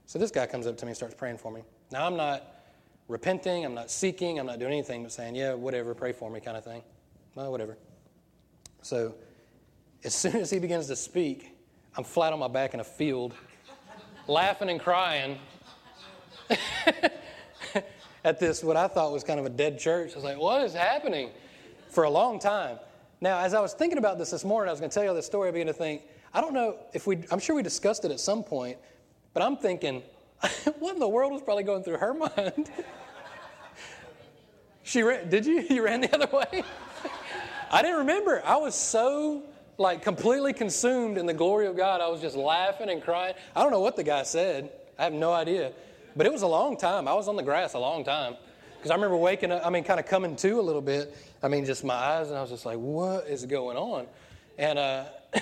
So 0.06 0.18
this 0.18 0.32
guy 0.32 0.46
comes 0.46 0.68
up 0.68 0.78
to 0.78 0.86
me 0.86 0.92
and 0.92 0.96
starts 0.96 1.16
praying 1.16 1.38
for 1.38 1.52
me. 1.52 1.64
Now, 1.92 2.06
I'm 2.06 2.16
not 2.16 2.44
repenting, 3.10 3.66
I'm 3.66 3.74
not 3.74 3.92
seeking, 3.92 4.40
I'm 4.40 4.46
not 4.46 4.60
doing 4.60 4.72
anything 4.72 5.04
but 5.04 5.12
saying, 5.12 5.36
yeah, 5.36 5.54
whatever, 5.54 5.94
pray 5.94 6.14
for 6.14 6.30
me, 6.30 6.40
kind 6.40 6.56
of 6.56 6.64
thing. 6.64 6.82
Well, 7.36 7.52
whatever. 7.52 7.78
So 8.82 9.16
as 10.04 10.16
soon 10.16 10.38
as 10.38 10.50
he 10.50 10.60
begins 10.60 10.88
to 10.88 10.96
speak, 10.96 11.57
I'm 11.98 12.04
flat 12.04 12.32
on 12.32 12.38
my 12.38 12.48
back 12.48 12.76
in 12.76 12.80
a 12.80 12.84
field, 12.84 13.34
laughing 14.28 14.70
and 14.70 14.80
crying 14.80 15.40
at 18.24 18.40
this, 18.40 18.64
what 18.64 18.78
I 18.78 18.88
thought 18.88 19.12
was 19.12 19.24
kind 19.24 19.40
of 19.40 19.48
a 19.48 19.50
dead 19.50 19.80
church. 19.80 20.12
I 20.12 20.16
was 20.16 20.24
like, 20.24 20.38
what 20.38 20.62
is 20.64 20.74
happening? 20.74 21.32
For 21.90 22.04
a 22.04 22.10
long 22.10 22.40
time. 22.40 22.78
Now, 23.20 23.40
as 23.40 23.56
I 23.56 23.60
was 23.60 23.74
thinking 23.74 23.98
about 23.98 24.20
this 24.20 24.30
this 24.30 24.46
morning, 24.46 24.70
I 24.70 24.72
was 24.74 24.80
going 24.80 24.92
to 24.92 24.94
tell 24.94 25.04
you 25.04 25.14
this 25.16 25.26
story. 25.26 25.50
I 25.50 25.52
began 25.52 25.66
to 25.68 25.74
think, 25.74 26.04
I 26.36 26.42
don't 26.42 26.54
know 26.54 26.78
if 26.94 27.08
we, 27.08 27.18
I'm 27.32 27.40
sure 27.40 27.56
we 27.56 27.64
discussed 27.64 28.06
it 28.06 28.12
at 28.12 28.20
some 28.20 28.44
point, 28.44 28.78
but 29.34 29.42
I'm 29.42 29.58
thinking, 29.58 30.04
what 30.80 30.94
in 30.94 31.00
the 31.00 31.08
world 31.08 31.34
was 31.34 31.42
probably 31.42 31.64
going 31.64 31.84
through 31.84 31.98
her 31.98 32.14
mind? 32.38 32.70
she 34.84 35.02
ran, 35.02 35.30
did 35.30 35.48
you? 35.48 35.62
You 35.62 35.84
ran 35.84 36.02
the 36.02 36.14
other 36.14 36.28
way? 36.32 36.64
I 37.72 37.82
didn't 37.82 37.98
remember. 37.98 38.44
I 38.46 38.58
was 38.58 38.76
so 38.76 39.44
like 39.78 40.02
completely 40.02 40.54
consumed 40.54 41.18
in 41.18 41.26
the 41.26 41.34
glory 41.34 41.68
of 41.68 41.78
God. 41.78 42.02
I 42.02 42.08
was 42.08 42.22
just 42.22 42.36
laughing 42.36 42.90
and 42.90 43.02
crying. 43.02 43.36
I 43.56 43.62
don't 43.62 43.72
know 43.72 43.80
what 43.80 43.96
the 43.96 44.04
guy 44.04 44.24
said. 44.24 44.70
I 44.98 45.04
have 45.04 45.14
no 45.14 45.32
idea. 45.32 45.72
But 46.16 46.26
it 46.26 46.32
was 46.32 46.42
a 46.42 46.48
long 46.48 46.78
time. 46.78 47.08
I 47.08 47.14
was 47.14 47.28
on 47.28 47.36
the 47.36 47.44
grass 47.44 47.74
a 47.74 47.80
long 47.80 48.04
time. 48.04 48.36
Because 48.78 48.92
I 48.92 48.96
remember 48.96 49.18
waking 49.18 49.52
up, 49.52 49.66
I 49.66 49.70
mean, 49.70 49.84
kind 49.84 50.00
of 50.00 50.06
coming 50.06 50.36
to 50.38 50.60
a 50.60 50.62
little 50.62 50.82
bit. 50.82 51.16
I 51.42 51.48
mean, 51.48 51.66
just 51.66 51.84
my 51.84 51.94
eyes, 51.94 52.30
and 52.30 52.38
I 52.38 52.42
was 52.42 52.50
just 52.50 52.66
like, 52.66 52.78
what 52.78 53.28
is 53.28 53.46
going 53.46 53.78
on? 53.78 54.08
And 54.58 54.80
uh, 54.80 55.06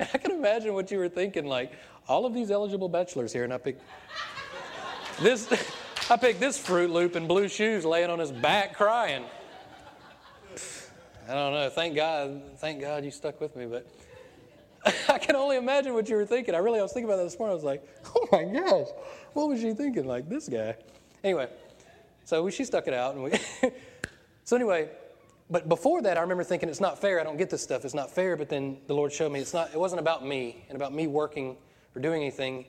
I 0.00 0.18
can 0.18 0.32
imagine 0.32 0.74
what 0.74 0.90
you 0.90 0.98
were 0.98 1.08
thinking. 1.08 1.46
Like, 1.46 1.72
all 2.08 2.24
of 2.24 2.34
these 2.34 2.50
eligible 2.50 2.88
bachelors 2.88 3.32
here, 3.32 3.44
and 3.44 3.52
I 3.52 3.58
picked 3.58 3.82
this. 5.20 5.48
I 6.10 6.16
picked 6.16 6.40
this 6.40 6.56
Fruit 6.56 6.90
Loop 6.90 7.16
in 7.16 7.26
blue 7.26 7.48
shoes 7.48 7.84
laying 7.84 8.08
on 8.08 8.18
his 8.18 8.32
back 8.32 8.74
crying. 8.74 9.24
I 11.28 11.34
don't 11.34 11.52
know. 11.52 11.68
Thank 11.68 11.94
God. 11.94 12.40
Thank 12.56 12.80
God 12.80 13.04
you 13.04 13.10
stuck 13.10 13.38
with 13.38 13.54
me. 13.54 13.66
But 13.66 13.86
I 15.10 15.18
can 15.18 15.36
only 15.36 15.56
imagine 15.56 15.92
what 15.92 16.08
you 16.08 16.16
were 16.16 16.24
thinking. 16.24 16.54
I 16.54 16.58
really 16.58 16.78
I 16.78 16.82
was 16.82 16.92
thinking 16.92 17.10
about 17.10 17.18
that 17.18 17.24
this 17.24 17.38
morning. 17.38 17.52
I 17.52 17.54
was 17.54 17.64
like, 17.64 17.86
oh 18.16 18.28
my 18.32 18.44
gosh, 18.44 18.86
what 19.34 19.48
was 19.48 19.60
she 19.60 19.72
thinking? 19.74 20.06
Like 20.06 20.26
this 20.26 20.48
guy. 20.48 20.74
Anyway, 21.22 21.48
so 22.24 22.48
she 22.48 22.64
stuck 22.64 22.88
it 22.88 22.94
out, 22.94 23.14
and 23.14 23.24
we. 23.24 23.32
so 24.44 24.56
anyway, 24.56 24.88
but 25.50 25.68
before 25.68 26.00
that, 26.00 26.16
I 26.16 26.22
remember 26.22 26.44
thinking 26.44 26.70
it's 26.70 26.80
not 26.80 26.98
fair. 26.98 27.20
I 27.20 27.24
don't 27.24 27.36
get 27.36 27.50
this 27.50 27.62
stuff. 27.62 27.84
It's 27.84 27.94
not 27.94 28.10
fair. 28.10 28.34
But 28.34 28.48
then 28.48 28.78
the 28.86 28.94
Lord 28.94 29.12
showed 29.12 29.30
me 29.30 29.40
it's 29.40 29.52
not. 29.52 29.70
It 29.74 29.78
wasn't 29.78 30.00
about 30.00 30.24
me 30.24 30.64
and 30.70 30.76
about 30.76 30.94
me 30.94 31.08
working 31.08 31.58
or 31.94 32.00
doing 32.00 32.22
anything. 32.22 32.64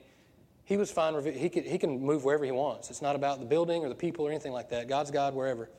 He 0.64 0.76
was 0.76 0.90
fine. 0.90 1.14
He 1.32 1.48
could, 1.48 1.64
he 1.64 1.78
can 1.78 1.98
move 1.98 2.24
wherever 2.24 2.44
he 2.44 2.52
wants. 2.52 2.90
It's 2.90 3.00
not 3.00 3.16
about 3.16 3.40
the 3.40 3.46
building 3.46 3.82
or 3.84 3.88
the 3.88 3.94
people 3.94 4.26
or 4.26 4.30
anything 4.30 4.52
like 4.52 4.68
that. 4.68 4.86
God's 4.86 5.10
God 5.10 5.34
wherever. 5.34 5.70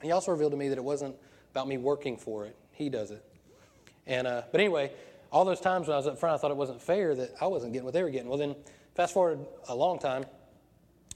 He 0.00 0.10
also 0.10 0.32
revealed 0.32 0.52
to 0.52 0.56
me 0.56 0.70
that 0.70 0.78
it 0.78 0.84
wasn't 0.84 1.14
about 1.58 1.66
me 1.66 1.76
working 1.76 2.16
for 2.16 2.46
it. 2.46 2.54
He 2.70 2.88
does 2.88 3.10
it. 3.10 3.24
And 4.06 4.28
uh, 4.28 4.42
but 4.52 4.60
anyway, 4.60 4.92
all 5.32 5.44
those 5.44 5.60
times 5.60 5.88
when 5.88 5.94
I 5.94 5.96
was 5.96 6.06
up 6.06 6.16
front, 6.16 6.36
I 6.36 6.38
thought 6.38 6.52
it 6.52 6.56
wasn't 6.56 6.80
fair 6.80 7.16
that 7.16 7.34
I 7.40 7.48
wasn't 7.48 7.72
getting 7.72 7.84
what 7.84 7.94
they 7.94 8.02
were 8.04 8.10
getting. 8.10 8.28
Well, 8.28 8.38
then 8.38 8.54
fast 8.94 9.12
forward 9.12 9.40
a 9.68 9.74
long 9.74 9.98
time. 9.98 10.24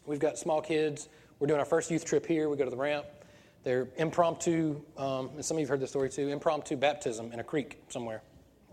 We've 0.05 0.19
got 0.19 0.37
small 0.37 0.61
kids. 0.61 1.09
We're 1.39 1.47
doing 1.47 1.61
our 1.61 1.65
first 1.65 1.93
youth 1.93 2.05
trip 2.05 2.27
here. 2.27 2.49
We 2.49 2.57
go 2.57 2.65
to 2.65 2.71
the 2.71 2.77
ramp. 2.77 3.07
They're 3.63 3.87
impromptu, 3.97 4.83
um, 4.97 5.31
and 5.37 5.45
some 5.45 5.57
of 5.57 5.61
you 5.61 5.67
have 5.67 5.71
heard 5.71 5.81
the 5.81 5.87
story 5.87 6.11
too, 6.11 6.27
impromptu 6.27 6.77
baptism 6.77 7.31
in 7.31 7.39
a 7.39 7.45
creek 7.45 7.81
somewhere. 7.89 8.21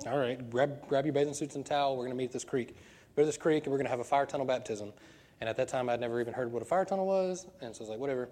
All 0.07 0.17
right, 0.17 0.49
grab, 0.49 0.87
grab 0.87 1.05
your 1.05 1.13
bathing 1.13 1.35
suits 1.35 1.55
and 1.55 1.63
towel. 1.63 1.95
We're 1.95 2.05
going 2.05 2.13
to 2.13 2.17
meet 2.17 2.25
at 2.25 2.31
this 2.31 2.43
creek. 2.43 2.75
Go 3.15 3.21
to 3.21 3.27
this 3.27 3.37
creek, 3.37 3.65
and 3.65 3.71
we're 3.71 3.77
going 3.77 3.85
to 3.85 3.91
have 3.91 3.99
a 3.99 4.03
fire 4.03 4.25
tunnel 4.25 4.47
baptism. 4.47 4.91
And 5.39 5.47
at 5.47 5.57
that 5.57 5.67
time, 5.67 5.87
I'd 5.87 5.99
never 5.99 6.19
even 6.19 6.33
heard 6.33 6.51
what 6.51 6.63
a 6.63 6.65
fire 6.65 6.85
tunnel 6.85 7.05
was, 7.05 7.45
and 7.61 7.75
so 7.75 7.81
I 7.81 7.83
was 7.83 7.89
like, 7.91 7.99
whatever. 7.99 8.29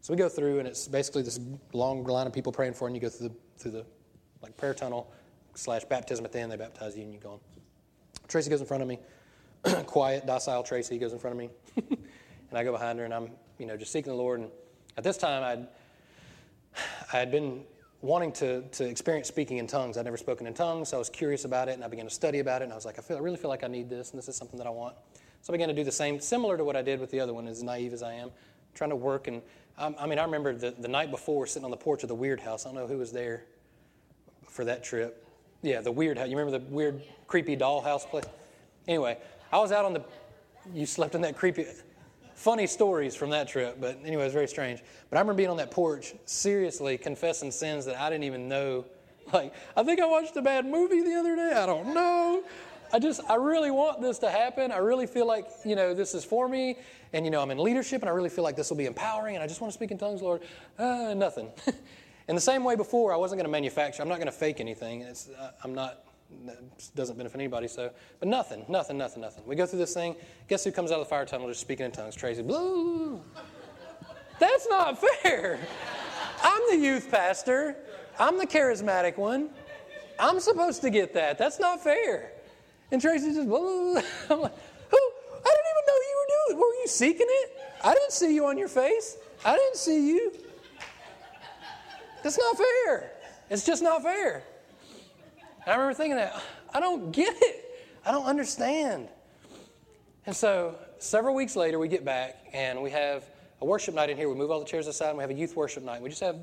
So 0.00 0.12
we 0.12 0.16
go 0.16 0.28
through, 0.28 0.58
and 0.58 0.68
it's 0.68 0.88
basically 0.88 1.22
this 1.22 1.38
long 1.72 2.04
line 2.04 2.26
of 2.26 2.32
people 2.32 2.52
praying 2.52 2.74
for, 2.74 2.86
and 2.88 2.96
you 2.96 3.02
go 3.02 3.08
through 3.08 3.28
the 3.28 3.34
through 3.58 3.72
the 3.72 3.86
like 4.42 4.56
prayer 4.56 4.74
tunnel 4.74 5.12
slash 5.54 5.84
baptism 5.84 6.24
at 6.24 6.32
the 6.32 6.40
end. 6.40 6.50
They 6.50 6.56
baptize 6.56 6.96
you, 6.96 7.02
and 7.02 7.12
you 7.12 7.20
go 7.20 7.32
on. 7.32 7.40
Tracy 8.28 8.48
goes 8.48 8.60
in 8.60 8.66
front 8.66 8.82
of 8.82 8.88
me, 8.88 8.98
quiet, 9.86 10.26
docile. 10.26 10.62
Tracy 10.62 10.98
goes 10.98 11.12
in 11.12 11.18
front 11.18 11.32
of 11.32 11.38
me, 11.38 11.50
and 11.76 12.58
I 12.58 12.64
go 12.64 12.72
behind 12.72 12.98
her, 12.98 13.04
and 13.04 13.12
I'm 13.12 13.30
you 13.58 13.66
know 13.66 13.76
just 13.76 13.92
seeking 13.92 14.12
the 14.12 14.18
Lord. 14.18 14.40
And 14.40 14.50
at 14.96 15.04
this 15.04 15.18
time, 15.18 15.42
I'd 15.42 15.68
I 17.12 17.16
had 17.18 17.30
been 17.30 17.64
wanting 18.02 18.32
to, 18.32 18.62
to 18.62 18.84
experience 18.84 19.28
speaking 19.28 19.58
in 19.58 19.66
tongues. 19.66 19.98
I'd 19.98 20.04
never 20.04 20.16
spoken 20.16 20.46
in 20.46 20.54
tongues, 20.54 20.88
so 20.88 20.96
I 20.96 20.98
was 20.98 21.10
curious 21.10 21.44
about 21.44 21.68
it, 21.68 21.72
and 21.72 21.84
I 21.84 21.88
began 21.88 22.06
to 22.06 22.10
study 22.10 22.38
about 22.38 22.62
it, 22.62 22.64
and 22.64 22.72
I 22.72 22.76
was 22.76 22.86
like, 22.86 22.98
I, 22.98 23.02
feel, 23.02 23.16
I 23.16 23.20
really 23.20 23.36
feel 23.36 23.50
like 23.50 23.64
I 23.64 23.66
need 23.66 23.90
this, 23.90 24.10
and 24.10 24.18
this 24.18 24.28
is 24.28 24.36
something 24.36 24.58
that 24.58 24.66
I 24.66 24.70
want. 24.70 24.94
So 25.42 25.52
I 25.52 25.56
began 25.56 25.68
to 25.68 25.74
do 25.74 25.84
the 25.84 25.92
same, 25.92 26.20
similar 26.20 26.56
to 26.56 26.64
what 26.64 26.76
I 26.76 26.82
did 26.82 27.00
with 27.00 27.10
the 27.10 27.20
other 27.20 27.34
one, 27.34 27.46
as 27.46 27.62
naive 27.62 27.92
as 27.92 28.02
I 28.02 28.14
am, 28.14 28.30
trying 28.74 28.90
to 28.90 28.96
work. 28.96 29.28
And 29.28 29.42
um, 29.80 29.96
I 29.98 30.06
mean, 30.06 30.18
I 30.18 30.24
remember 30.24 30.54
the, 30.54 30.72
the 30.72 30.88
night 30.88 31.10
before 31.10 31.46
sitting 31.46 31.64
on 31.64 31.70
the 31.70 31.76
porch 31.76 32.02
of 32.02 32.08
the 32.08 32.14
Weird 32.14 32.38
House. 32.38 32.66
I 32.66 32.68
don't 32.68 32.76
know 32.76 32.86
who 32.86 32.98
was 32.98 33.12
there 33.12 33.44
for 34.46 34.64
that 34.66 34.84
trip. 34.84 35.26
Yeah, 35.62 35.80
the 35.80 35.90
Weird 35.90 36.18
House. 36.18 36.28
You 36.28 36.36
remember 36.36 36.58
the 36.58 36.64
weird, 36.72 37.02
creepy 37.26 37.56
dollhouse 37.56 38.02
place? 38.08 38.24
Anyway, 38.86 39.18
I 39.50 39.58
was 39.58 39.72
out 39.72 39.84
on 39.84 39.94
the. 39.94 40.04
You 40.74 40.84
slept 40.84 41.14
in 41.14 41.22
that 41.22 41.36
creepy 41.36 41.64
funny 42.34 42.66
stories 42.66 43.14
from 43.14 43.30
that 43.30 43.48
trip, 43.48 43.78
but 43.80 43.98
anyway, 44.04 44.22
it 44.22 44.26
was 44.26 44.32
very 44.32 44.48
strange. 44.48 44.82
But 45.08 45.16
I 45.16 45.20
remember 45.20 45.36
being 45.36 45.50
on 45.50 45.56
that 45.56 45.70
porch, 45.70 46.14
seriously 46.26 46.96
confessing 46.98 47.50
sins 47.50 47.84
that 47.86 47.98
I 47.98 48.08
didn't 48.10 48.24
even 48.24 48.48
know. 48.48 48.84
Like, 49.32 49.54
I 49.76 49.84
think 49.84 50.00
I 50.00 50.06
watched 50.06 50.36
a 50.36 50.42
bad 50.42 50.66
movie 50.66 51.02
the 51.02 51.14
other 51.14 51.36
day. 51.36 51.52
I 51.54 51.64
don't 51.64 51.94
know. 51.94 52.42
I 52.92 52.98
just, 52.98 53.20
I 53.28 53.36
really 53.36 53.70
want 53.70 54.00
this 54.00 54.18
to 54.20 54.30
happen. 54.30 54.72
I 54.72 54.78
really 54.78 55.06
feel 55.06 55.24
like, 55.24 55.46
you 55.64 55.76
know, 55.76 55.94
this 55.94 56.14
is 56.14 56.24
for 56.24 56.48
me. 56.48 56.78
And, 57.12 57.24
you 57.24 57.30
know, 57.30 57.40
I'm 57.40 57.50
in 57.50 57.58
leadership 57.58 58.02
and 58.02 58.08
I 58.08 58.12
really 58.12 58.28
feel 58.28 58.44
like 58.44 58.56
this 58.56 58.70
will 58.70 58.76
be 58.76 58.86
empowering 58.86 59.34
and 59.34 59.42
I 59.42 59.46
just 59.46 59.60
want 59.60 59.72
to 59.72 59.76
speak 59.76 59.90
in 59.90 59.98
tongues, 59.98 60.22
Lord. 60.22 60.42
Uh, 60.78 61.14
nothing. 61.14 61.48
in 62.28 62.34
the 62.34 62.40
same 62.40 62.62
way 62.64 62.76
before, 62.76 63.12
I 63.12 63.16
wasn't 63.16 63.38
going 63.38 63.46
to 63.46 63.52
manufacture, 63.52 64.02
I'm 64.02 64.08
not 64.08 64.16
going 64.16 64.26
to 64.26 64.32
fake 64.32 64.60
anything. 64.60 65.02
It's, 65.02 65.28
uh, 65.28 65.52
I'm 65.64 65.74
not 65.74 66.04
doesn't 66.94 67.16
benefit 67.16 67.38
anybody. 67.38 67.68
So, 67.68 67.90
but 68.18 68.28
nothing, 68.28 68.64
nothing, 68.68 68.96
nothing, 68.98 69.22
nothing. 69.22 69.44
We 69.46 69.56
go 69.56 69.66
through 69.66 69.80
this 69.80 69.94
thing. 69.94 70.16
Guess 70.48 70.64
who 70.64 70.72
comes 70.72 70.90
out 70.90 71.00
of 71.00 71.06
the 71.06 71.10
fire 71.10 71.24
tunnel 71.24 71.48
just 71.48 71.60
speaking 71.60 71.86
in 71.86 71.92
tongues? 71.92 72.14
Tracy. 72.14 72.42
Blue. 72.42 73.20
That's 74.38 74.66
not 74.68 74.98
fair. 75.00 75.58
I'm 76.42 76.62
the 76.70 76.76
youth 76.76 77.10
pastor. 77.10 77.76
I'm 78.18 78.38
the 78.38 78.46
charismatic 78.46 79.18
one. 79.18 79.50
I'm 80.18 80.40
supposed 80.40 80.82
to 80.82 80.90
get 80.90 81.14
that. 81.14 81.38
That's 81.38 81.58
not 81.58 81.82
fair. 81.82 82.32
And 82.90 83.00
Tracy 83.00 83.32
just, 83.34 83.48
Blue. 83.48 83.96
I'm 84.30 84.40
like, 84.40 84.54
who? 84.90 84.98
I 84.98 85.52
didn't 85.52 85.68
even 85.70 85.84
know 85.86 85.94
you 85.96 86.16
were 86.16 86.54
doing. 86.54 86.58
Were 86.58 86.74
you 86.79 86.79
seeking 86.90 87.26
it? 87.28 87.58
I 87.82 87.94
didn't 87.94 88.12
see 88.12 88.34
you 88.34 88.46
on 88.46 88.58
your 88.58 88.68
face. 88.68 89.16
I 89.44 89.56
didn't 89.56 89.76
see 89.76 90.08
you. 90.08 90.32
That's 92.22 92.38
not 92.38 92.56
fair. 92.56 93.12
It's 93.48 93.64
just 93.64 93.82
not 93.82 94.02
fair. 94.02 94.44
And 95.64 95.68
I 95.68 95.72
remember 95.72 95.94
thinking 95.94 96.16
that, 96.16 96.40
I 96.74 96.80
don't 96.80 97.10
get 97.10 97.34
it. 97.40 97.64
I 98.04 98.12
don't 98.12 98.26
understand. 98.26 99.08
And 100.26 100.36
so 100.36 100.76
several 100.98 101.34
weeks 101.34 101.56
later, 101.56 101.78
we 101.78 101.88
get 101.88 102.04
back 102.04 102.44
and 102.52 102.82
we 102.82 102.90
have 102.90 103.24
a 103.60 103.64
worship 103.64 103.94
night 103.94 104.10
in 104.10 104.16
here. 104.16 104.28
We 104.28 104.34
move 104.34 104.50
all 104.50 104.60
the 104.60 104.66
chairs 104.66 104.86
aside 104.86 105.08
and 105.08 105.18
we 105.18 105.22
have 105.22 105.30
a 105.30 105.34
youth 105.34 105.56
worship 105.56 105.82
night. 105.82 106.02
We 106.02 106.10
just 106.10 106.22
have, 106.22 106.36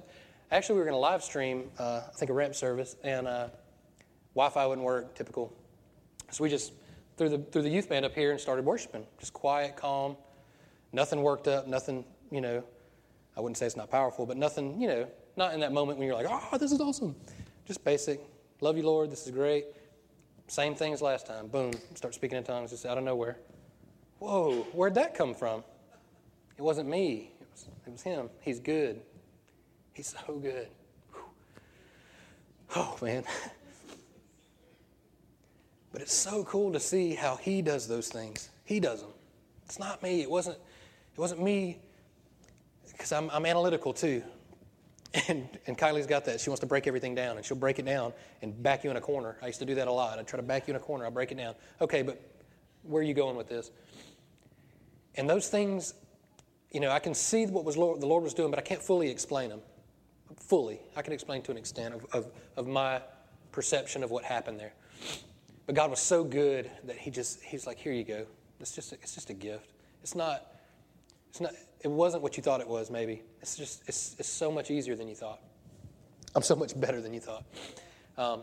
actually, 0.52 0.76
we 0.76 0.80
were 0.80 0.86
going 0.86 0.96
to 0.96 1.00
live 1.00 1.24
stream, 1.24 1.70
uh, 1.80 2.02
I 2.08 2.12
think, 2.16 2.30
a 2.30 2.34
ramp 2.34 2.56
service, 2.56 2.96
and 3.04 3.28
uh, 3.28 3.48
Wi 4.36 4.50
Fi 4.52 4.66
wouldn't 4.66 4.86
work, 4.86 5.16
typical. 5.16 5.54
So 6.32 6.44
we 6.44 6.50
just 6.50 6.74
threw 7.18 7.30
the, 7.30 7.38
threw 7.38 7.62
the 7.62 7.70
youth 7.70 7.90
band 7.90 8.06
up 8.06 8.14
here 8.14 8.32
and 8.32 8.40
started 8.40 8.66
worshiping. 8.66 9.06
Just 9.20 9.34
quiet, 9.34 9.76
calm, 9.76 10.18
nothing 10.92 11.22
worked 11.22 11.48
up, 11.48 11.68
nothing, 11.68 12.06
you 12.32 12.42
know, 12.42 12.64
I 13.36 13.42
wouldn't 13.42 13.58
say 13.58 13.66
it's 13.66 13.78
not 13.78 13.90
powerful, 13.92 14.26
but 14.26 14.38
nothing, 14.38 14.82
you 14.82 14.88
know, 14.88 15.08
not 15.36 15.54
in 15.54 15.60
that 15.60 15.72
moment 15.72 16.00
when 16.00 16.08
you're 16.08 16.16
like, 16.16 16.28
oh, 16.30 16.58
this 16.58 16.72
is 16.72 16.82
awesome. 16.82 17.16
Just 17.66 17.84
basic, 17.84 18.22
Love 18.60 18.76
you, 18.76 18.84
Lord. 18.84 19.12
This 19.12 19.28
is 19.28 19.32
great. 19.32 19.66
Same 20.48 20.74
thing 20.74 20.92
as 20.92 21.02
last 21.02 21.28
time. 21.28 21.48
Boom. 21.48 21.74
Start 21.94 22.16
speaking 22.16 22.38
in 22.38 22.44
tongues 22.44 22.72
just 22.72 22.86
out 22.86 22.98
of 22.98 23.04
nowhere. 23.04 23.38
Whoa, 24.20 24.66
where'd 24.72 24.96
that 24.96 25.14
come 25.14 25.36
from? 25.36 25.64
It 26.58 26.64
wasn't 26.64 26.90
me, 26.90 27.32
it 27.40 27.48
was, 27.52 27.68
it 27.86 27.92
was 27.92 28.02
him. 28.02 28.30
He's 28.42 28.60
good. 28.60 29.02
He's 29.94 30.16
so 30.28 30.36
good. 30.38 30.70
Whew. 31.14 31.22
Oh, 32.76 32.98
man. 33.02 33.24
But 35.94 36.02
it's 36.04 36.14
so 36.14 36.44
cool 36.44 36.74
to 36.74 36.80
see 36.80 37.16
how 37.16 37.38
he 37.38 37.64
does 37.64 37.88
those 37.88 38.08
things. 38.10 38.50
He 38.66 38.80
does 38.80 39.02
them. 39.02 39.14
It's 39.66 39.80
not 39.80 40.04
me. 40.04 40.22
It 40.22 40.30
wasn't, 40.30 40.60
it 41.18 41.22
wasn't 41.22 41.42
me 41.42 41.80
because 42.92 43.12
I'm, 43.12 43.30
I'm 43.32 43.46
analytical 43.46 43.94
too. 43.94 44.24
And, 45.30 45.48
and 45.66 45.76
Kylie's 45.78 46.06
got 46.06 46.26
that. 46.26 46.42
She 46.42 46.50
wants 46.50 46.60
to 46.60 46.68
break 46.68 46.86
everything 46.86 47.16
down, 47.16 47.38
and 47.38 47.46
she'll 47.46 47.58
break 47.58 47.80
it 47.80 47.86
down 47.86 48.14
and 48.42 48.62
back 48.62 48.84
you 48.84 48.92
in 48.92 48.98
a 48.98 49.02
corner. 49.02 49.38
I 49.42 49.48
used 49.48 49.58
to 49.60 49.66
do 49.66 49.74
that 49.76 49.88
a 49.88 49.92
lot. 49.92 50.20
I'd 50.20 50.28
try 50.28 50.38
to 50.38 50.44
back 50.44 50.68
you 50.68 50.74
in 50.74 50.80
a 50.80 50.84
corner, 50.84 51.06
I'll 51.06 51.12
break 51.12 51.32
it 51.32 51.38
down. 51.38 51.56
Okay, 51.82 52.04
but 52.04 52.22
where 52.84 53.02
are 53.02 53.06
you 53.06 53.16
going 53.16 53.36
with 53.36 53.48
this? 53.48 53.72
And 55.16 55.28
those 55.28 55.48
things, 55.48 55.96
you 56.72 56.82
know, 56.82 56.92
I 56.92 57.00
can 57.00 57.16
see 57.16 57.46
what 57.46 57.64
was 57.64 57.78
Lord, 57.78 58.02
the 58.02 58.06
Lord 58.06 58.22
was 58.22 58.34
doing, 58.34 58.52
but 58.52 58.60
I 58.60 58.62
can't 58.62 58.82
fully 58.82 59.10
explain 59.10 59.50
them. 59.50 59.62
Fully. 60.36 60.82
I 60.96 61.02
can 61.02 61.14
explain 61.14 61.42
to 61.44 61.52
an 61.52 61.58
extent 61.58 61.96
of, 61.96 62.06
of, 62.14 62.32
of 62.58 62.68
my 62.68 63.02
perception 63.52 64.04
of 64.04 64.12
what 64.12 64.24
happened 64.24 64.60
there. 64.60 64.74
But 65.66 65.74
God 65.74 65.90
was 65.90 66.00
so 66.00 66.24
good 66.24 66.70
that 66.84 66.98
He 66.98 67.10
just, 67.10 67.42
He's 67.42 67.66
like, 67.66 67.80
here 67.80 67.94
you 67.94 68.04
go. 68.04 68.26
It's 68.60 68.76
just, 68.76 68.92
a, 68.92 68.96
it's 68.96 69.16
just 69.16 69.30
a 69.30 69.34
gift. 69.34 69.72
It's 70.04 70.16
not, 70.16 70.57
it's 71.38 71.42
not, 71.42 71.54
it 71.82 71.92
wasn't 71.92 72.24
what 72.24 72.36
you 72.36 72.42
thought 72.42 72.62
it 72.62 72.68
was, 72.68 72.90
maybe. 72.90 73.22
It's 73.42 73.56
just, 73.56 73.84
it's, 73.88 74.16
it's 74.18 74.28
so 74.28 74.52
much 74.52 74.72
easier 74.72 74.96
than 74.96 75.08
you 75.08 75.14
thought. 75.14 75.40
I'm 76.34 76.42
so 76.42 76.56
much 76.56 76.80
better 76.80 77.00
than 77.00 77.14
you 77.14 77.20
thought. 77.20 77.46
Um, 78.18 78.42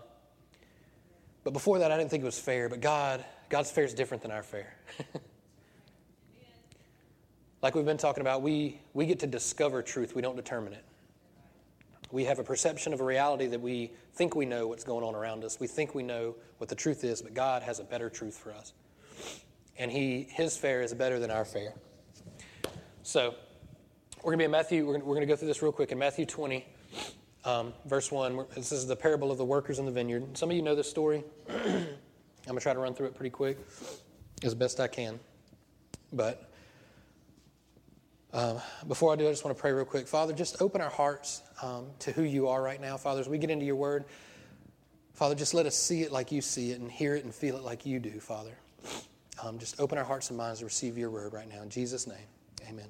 But 1.43 1.53
before 1.53 1.81
that, 1.81 1.91
I 1.91 1.99
didn't 1.99 2.11
think 2.11 2.23
it 2.23 2.27
was 2.27 2.39
fair. 2.39 2.69
But 2.69 2.81
God, 2.81 3.25
God's 3.49 3.73
fair 3.73 3.83
is 3.83 3.95
different 3.95 4.23
than 4.23 4.31
our 4.31 4.45
fair. 4.45 4.77
like 7.63 7.75
we've 7.75 7.85
been 7.85 7.97
talking 7.97 8.21
about, 8.21 8.43
we, 8.43 8.81
we 8.93 9.07
get 9.07 9.19
to 9.21 9.27
discover 9.27 9.83
truth, 9.83 10.15
we 10.15 10.23
don't 10.23 10.37
determine 10.37 10.73
it. 10.73 10.85
We 12.13 12.27
have 12.27 12.39
a 12.39 12.45
perception 12.45 12.93
of 12.93 13.01
a 13.01 13.05
reality 13.05 13.49
that 13.49 13.61
we 13.61 13.91
think 14.15 14.37
we 14.37 14.47
know 14.47 14.69
what's 14.69 14.85
going 14.85 15.05
on 15.05 15.17
around 15.17 15.43
us. 15.43 15.59
We 15.59 15.67
think 15.67 15.97
we 15.97 16.05
know 16.05 16.37
what 16.59 16.69
the 16.69 16.77
truth 16.77 17.03
is, 17.03 17.21
but 17.23 17.35
God 17.35 17.65
has 17.65 17.81
a 17.81 17.85
better 17.85 18.09
truth 18.09 18.39
for 18.39 18.53
us. 18.53 18.73
And 19.77 19.91
he, 19.91 20.29
His 20.31 20.57
fair 20.57 20.81
is 20.81 20.95
better 20.95 21.19
than 21.19 21.33
our 21.33 21.45
fair. 21.45 21.75
So, 23.07 23.35
we're 24.17 24.31
going 24.31 24.39
to 24.39 24.39
be 24.39 24.45
in 24.47 24.51
Matthew, 24.51 24.87
we're 24.87 24.99
going 24.99 25.21
to 25.21 25.27
go 25.27 25.37
through 25.37 25.49
this 25.49 25.61
real 25.61 25.73
quick. 25.73 25.93
In 25.93 25.99
Matthew 25.99 26.25
20, 26.25 26.65
um, 27.45 27.75
verse 27.85 28.11
1, 28.11 28.47
this 28.55 28.73
is 28.73 28.87
the 28.87 28.97
parable 28.97 29.31
of 29.31 29.37
the 29.37 29.45
workers 29.45 29.79
in 29.79 29.85
the 29.85 29.93
vineyard. 29.93 30.39
Some 30.39 30.49
of 30.49 30.57
you 30.57 30.63
know 30.63 30.75
this 30.75 30.89
story. 30.89 31.23
I'm 31.51 31.87
going 32.47 32.57
to 32.57 32.61
try 32.61 32.73
to 32.73 32.79
run 32.79 32.95
through 32.95 33.09
it 33.09 33.15
pretty 33.15 33.29
quick 33.29 33.59
as 34.43 34.55
best 34.55 34.81
I 34.81 34.89
can. 34.89 35.21
But 36.15 36.51
um, 38.33 38.59
before 38.89 39.13
I 39.13 39.17
do, 39.17 39.29
I 39.29 39.31
just 39.33 39.45
want 39.45 39.55
to 39.55 39.61
pray 39.61 39.73
real 39.73 39.85
quick. 39.85 40.09
Father, 40.09 40.33
just 40.33 40.63
open 40.63 40.81
our 40.81 40.89
hearts 40.89 41.43
um, 41.61 41.89
to 41.99 42.11
who 42.11 42.23
you 42.23 42.49
are 42.49 42.63
right 42.63 42.81
now. 42.81 42.97
Father, 42.97 43.21
as 43.21 43.29
we 43.29 43.37
get 43.37 43.51
into 43.51 43.67
your 43.67 43.77
word, 43.77 44.07
Father, 45.13 45.35
just 45.35 45.53
let 45.53 45.67
us 45.67 45.77
see 45.77 46.01
it 46.01 46.11
like 46.11 46.33
you 46.33 46.41
see 46.41 46.71
it 46.71 46.81
and 46.81 46.91
hear 46.91 47.15
it 47.15 47.25
and 47.25 47.35
feel 47.35 47.59
it 47.59 47.65
like 47.65 47.85
you 47.85 47.99
do, 47.99 48.19
Father. 48.19 48.57
Um, 49.43 49.59
just 49.59 49.79
open 49.79 49.99
our 49.99 50.05
hearts 50.05 50.31
and 50.31 50.39
minds 50.39 50.61
to 50.61 50.65
receive 50.65 50.97
your 50.97 51.11
word 51.11 51.35
right 51.35 51.47
now. 51.47 51.61
In 51.61 51.69
Jesus' 51.69 52.07
name, 52.07 52.17
amen. 52.69 52.89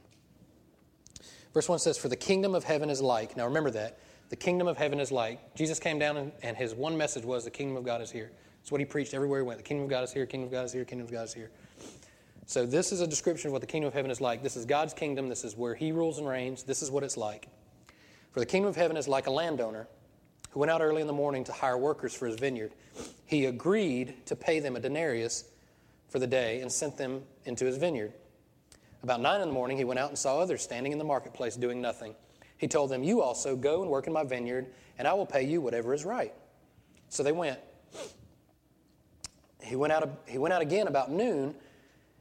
Verse 1.52 1.68
1 1.68 1.78
says, 1.78 1.96
For 1.96 2.08
the 2.08 2.16
kingdom 2.16 2.54
of 2.54 2.64
heaven 2.64 2.90
is 2.90 3.00
like. 3.00 3.36
Now 3.36 3.46
remember 3.46 3.70
that. 3.70 3.98
The 4.30 4.36
kingdom 4.36 4.66
of 4.66 4.76
heaven 4.76 4.98
is 4.98 5.12
like. 5.12 5.54
Jesus 5.54 5.78
came 5.78 5.98
down 5.98 6.16
and, 6.16 6.32
and 6.42 6.56
his 6.56 6.74
one 6.74 6.96
message 6.96 7.24
was, 7.24 7.44
The 7.44 7.50
kingdom 7.50 7.76
of 7.76 7.84
God 7.84 8.02
is 8.02 8.10
here. 8.10 8.32
That's 8.60 8.72
what 8.72 8.80
he 8.80 8.84
preached 8.86 9.14
everywhere 9.14 9.40
he 9.40 9.46
went. 9.46 9.58
The 9.58 9.64
kingdom 9.64 9.84
of 9.84 9.90
God 9.90 10.04
is 10.04 10.12
here, 10.12 10.26
kingdom 10.26 10.46
of 10.48 10.52
God 10.52 10.64
is 10.64 10.72
here, 10.72 10.84
kingdom 10.84 11.06
of 11.06 11.12
God 11.12 11.24
is 11.24 11.34
here. 11.34 11.50
So 12.46 12.66
this 12.66 12.92
is 12.92 13.00
a 13.00 13.06
description 13.06 13.48
of 13.48 13.52
what 13.52 13.60
the 13.60 13.66
kingdom 13.66 13.88
of 13.88 13.94
heaven 13.94 14.10
is 14.10 14.20
like. 14.20 14.42
This 14.42 14.56
is 14.56 14.66
God's 14.66 14.92
kingdom. 14.92 15.28
This 15.28 15.44
is 15.44 15.56
where 15.56 15.74
he 15.74 15.92
rules 15.92 16.18
and 16.18 16.28
reigns. 16.28 16.62
This 16.62 16.82
is 16.82 16.90
what 16.90 17.02
it's 17.02 17.16
like. 17.16 17.48
For 18.32 18.40
the 18.40 18.46
kingdom 18.46 18.68
of 18.68 18.76
heaven 18.76 18.96
is 18.96 19.08
like 19.08 19.26
a 19.26 19.30
landowner 19.30 19.86
who 20.50 20.60
went 20.60 20.70
out 20.70 20.82
early 20.82 21.00
in 21.00 21.06
the 21.06 21.12
morning 21.12 21.44
to 21.44 21.52
hire 21.52 21.78
workers 21.78 22.14
for 22.14 22.26
his 22.26 22.36
vineyard. 22.36 22.72
He 23.26 23.46
agreed 23.46 24.26
to 24.26 24.36
pay 24.36 24.60
them 24.60 24.76
a 24.76 24.80
denarius 24.80 25.44
for 26.08 26.18
the 26.18 26.26
day 26.26 26.60
and 26.60 26.70
sent 26.70 26.96
them 26.96 27.22
into 27.44 27.64
his 27.64 27.76
vineyard. 27.76 28.12
About 29.04 29.20
nine 29.20 29.42
in 29.42 29.48
the 29.48 29.52
morning, 29.52 29.76
he 29.76 29.84
went 29.84 30.00
out 30.00 30.08
and 30.08 30.18
saw 30.18 30.38
others 30.38 30.62
standing 30.62 30.90
in 30.90 30.96
the 30.96 31.04
marketplace 31.04 31.56
doing 31.56 31.82
nothing. 31.82 32.14
He 32.56 32.66
told 32.66 32.90
them, 32.90 33.04
You 33.04 33.20
also 33.20 33.54
go 33.54 33.82
and 33.82 33.90
work 33.90 34.06
in 34.06 34.14
my 34.14 34.24
vineyard, 34.24 34.64
and 34.96 35.06
I 35.06 35.12
will 35.12 35.26
pay 35.26 35.42
you 35.42 35.60
whatever 35.60 35.92
is 35.92 36.06
right. 36.06 36.32
So 37.10 37.22
they 37.22 37.30
went. 37.30 37.60
He 39.62 39.76
went 39.76 39.92
out, 39.92 40.08
he 40.26 40.38
went 40.38 40.54
out 40.54 40.62
again 40.62 40.86
about 40.86 41.10
noon, 41.10 41.54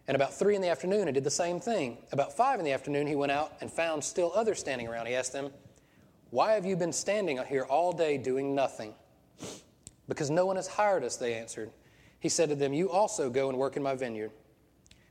and 0.09 0.15
about 0.15 0.33
three 0.33 0.57
in 0.57 0.61
the 0.61 0.67
afternoon, 0.67 1.07
and 1.07 1.15
did 1.15 1.23
the 1.23 1.31
same 1.31 1.57
thing. 1.57 1.99
About 2.11 2.35
five 2.35 2.59
in 2.59 2.65
the 2.65 2.73
afternoon, 2.73 3.07
he 3.07 3.15
went 3.15 3.31
out 3.31 3.53
and 3.61 3.71
found 3.71 4.03
still 4.03 4.33
others 4.35 4.59
standing 4.59 4.85
around. 4.85 5.05
He 5.05 5.15
asked 5.15 5.31
them, 5.31 5.51
Why 6.31 6.51
have 6.51 6.65
you 6.65 6.75
been 6.75 6.91
standing 6.91 7.39
here 7.47 7.63
all 7.63 7.93
day 7.93 8.17
doing 8.17 8.53
nothing? 8.53 8.93
Because 10.09 10.29
no 10.29 10.45
one 10.45 10.57
has 10.57 10.67
hired 10.67 11.05
us, 11.05 11.15
they 11.15 11.33
answered. 11.33 11.71
He 12.19 12.27
said 12.27 12.49
to 12.49 12.55
them, 12.55 12.73
You 12.73 12.91
also 12.91 13.29
go 13.29 13.47
and 13.47 13.57
work 13.57 13.77
in 13.77 13.83
my 13.83 13.95
vineyard. 13.95 14.31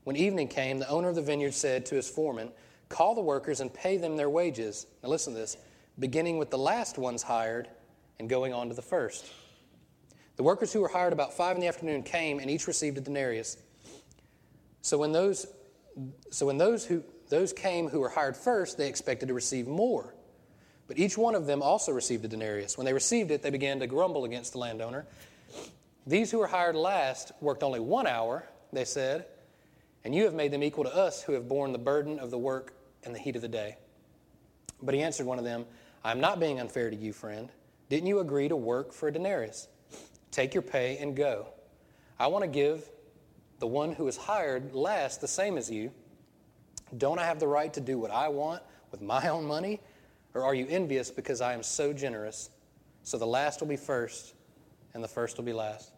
When 0.04 0.16
evening 0.16 0.48
came, 0.48 0.78
the 0.78 0.88
owner 0.88 1.08
of 1.08 1.14
the 1.14 1.22
vineyard 1.22 1.54
said 1.54 1.86
to 1.86 1.94
his 1.94 2.08
foreman, 2.08 2.50
Call 2.88 3.14
the 3.14 3.22
workers 3.22 3.60
and 3.60 3.72
pay 3.72 3.96
them 3.96 4.16
their 4.16 4.28
wages. 4.28 4.86
Now 5.02 5.08
listen 5.08 5.32
to 5.34 5.38
this 5.38 5.56
beginning 5.98 6.38
with 6.38 6.50
the 6.50 6.58
last 6.58 6.98
ones 6.98 7.22
hired 7.22 7.68
and 8.18 8.28
going 8.28 8.52
on 8.52 8.68
to 8.68 8.74
the 8.74 8.82
first. 8.82 9.26
The 10.36 10.42
workers 10.42 10.72
who 10.72 10.80
were 10.80 10.88
hired 10.88 11.12
about 11.12 11.34
five 11.34 11.56
in 11.56 11.60
the 11.60 11.68
afternoon 11.68 12.02
came 12.02 12.38
and 12.38 12.50
each 12.50 12.66
received 12.66 12.98
a 12.98 13.00
denarius. 13.00 13.56
So 14.80 14.98
when 14.98 15.12
those, 15.12 15.46
so 16.30 16.46
when 16.46 16.58
those, 16.58 16.84
who, 16.84 17.04
those 17.28 17.52
came 17.52 17.88
who 17.88 18.00
were 18.00 18.08
hired 18.08 18.36
first, 18.36 18.78
they 18.78 18.88
expected 18.88 19.28
to 19.28 19.34
receive 19.34 19.68
more. 19.68 20.14
But 20.88 20.98
each 20.98 21.16
one 21.16 21.34
of 21.34 21.46
them 21.46 21.62
also 21.62 21.92
received 21.92 22.24
a 22.24 22.28
denarius. 22.28 22.76
When 22.76 22.84
they 22.84 22.92
received 22.92 23.30
it, 23.30 23.42
they 23.42 23.50
began 23.50 23.80
to 23.80 23.86
grumble 23.86 24.24
against 24.24 24.52
the 24.52 24.58
landowner. 24.58 25.06
These 26.06 26.30
who 26.30 26.38
were 26.38 26.46
hired 26.46 26.74
last 26.74 27.32
worked 27.40 27.62
only 27.62 27.80
one 27.80 28.06
hour, 28.06 28.44
they 28.72 28.84
said 28.84 29.26
and 30.04 30.14
you 30.14 30.24
have 30.24 30.34
made 30.34 30.52
them 30.52 30.62
equal 30.62 30.84
to 30.84 30.94
us 30.94 31.22
who 31.22 31.32
have 31.32 31.48
borne 31.48 31.72
the 31.72 31.78
burden 31.78 32.18
of 32.18 32.30
the 32.30 32.38
work 32.38 32.74
and 33.04 33.14
the 33.14 33.18
heat 33.18 33.36
of 33.36 33.42
the 33.42 33.48
day. 33.48 33.76
But 34.82 34.94
he 34.94 35.02
answered 35.02 35.26
one 35.26 35.38
of 35.38 35.44
them, 35.44 35.64
I 36.04 36.10
am 36.10 36.20
not 36.20 36.40
being 36.40 36.58
unfair 36.58 36.90
to 36.90 36.96
you, 36.96 37.12
friend. 37.12 37.48
Didn't 37.88 38.08
you 38.08 38.20
agree 38.20 38.48
to 38.48 38.56
work 38.56 38.92
for 38.92 39.08
a 39.08 39.12
denarius? 39.12 39.68
Take 40.30 40.54
your 40.54 40.62
pay 40.62 40.98
and 40.98 41.14
go. 41.16 41.48
I 42.18 42.26
want 42.26 42.42
to 42.42 42.48
give 42.48 42.88
the 43.58 43.66
one 43.66 43.92
who 43.92 44.08
is 44.08 44.16
hired 44.16 44.74
last 44.74 45.20
the 45.20 45.28
same 45.28 45.56
as 45.56 45.70
you. 45.70 45.92
Don't 46.98 47.18
I 47.18 47.24
have 47.24 47.38
the 47.38 47.46
right 47.46 47.72
to 47.74 47.80
do 47.80 47.98
what 47.98 48.10
I 48.10 48.28
want 48.28 48.62
with 48.90 49.00
my 49.00 49.28
own 49.28 49.46
money? 49.46 49.80
Or 50.34 50.42
are 50.42 50.54
you 50.54 50.66
envious 50.68 51.10
because 51.10 51.40
I 51.40 51.52
am 51.52 51.62
so 51.62 51.92
generous? 51.92 52.50
So 53.02 53.18
the 53.18 53.26
last 53.26 53.60
will 53.60 53.68
be 53.68 53.76
first, 53.76 54.34
and 54.94 55.02
the 55.02 55.08
first 55.08 55.36
will 55.36 55.44
be 55.44 55.52
last. 55.52 55.92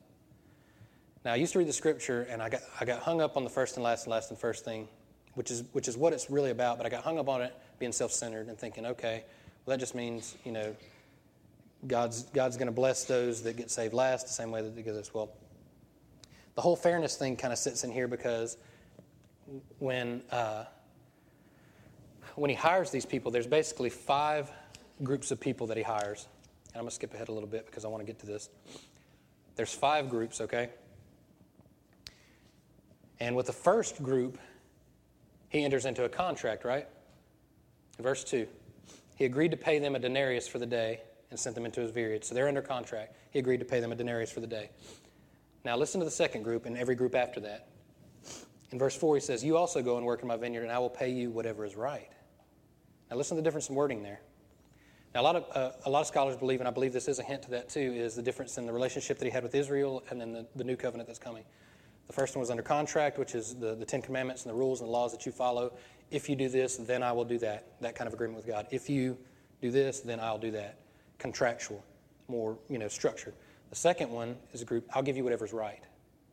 Now, 1.24 1.32
I 1.32 1.37
used 1.37 1.52
to 1.54 1.58
read 1.58 1.68
the 1.68 1.72
scripture, 1.72 2.26
and 2.28 2.42
I 2.42 2.50
got, 2.50 2.60
I 2.78 2.84
got 2.84 3.00
hung 3.00 3.22
up 3.22 3.37
on 3.37 3.44
the 3.44 3.50
first 3.50 3.76
and 3.76 3.84
last 3.84 4.04
and 4.04 4.10
last 4.10 4.30
and 4.30 4.38
first 4.38 4.64
thing, 4.64 4.88
which 5.34 5.50
is, 5.50 5.64
which 5.72 5.88
is 5.88 5.96
what 5.96 6.12
it's 6.12 6.30
really 6.30 6.50
about, 6.50 6.76
but 6.76 6.87
I 6.87 6.90
got 6.90 7.02
hung 7.02 7.18
up 7.18 7.28
on 7.28 7.40
it 7.40 7.54
being 7.78 7.92
self 7.92 8.12
centered 8.12 8.48
and 8.48 8.58
thinking, 8.58 8.84
okay, 8.84 9.24
well, 9.64 9.76
that 9.76 9.80
just 9.80 9.94
means, 9.94 10.37
you 10.44 10.52
know, 10.52 10.76
God's, 11.87 12.24
God's 12.24 12.56
going 12.56 12.66
to 12.66 12.72
bless 12.72 13.04
those 13.04 13.42
that 13.42 13.56
get 13.56 13.70
saved 13.70 13.94
last 13.94 14.26
the 14.26 14.32
same 14.32 14.50
way 14.50 14.60
that 14.60 14.76
they 14.76 14.82
get 14.82 14.94
as 14.94 15.14
well. 15.14 15.30
The 16.56 16.60
whole 16.60 16.76
fairness 16.76 17.16
thing 17.16 17.37
kind 17.37 17.52
of 17.52 17.58
sits 17.58 17.84
in 17.84 17.90
here 17.90 18.06
because 18.06 18.58
when, 19.78 20.22
uh, 20.30 20.64
when 22.37 22.50
he 22.50 22.56
hires 22.56 22.90
these 22.90 23.06
people, 23.06 23.30
there's 23.30 23.46
basically 23.46 23.90
five 23.90 24.50
groups 25.02 25.30
of 25.30 25.40
people 25.40 25.66
that 25.68 25.76
he 25.76 25.82
hires. 25.82 26.28
And 26.68 26.76
I'm 26.76 26.82
going 26.82 26.90
to 26.90 26.94
skip 26.94 27.14
ahead 27.14 27.28
a 27.28 27.32
little 27.32 27.48
bit 27.48 27.66
because 27.66 27.84
I 27.84 27.88
want 27.88 28.02
to 28.02 28.06
get 28.06 28.18
to 28.20 28.26
this. 28.26 28.50
There's 29.56 29.72
five 29.72 30.10
groups, 30.10 30.40
okay? 30.40 30.70
And 33.20 33.37
with 33.37 33.46
the 33.46 33.53
first 33.53 34.03
group, 34.03 34.38
he 35.48 35.64
enters 35.64 35.85
into 35.85 36.05
a 36.05 36.09
contract, 36.09 36.64
right? 36.64 36.87
Verse 38.00 38.24
2. 38.24 38.46
He 39.16 39.24
agreed 39.24 39.53
to 39.53 39.57
pay 39.57 39.79
them 39.79 39.94
a 39.94 39.98
denarius 39.98 40.48
for 40.48 40.59
the 40.59 40.66
day 40.66 41.00
and 41.31 41.38
sent 41.38 41.55
them 41.55 41.64
into 41.64 41.81
his 41.81 41.90
vineyard. 41.90 42.24
So 42.24 42.35
they're 42.35 42.48
under 42.48 42.62
contract. 42.62 43.16
He 43.31 43.38
agreed 43.38 43.59
to 43.59 43.64
pay 43.64 43.81
them 43.81 43.92
a 43.92 43.94
denarius 43.94 44.31
for 44.31 44.40
the 44.40 44.46
day. 44.46 44.70
Now 45.64 45.77
listen 45.77 46.00
to 46.00 46.05
the 46.05 46.11
second 46.11 46.42
group 46.42 46.66
and 46.66 46.77
every 46.77 46.94
group 46.94 47.14
after 47.14 47.40
that. 47.40 47.68
In 48.72 48.79
verse 48.79 48.96
4, 48.96 49.14
he 49.14 49.20
says, 49.20 49.44
You 49.44 49.57
also 49.57 49.83
go 49.83 49.96
and 49.96 50.05
work 50.05 50.22
in 50.22 50.29
my 50.29 50.37
vineyard, 50.37 50.64
and 50.64 50.72
I 50.72 50.79
will 50.79 50.90
pay 50.90 51.09
you 51.09 51.31
whatever 51.31 51.64
is 51.64 51.77
right. 51.77 52.11
Now 53.11 53.16
listen 53.16 53.37
to 53.37 53.40
the 53.40 53.44
difference 53.44 53.68
in 53.68 53.77
wording 53.77 54.03
there. 54.03 54.20
Now, 55.14 55.20
a 55.20 55.22
lot 55.22 55.37
of, 55.37 55.44
uh, 55.55 55.70
a 55.87 55.90
lot 55.90 56.00
of 56.00 56.09
scholars 56.09 56.37
believe, 56.37 56.61
and 56.61 56.66
I 56.66 56.72
believe 56.72 56.92
this 56.92 57.07
is 57.07 57.20
a 57.20 57.22
hint 57.22 57.42
to 57.44 57.50
that 57.50 57.68
too, 57.68 57.81
is 57.81 58.16
the 58.16 58.22
difference 58.22 58.59
in 58.59 58.66
the 58.66 58.72
relationship 58.72 59.18
that 59.20 59.24
he 59.24 59.31
had 59.31 59.44
with 59.44 59.55
Israel 59.55 60.03
and 60.11 60.20
then 60.20 60.33
the, 60.33 60.46
the 60.57 60.64
new 60.64 60.77
covenant 60.77 61.07
that's 61.07 61.20
coming. 61.20 61.44
The 62.07 62.12
first 62.12 62.37
one 62.37 62.40
was 62.40 62.51
under 62.51 62.62
contract, 62.62 63.19
which 63.19 63.35
is 63.35 63.55
the, 63.55 63.75
the 63.75 63.85
Ten 63.85 64.03
Commandments 64.03 64.45
and 64.45 64.51
the 64.51 64.57
rules 64.57 64.81
and 64.81 64.88
the 64.88 64.93
laws 64.93 65.12
that 65.12 65.25
you 65.25 65.33
follow. 65.33 65.73
If 66.11 66.29
you 66.29 66.37
do 66.37 66.49
this, 66.49 66.77
then 66.77 67.03
I 67.03 67.12
will 67.12 67.25
do 67.25 67.38
that. 67.38 67.67
That 67.81 67.95
kind 67.95 68.07
of 68.07 68.14
agreement 68.14 68.37
with 68.37 68.47
God. 68.47 68.67
If 68.71 68.90
you 68.90 69.17
do 69.62 69.71
this, 69.71 70.01
then 70.01 70.21
I'll 70.21 70.38
do 70.38 70.51
that. 70.53 70.79
Contractual, 71.19 71.83
more 72.29 72.59
you 72.69 72.79
know, 72.79 72.88
structured. 72.88 73.35
The 73.71 73.77
second 73.77 74.11
one 74.11 74.37
is 74.53 74.62
a 74.62 74.64
group. 74.64 74.87
I'll 74.93 75.03
give 75.03 75.17
you 75.17 75.25
whatever's 75.25 75.53
right. 75.53 75.83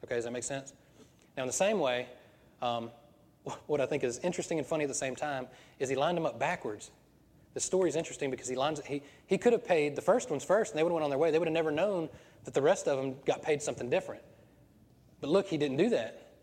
Okay, 0.03 0.15
does 0.15 0.25
that 0.25 0.31
make 0.31 0.43
sense? 0.43 0.73
Now, 1.37 1.43
in 1.43 1.47
the 1.47 1.53
same 1.53 1.79
way, 1.79 2.07
um, 2.61 2.91
what 3.67 3.79
I 3.79 3.85
think 3.85 4.03
is 4.03 4.19
interesting 4.19 4.59
and 4.59 4.67
funny 4.67 4.83
at 4.83 4.89
the 4.89 4.93
same 4.93 5.15
time 5.15 5.47
is 5.79 5.89
he 5.89 5.95
lined 5.95 6.17
them 6.17 6.25
up 6.25 6.37
backwards. 6.37 6.91
The 7.53 7.59
story 7.59 7.89
is 7.89 7.95
interesting 7.95 8.31
because 8.31 8.47
he 8.47 8.55
lines 8.55 8.81
he 8.85 9.01
he 9.27 9.37
could 9.37 9.51
have 9.51 9.65
paid 9.65 9.95
the 9.95 10.01
first 10.01 10.29
ones 10.29 10.43
first, 10.43 10.71
and 10.71 10.79
they 10.79 10.83
would 10.83 10.89
have 10.89 10.95
went 10.95 11.03
on 11.03 11.09
their 11.09 11.19
way. 11.19 11.31
They 11.31 11.39
would 11.39 11.47
have 11.47 11.53
never 11.53 11.71
known 11.71 12.09
that 12.45 12.53
the 12.53 12.61
rest 12.61 12.87
of 12.87 12.97
them 12.97 13.15
got 13.25 13.41
paid 13.41 13.61
something 13.61 13.89
different. 13.89 14.21
But 15.21 15.29
look, 15.29 15.47
he 15.47 15.57
didn't 15.57 15.77
do 15.77 15.89
that. 15.91 16.33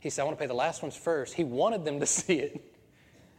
He 0.00 0.10
said, 0.10 0.22
I 0.22 0.24
want 0.24 0.38
to 0.38 0.42
pay 0.42 0.46
the 0.46 0.54
last 0.54 0.82
ones 0.82 0.96
first. 0.96 1.34
He 1.34 1.44
wanted 1.44 1.84
them 1.84 2.00
to 2.00 2.06
see 2.06 2.38
it. 2.38 2.74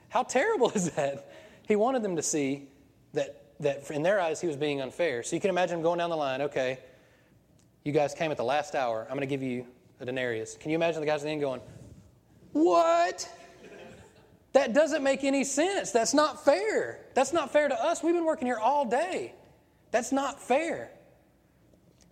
How 0.09 0.23
terrible 0.23 0.69
is 0.71 0.91
that? 0.91 1.31
He 1.67 1.75
wanted 1.75 2.03
them 2.03 2.17
to 2.17 2.21
see 2.21 2.67
that, 3.13 3.43
that 3.61 3.89
in 3.89 4.03
their 4.03 4.19
eyes 4.19 4.39
he 4.39 4.47
was 4.47 4.55
being 4.55 4.81
unfair. 4.81 5.23
So 5.23 5.35
you 5.35 5.41
can 5.41 5.49
imagine 5.49 5.77
him 5.77 5.83
going 5.83 5.97
down 5.97 6.09
the 6.09 6.17
line, 6.17 6.41
okay, 6.43 6.79
you 7.83 7.91
guys 7.91 8.13
came 8.13 8.31
at 8.31 8.37
the 8.37 8.43
last 8.43 8.75
hour. 8.75 9.03
I'm 9.03 9.15
going 9.15 9.21
to 9.21 9.27
give 9.27 9.43
you 9.43 9.65
a 9.99 10.05
denarius. 10.05 10.57
Can 10.59 10.71
you 10.71 10.75
imagine 10.75 11.01
the 11.01 11.07
guys 11.07 11.21
at 11.21 11.25
the 11.25 11.31
end 11.31 11.41
going, 11.41 11.61
What? 12.51 13.29
That 14.53 14.73
doesn't 14.73 15.03
make 15.03 15.25
any 15.25 15.43
sense. 15.43 15.91
That's 15.91 16.13
not 16.13 16.45
fair. 16.45 17.01
That's 17.13 17.33
not 17.33 17.51
fair 17.51 17.67
to 17.67 17.75
us. 17.75 18.01
We've 18.01 18.15
been 18.15 18.23
working 18.23 18.47
here 18.47 18.57
all 18.57 18.85
day. 18.85 19.33
That's 19.91 20.13
not 20.13 20.41
fair. 20.41 20.91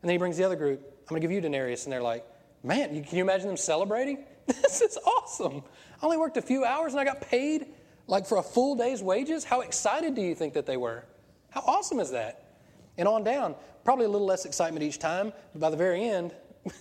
And 0.02 0.10
then 0.10 0.12
he 0.12 0.18
brings 0.18 0.36
the 0.36 0.44
other 0.44 0.58
group. 0.58 0.82
I'm 0.84 1.08
going 1.08 1.22
to 1.22 1.26
give 1.26 1.32
you 1.32 1.40
denarius. 1.40 1.86
And 1.86 1.94
they're 1.94 2.02
like, 2.02 2.26
Man, 2.64 3.04
can 3.04 3.18
you 3.18 3.24
imagine 3.24 3.48
them 3.48 3.58
celebrating? 3.58 4.24
This 4.46 4.82
is 4.82 4.98
awesome. 4.98 5.64
I 6.02 6.06
only 6.06 6.18
worked 6.18 6.36
a 6.36 6.42
few 6.42 6.66
hours 6.66 6.94
and 6.94 7.00
I 7.00 7.06
got 7.06 7.22
paid 7.22 7.68
like 8.08 8.26
for 8.26 8.40
a 8.40 8.44
full 8.44 8.76
day's 8.76 9.02
wages. 9.02 9.46
How 9.46 9.62
excited 9.62 10.16
do 10.16 10.22
you 10.22 10.36
think 10.36 10.54
that 10.56 10.66
they 10.66 10.76
were? 10.76 11.06
How 11.50 11.62
awesome 11.62 12.00
is 12.02 12.12
that? 12.12 12.58
And 12.98 13.08
on 13.08 13.24
down, 13.24 13.56
probably 13.86 14.06
a 14.06 14.10
little 14.10 14.28
less 14.28 14.46
excitement 14.46 14.84
each 14.84 15.00
time, 15.00 15.32
but 15.54 15.62
by 15.62 15.70
the 15.70 15.78
very 15.78 16.04
end, 16.04 16.34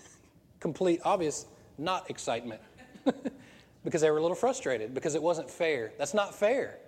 complete, 0.60 1.00
obvious, 1.04 1.46
not 1.78 2.10
excitement. 2.10 2.60
because 3.84 4.00
they 4.00 4.10
were 4.10 4.18
a 4.18 4.22
little 4.22 4.36
frustrated 4.36 4.94
because 4.94 5.14
it 5.14 5.22
wasn't 5.22 5.50
fair. 5.50 5.92
That's 5.98 6.14
not 6.14 6.34
fair, 6.34 6.78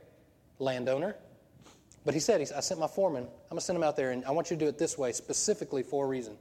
landowner. 0.58 1.16
But 2.04 2.14
he 2.14 2.20
said, 2.20 2.40
I 2.40 2.60
sent 2.60 2.80
my 2.80 2.86
foreman. 2.86 3.24
I'm 3.24 3.48
going 3.50 3.58
to 3.58 3.64
send 3.64 3.76
him 3.76 3.82
out 3.82 3.96
there, 3.96 4.10
and 4.10 4.24
I 4.24 4.30
want 4.30 4.50
you 4.50 4.56
to 4.56 4.64
do 4.64 4.68
it 4.68 4.78
this 4.78 4.98
way, 4.98 5.12
specifically 5.12 5.82
for 5.82 6.04
a 6.04 6.08
reason. 6.08 6.36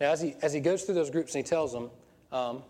Now, 0.00 0.12
as 0.12 0.20
he, 0.20 0.34
as 0.42 0.52
he 0.52 0.60
goes 0.60 0.84
through 0.84 0.94
those 0.94 1.10
groups 1.10 1.34
and 1.34 1.44
he 1.44 1.48
tells 1.48 1.72
them, 1.72 1.90
um, 2.30 2.62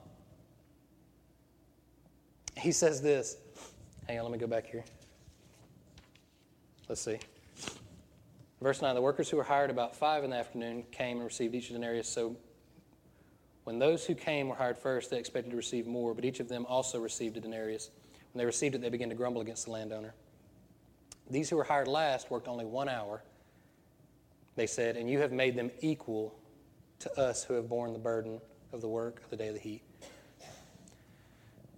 he 2.57 2.73
says 2.73 3.03
this. 3.03 3.37
Hang 4.07 4.19
on, 4.19 4.25
let 4.25 4.33
me 4.33 4.39
go 4.39 4.47
back 4.47 4.67
here. 4.67 4.85
Let's 6.89 7.03
see. 7.03 7.19
Verse 8.63 8.81
9 8.81 8.95
The 8.95 9.03
workers 9.03 9.29
who 9.29 9.37
were 9.37 9.45
hired 9.45 9.71
about 9.71 9.95
five 9.95 10.25
in 10.25 10.31
the 10.31 10.37
afternoon 10.37 10.85
came 10.91 11.19
and 11.19 11.25
received 11.25 11.55
each 11.55 11.69
denarius. 11.69 12.09
So 12.09 12.37
when 13.65 13.79
those 13.79 14.07
who 14.07 14.15
came 14.15 14.49
were 14.49 14.55
hired 14.55 14.79
first, 14.79 15.11
they 15.11 15.19
expected 15.19 15.51
to 15.51 15.57
receive 15.57 15.87
more, 15.87 16.15
but 16.15 16.25
each 16.25 16.41
of 16.41 16.49
them 16.49 16.65
also 16.67 16.99
received 16.99 17.37
a 17.37 17.41
denarius. 17.41 17.91
When 18.33 18.41
they 18.41 18.47
received 18.47 18.75
it, 18.75 18.81
they 18.81 18.89
began 18.89 19.11
to 19.11 19.15
grumble 19.15 19.43
against 19.43 19.67
the 19.67 19.73
landowner. 19.73 20.15
These 21.31 21.51
who 21.51 21.57
were 21.57 21.65
hired 21.65 21.89
last 21.89 22.31
worked 22.31 22.49
only 22.49 22.65
one 22.65 22.89
hour, 22.89 23.23
they 24.57 24.67
said, 24.67 24.97
and 24.97 25.11
you 25.11 25.19
have 25.21 25.33
made 25.33 25.55
them 25.55 25.71
equal 25.81 26.35
to 27.01 27.21
us 27.21 27.45
who 27.45 27.55
have 27.55 27.69
borne 27.69 27.93
the 27.93 27.99
burden 27.99 28.41
of 28.73 28.81
the 28.81 28.89
work 28.89 29.23
of 29.23 29.31
the 29.31 29.37
day 29.37 29.49
of 29.49 29.55
the 29.55 29.61
heat. 29.61 29.83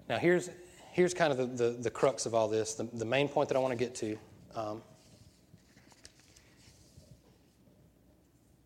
Now, 0.09 0.19
here's, 0.19 0.51
here's 0.93 1.15
kind 1.15 1.33
of 1.33 1.39
the, 1.39 1.47
the, 1.47 1.71
the 1.83 1.91
crux 1.91 2.27
of 2.27 2.35
all 2.35 2.49
this, 2.49 2.75
the, 2.75 2.85
the 2.93 3.05
main 3.05 3.29
point 3.29 3.49
that 3.49 3.57
I 3.57 3.61
want 3.61 3.73
to 3.73 3.85
get 3.85 3.95
to. 3.97 4.19
Um, 4.55 4.83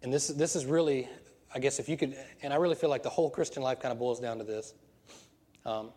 and 0.03 0.13
this, 0.13 0.29
this 0.29 0.57
is 0.57 0.65
really 0.65 1.09
I 1.55 1.61
guess 1.61 1.79
if 1.79 1.89
you 1.89 1.97
could, 1.97 2.17
and 2.43 2.53
I 2.53 2.57
really 2.57 2.75
feel 2.75 2.91
like 2.91 3.05
the 3.05 3.11
whole 3.11 3.31
Christian 3.31 3.63
life 3.63 3.79
kind 3.79 3.93
of 3.93 3.99
boils 3.99 4.19
down 4.19 4.39
to 4.39 4.45
this. 4.45 4.75
Um, 5.65 5.91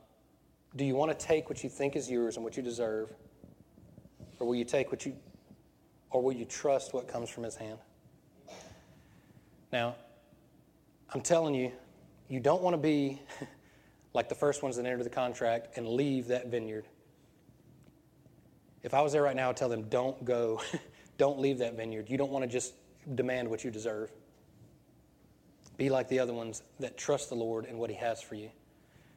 do 0.76 0.86
you 0.86 0.96
want 0.96 1.18
to 1.18 1.26
take 1.26 1.50
what 1.50 1.64
you 1.64 1.70
think 1.70 1.96
is 1.96 2.10
yours 2.10 2.36
and 2.36 2.46
what 2.46 2.56
you 2.56 2.62
deserve? 2.62 3.12
Or 4.40 4.46
will 4.46 4.56
you 4.56 4.66
take 4.66 4.92
what 4.92 5.04
you, 5.04 5.16
or 6.12 6.22
will 6.22 6.32
you 6.34 6.46
trust 6.46 6.94
what 6.94 7.08
comes 7.08 7.28
from 7.28 7.44
his 7.44 7.56
hand? 7.56 7.80
Now, 9.74 9.96
I'm 11.14 11.22
telling 11.22 11.56
you, 11.56 11.72
you 12.28 12.40
don't 12.40 12.62
want 12.62 12.74
to 12.74 12.82
be 12.82 13.22
like 14.14 14.30
the 14.30 14.36
first 14.36 14.64
ones 14.64 14.76
that 14.76 14.86
entered 14.86 15.04
the 15.04 15.10
contract 15.10 15.78
and 15.78 15.88
leave 15.88 16.28
that 16.28 16.48
vineyard. 16.48 16.86
If 18.84 18.94
I 18.94 19.02
was 19.02 19.14
there 19.14 19.24
right 19.24 19.36
now, 19.36 19.50
I'd 19.50 19.58
tell 19.58 19.70
them, 19.70 19.84
don't 19.90 20.24
go, 20.26 20.62
don't 21.18 21.40
leave 21.40 21.60
that 21.60 21.76
vineyard. 21.76 22.10
You 22.10 22.18
don't 22.18 22.32
want 22.32 22.44
to 22.44 22.50
just 22.50 22.74
demand 23.16 23.50
what 23.50 23.64
you 23.64 23.72
deserve. 23.72 24.12
Be 25.78 25.90
like 25.90 26.10
the 26.10 26.20
other 26.20 26.34
ones 26.34 26.64
that 26.80 26.98
trust 26.98 27.30
the 27.30 27.36
Lord 27.36 27.66
and 27.66 27.78
what 27.78 27.90
He 27.90 27.96
has 27.98 28.22
for 28.22 28.36
you. 28.36 28.50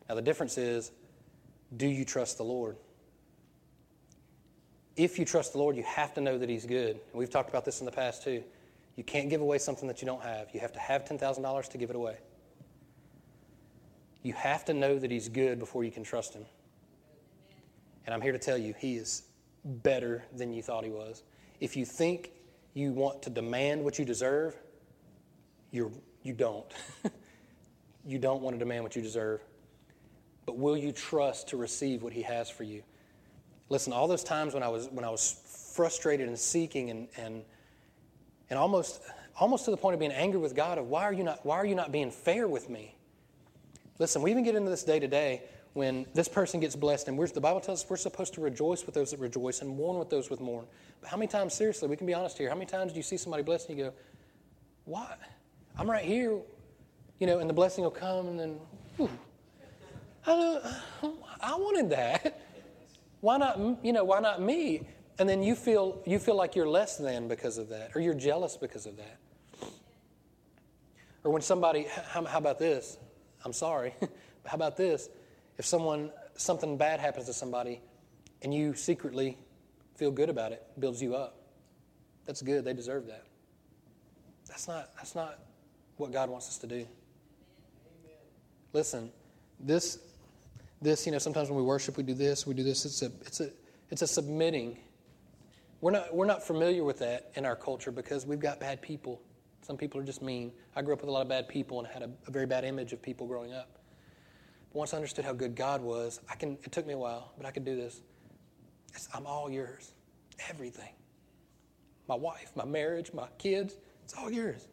Now, 0.09 0.14
the 0.14 0.22
difference 0.22 0.59
is 0.59 0.93
do 1.76 1.86
you 1.86 2.05
trust 2.05 2.36
the 2.36 2.45
Lord? 2.45 2.76
If 4.97 5.18
you 5.18 5.24
trust 5.24 5.53
the 5.53 5.59
Lord, 5.59 5.76
you 5.76 5.84
have 5.84 6.14
to 6.14 6.20
know 6.20 6.36
that 6.36 6.49
He's 6.49 6.66
good. 6.66 6.91
And 6.91 7.14
we've 7.14 7.30
talked 7.30 7.49
about 7.49 7.64
this 7.64 7.80
in 7.80 7.86
the 7.86 7.93
past 7.93 8.22
too. 8.22 8.43
You 9.01 9.05
can't 9.05 9.31
give 9.31 9.41
away 9.41 9.57
something 9.57 9.89
that 9.89 10.03
you 10.03 10.07
don't 10.07 10.23
have. 10.23 10.49
You 10.53 10.61
have 10.61 10.75
to 10.75 10.79
have 10.79 11.07
$10,000 11.07 11.69
to 11.71 11.79
give 11.79 11.89
it 11.89 11.97
away. 11.97 12.19
You 14.23 14.35
have 14.35 14.63
to 14.67 14.75
know 14.75 14.99
that 14.99 15.11
He's 15.11 15.27
good 15.31 15.59
before 15.59 15.85
you 15.85 15.91
can 15.91 16.05
trust 16.05 16.35
Him. 16.35 16.45
And 18.05 18.15
I'm 18.15 18.21
here 18.21 18.33
to 18.33 18.39
tell 18.39 18.59
you, 18.59 18.75
He 18.79 18.97
is 18.97 19.23
better 19.65 20.27
than 20.37 20.53
you 20.53 20.63
thought 20.63 20.85
He 20.85 20.91
was. 20.91 21.23
If 21.61 21.79
you 21.79 21.87
think 21.87 22.33
you 22.75 22.93
want 22.93 23.23
to 23.23 23.31
demand 23.31 23.83
what 23.83 23.99
you 23.99 24.05
deserve, 24.05 24.55
you're 25.71 25.91
you 26.23 26.35
don't. 26.35 26.71
you 28.05 28.19
don't 28.19 28.43
want 28.43 28.55
to 28.55 28.59
demand 28.59 28.83
what 28.83 28.95
you 28.97 29.01
deserve. 29.01 29.41
But 30.45 30.59
will 30.59 30.77
you 30.77 30.93
trust 30.93 31.49
to 31.49 31.57
receive 31.57 32.03
what 32.03 32.13
He 32.13 32.21
has 32.21 32.51
for 32.51 32.65
you? 32.65 32.83
Listen, 33.71 33.95
all 33.95 34.09
those 34.09 34.25
times 34.25 34.53
when 34.53 34.63
I 34.63 34.69
was, 34.69 34.91
when 34.91 35.07
I 35.07 35.11
was 35.11 35.41
frustrated 35.75 36.29
and 36.29 36.39
seeking 36.39 36.91
and, 36.91 37.09
and, 37.17 37.45
and 38.51 38.59
almost, 38.59 39.01
almost 39.39 39.65
to 39.65 39.71
the 39.71 39.77
point 39.77 39.95
of 39.95 40.01
being 40.01 40.13
angry 40.13 40.39
with 40.39 40.55
God 40.55 40.77
of 40.77 40.89
why 40.89 41.05
are 41.05 41.13
you 41.13 41.25
not, 41.25 41.45
why 41.47 41.57
are 41.57 41.65
you 41.65 41.75
not 41.75 41.93
being 41.93 42.11
fair 42.11 42.47
with 42.47 42.69
me? 42.69 42.95
Listen, 43.99 44.23
we 44.23 44.31
even 44.31 44.45
get 44.45 44.55
into 44.57 44.71
this 44.71 44.83
day 44.83 44.99
to 44.99 45.09
day 45.09 45.43
when 45.73 46.05
this 46.15 46.27
person 46.27 46.59
gets 46.59 46.75
blessed, 46.75 47.07
and 47.07 47.19
the 47.19 47.41
Bible 47.41 47.61
tells 47.61 47.85
us 47.85 47.91
we're 47.91 47.97
supposed 47.97 48.35
to 48.35 48.41
rejoice 48.41 48.85
with 48.85 48.95
those 48.95 49.13
that 49.13 49.21
rejoice 49.21 49.61
and 49.61 49.71
mourn 49.71 49.99
with 49.99 50.11
those 50.11 50.29
with 50.29 50.41
mourn. 50.41 50.67
But 51.01 51.11
how 51.11 51.17
many 51.17 51.29
times, 51.29 51.55
seriously, 51.55 51.89
we 51.89 51.97
can 51.97 52.07
be 52.07 52.15
honest 52.15 52.37
here, 52.37 52.49
how 52.49 52.57
many 52.57 52.67
times 52.67 52.93
do 52.93 52.97
you 52.97 53.05
see 53.05 53.17
somebody 53.17 53.45
blessed 53.45 53.69
and 53.69 53.79
you 53.79 53.85
go, 53.85 53.93
why? 54.85 55.15
I'm 55.79 55.89
right 55.89 56.05
here, 56.05 56.39
you 57.21 57.27
know, 57.27 57.39
and 57.39 57.49
the 57.49 57.55
blessing 57.55 57.85
will 57.85 57.91
come, 57.93 58.27
and 58.27 58.41
then, 58.41 58.59
whew, 58.97 59.11
I, 60.27 60.77
I 61.41 61.55
wanted 61.55 61.91
that. 61.91 62.41
Why 63.21 63.37
not, 63.37 63.61
you 63.85 63.93
know, 63.93 64.03
why 64.03 64.21
not 64.21 64.41
me? 64.41 64.83
And 65.21 65.29
then 65.29 65.43
you 65.43 65.55
feel, 65.55 66.01
you 66.07 66.18
feel 66.18 66.35
like 66.35 66.57
you're 66.57 66.66
less 66.66 66.97
than 66.97 67.29
because 67.29 67.59
of 67.59 67.68
that, 67.68 67.95
or 67.95 68.01
you're 68.01 68.14
jealous 68.14 68.57
because 68.57 68.87
of 68.87 68.97
that. 68.97 69.18
Or 71.25 71.31
when 71.31 71.43
somebody, 71.43 71.87
how, 72.09 72.25
how 72.25 72.39
about 72.39 72.59
this? 72.59 72.97
I'm 73.45 73.53
sorry. 73.53 73.95
how 74.47 74.55
about 74.55 74.79
this? 74.79 75.11
If 75.59 75.66
someone, 75.66 76.11
something 76.37 76.79
bad 76.79 77.01
happens 77.01 77.27
to 77.27 77.35
somebody 77.35 77.83
and 78.41 78.55
you 78.55 78.73
secretly 78.73 79.37
feel 79.95 80.11
good 80.11 80.31
about 80.31 80.53
it, 80.53 80.66
builds 80.79 81.03
you 81.03 81.14
up. 81.14 81.37
That's 82.25 82.41
good. 82.41 82.64
They 82.64 82.73
deserve 82.73 83.07
that. 83.09 83.27
That's 84.49 84.66
not, 84.68 84.89
that's 84.97 85.14
not 85.14 85.39
what 85.99 86.12
God 86.12 86.31
wants 86.31 86.49
us 86.49 86.57
to 86.57 86.66
do. 86.66 86.77
Amen. 86.77 86.89
Listen, 88.73 89.11
this, 89.59 89.99
this, 90.81 91.05
you 91.05 91.12
know, 91.12 91.18
sometimes 91.18 91.51
when 91.51 91.59
we 91.59 91.64
worship, 91.64 91.99
we 91.99 92.05
do 92.05 92.14
this, 92.14 92.47
we 92.47 92.55
do 92.55 92.62
this. 92.62 92.87
It's 92.87 93.03
a, 93.03 93.12
it's 93.27 93.41
a, 93.41 93.51
it's 93.91 94.01
a 94.01 94.07
submitting. 94.07 94.79
We're 95.81 95.93
not, 95.93 96.14
we're 96.14 96.26
not 96.26 96.43
familiar 96.43 96.85
with 96.85 96.99
that 96.99 97.31
in 97.37 97.47
our 97.47 97.57
culture 97.57 97.91
because 97.91 98.26
we've 98.26 98.41
got 98.41 98.61
bad 98.61 98.83
people. 98.83 99.20
Some 99.62 99.76
people 99.76 100.01
are 100.01 100.05
just 100.05 100.20
mean. 100.20 100.53
I 100.76 100.83
grew 100.83 100.93
up 100.93 101.01
with 101.01 101.09
a 101.09 101.12
lot 101.12 101.22
of 101.22 101.28
bad 101.28 101.49
people 101.49 101.78
and 101.78 101.89
had 101.89 102.03
a, 102.03 102.11
a 102.26 102.31
very 102.31 102.47
bad 102.47 102.64
image 102.64 102.93
of 102.93 103.01
people 103.01 103.26
growing 103.26 103.53
up. 103.53 103.78
But 104.72 104.78
once 104.78 104.93
I 104.93 104.97
understood 104.97 105.24
how 105.24 105.33
good 105.33 105.55
God 105.55 105.81
was, 105.81 106.20
I 106.28 106.35
can. 106.35 106.59
It 106.64 106.72
took 106.72 106.87
me 106.87 106.93
a 106.93 106.99
while, 106.99 107.33
but 107.37 107.47
I 107.47 107.51
could 107.51 107.64
do 107.64 107.76
this. 107.76 108.03
It's, 108.95 109.09
I'm 109.14 109.26
all 109.26 109.51
yours, 109.51 109.93
everything. 110.49 110.93
My 112.09 112.14
wife, 112.14 112.53
my 112.57 112.64
marriage, 112.64 113.12
my 113.12 113.28
kids, 113.39 113.76
it's 114.05 114.14
all 114.14 114.31
yours. 114.31 114.68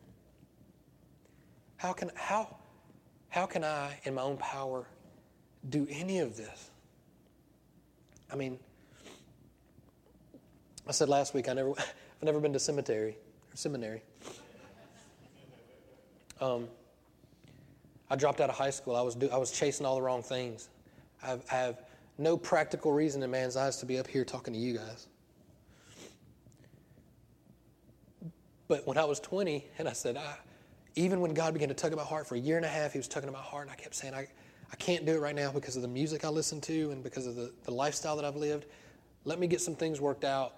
How 1.78 1.94
can, 1.94 2.10
how, 2.16 2.58
how 3.30 3.46
can 3.46 3.64
I, 3.64 4.00
in 4.04 4.16
my 4.16 4.24
own 4.24 4.38
power, 4.38 4.88
do 5.70 5.88
any 5.90 6.20
of 6.20 6.36
this? 6.36 6.72
I 8.32 8.36
mean, 8.36 8.60
I 10.88 10.92
said 10.92 11.10
last 11.10 11.34
week 11.34 11.50
I 11.50 11.54
never, 11.54 11.72
I've 11.78 12.24
never 12.24 12.40
been 12.40 12.54
to 12.54 12.60
cemetery 12.60 13.18
or 13.52 13.56
seminary. 13.56 14.02
Um, 16.40 16.68
I 18.10 18.16
dropped 18.16 18.42
out 18.42 18.50
of 18.50 18.56
high 18.56 18.70
school. 18.70 18.96
I 18.96 19.02
was, 19.02 19.16
do, 19.16 19.30
I 19.30 19.38
was 19.38 19.52
chasing 19.52 19.86
all 19.86 19.96
the 19.96 20.02
wrong 20.02 20.24
things. 20.24 20.70
I've, 21.22 21.44
I 21.52 21.56
have 21.56 21.82
no 22.18 22.38
practical 22.38 22.94
reason 22.94 23.22
in 23.22 23.30
man's 23.32 23.58
eyes 23.58 23.78
to 23.78 23.86
be 23.86 24.00
up 24.00 24.08
here 24.08 24.24
talking 24.24 24.54
to 24.54 24.60
you 24.60 24.78
guys. 24.78 25.08
But 28.68 28.86
when 28.86 28.98
I 28.98 29.06
was 29.06 29.20
20 29.20 29.66
and 29.78 29.88
I 29.88 29.94
said, 29.94 30.18
I, 30.18 30.36
even 30.96 31.22
when 31.22 31.34
God 31.34 31.54
began 31.54 31.70
to 31.70 31.74
tug 31.74 31.92
at 31.92 31.98
my 31.98 32.04
heart 32.04 32.28
for 32.28 32.36
a 32.36 32.40
year 32.40 32.58
and 32.58 32.66
a 32.66 32.70
half, 32.70 32.92
He 32.92 33.00
was 33.00 33.08
tugging 33.08 33.30
at 33.30 33.34
my 33.34 33.40
heart, 33.40 33.64
and 33.68 33.72
I 33.72 33.76
kept 33.76 33.96
saying, 33.96 34.14
I, 34.14 34.28
I 34.72 34.76
can't 34.78 35.06
do 35.06 35.14
it 35.14 35.20
right 35.20 35.36
now 35.36 35.52
because 35.52 35.76
of 35.76 35.82
the 35.82 35.88
music 35.88 36.26
I 36.26 36.30
listen 36.30 36.60
to 36.62 36.92
and 36.92 37.04
because 37.04 37.28
of 37.28 37.36
the, 37.36 37.54
the 37.64 37.72
lifestyle 37.72 38.16
that 38.18 38.26
I've 38.26 38.36
lived. 38.36 38.66
Let 39.24 39.40
me 39.40 39.48
get 39.48 39.62
some 39.62 39.76
things 39.76 40.02
worked 40.02 40.26
out, 40.26 40.54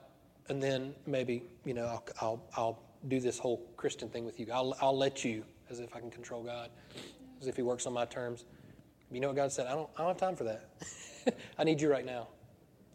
and 0.49 0.61
then 0.61 0.93
maybe, 1.05 1.43
you 1.63 1.73
know, 1.73 1.85
I'll, 1.85 2.03
I'll, 2.21 2.43
I'll 2.55 2.79
do 3.07 3.19
this 3.19 3.37
whole 3.37 3.65
Christian 3.77 4.09
thing 4.09 4.25
with 4.25 4.39
you. 4.39 4.47
I'll, 4.51 4.75
I'll 4.81 4.97
let 4.97 5.23
you, 5.23 5.43
as 5.69 5.79
if 5.79 5.95
I 5.95 5.99
can 5.99 6.09
control 6.09 6.43
God, 6.43 6.69
as 7.39 7.47
if 7.47 7.55
He 7.55 7.61
works 7.61 7.85
on 7.85 7.93
my 7.93 8.05
terms. 8.05 8.45
You 9.11 9.19
know 9.19 9.27
what 9.27 9.35
God 9.35 9.51
said? 9.51 9.67
I 9.67 9.71
don't, 9.71 9.89
I 9.95 9.99
don't 9.99 10.09
have 10.09 10.17
time 10.17 10.35
for 10.35 10.43
that. 10.43 10.69
I 11.59 11.63
need 11.63 11.79
you 11.79 11.89
right 11.89 12.05
now. 12.05 12.27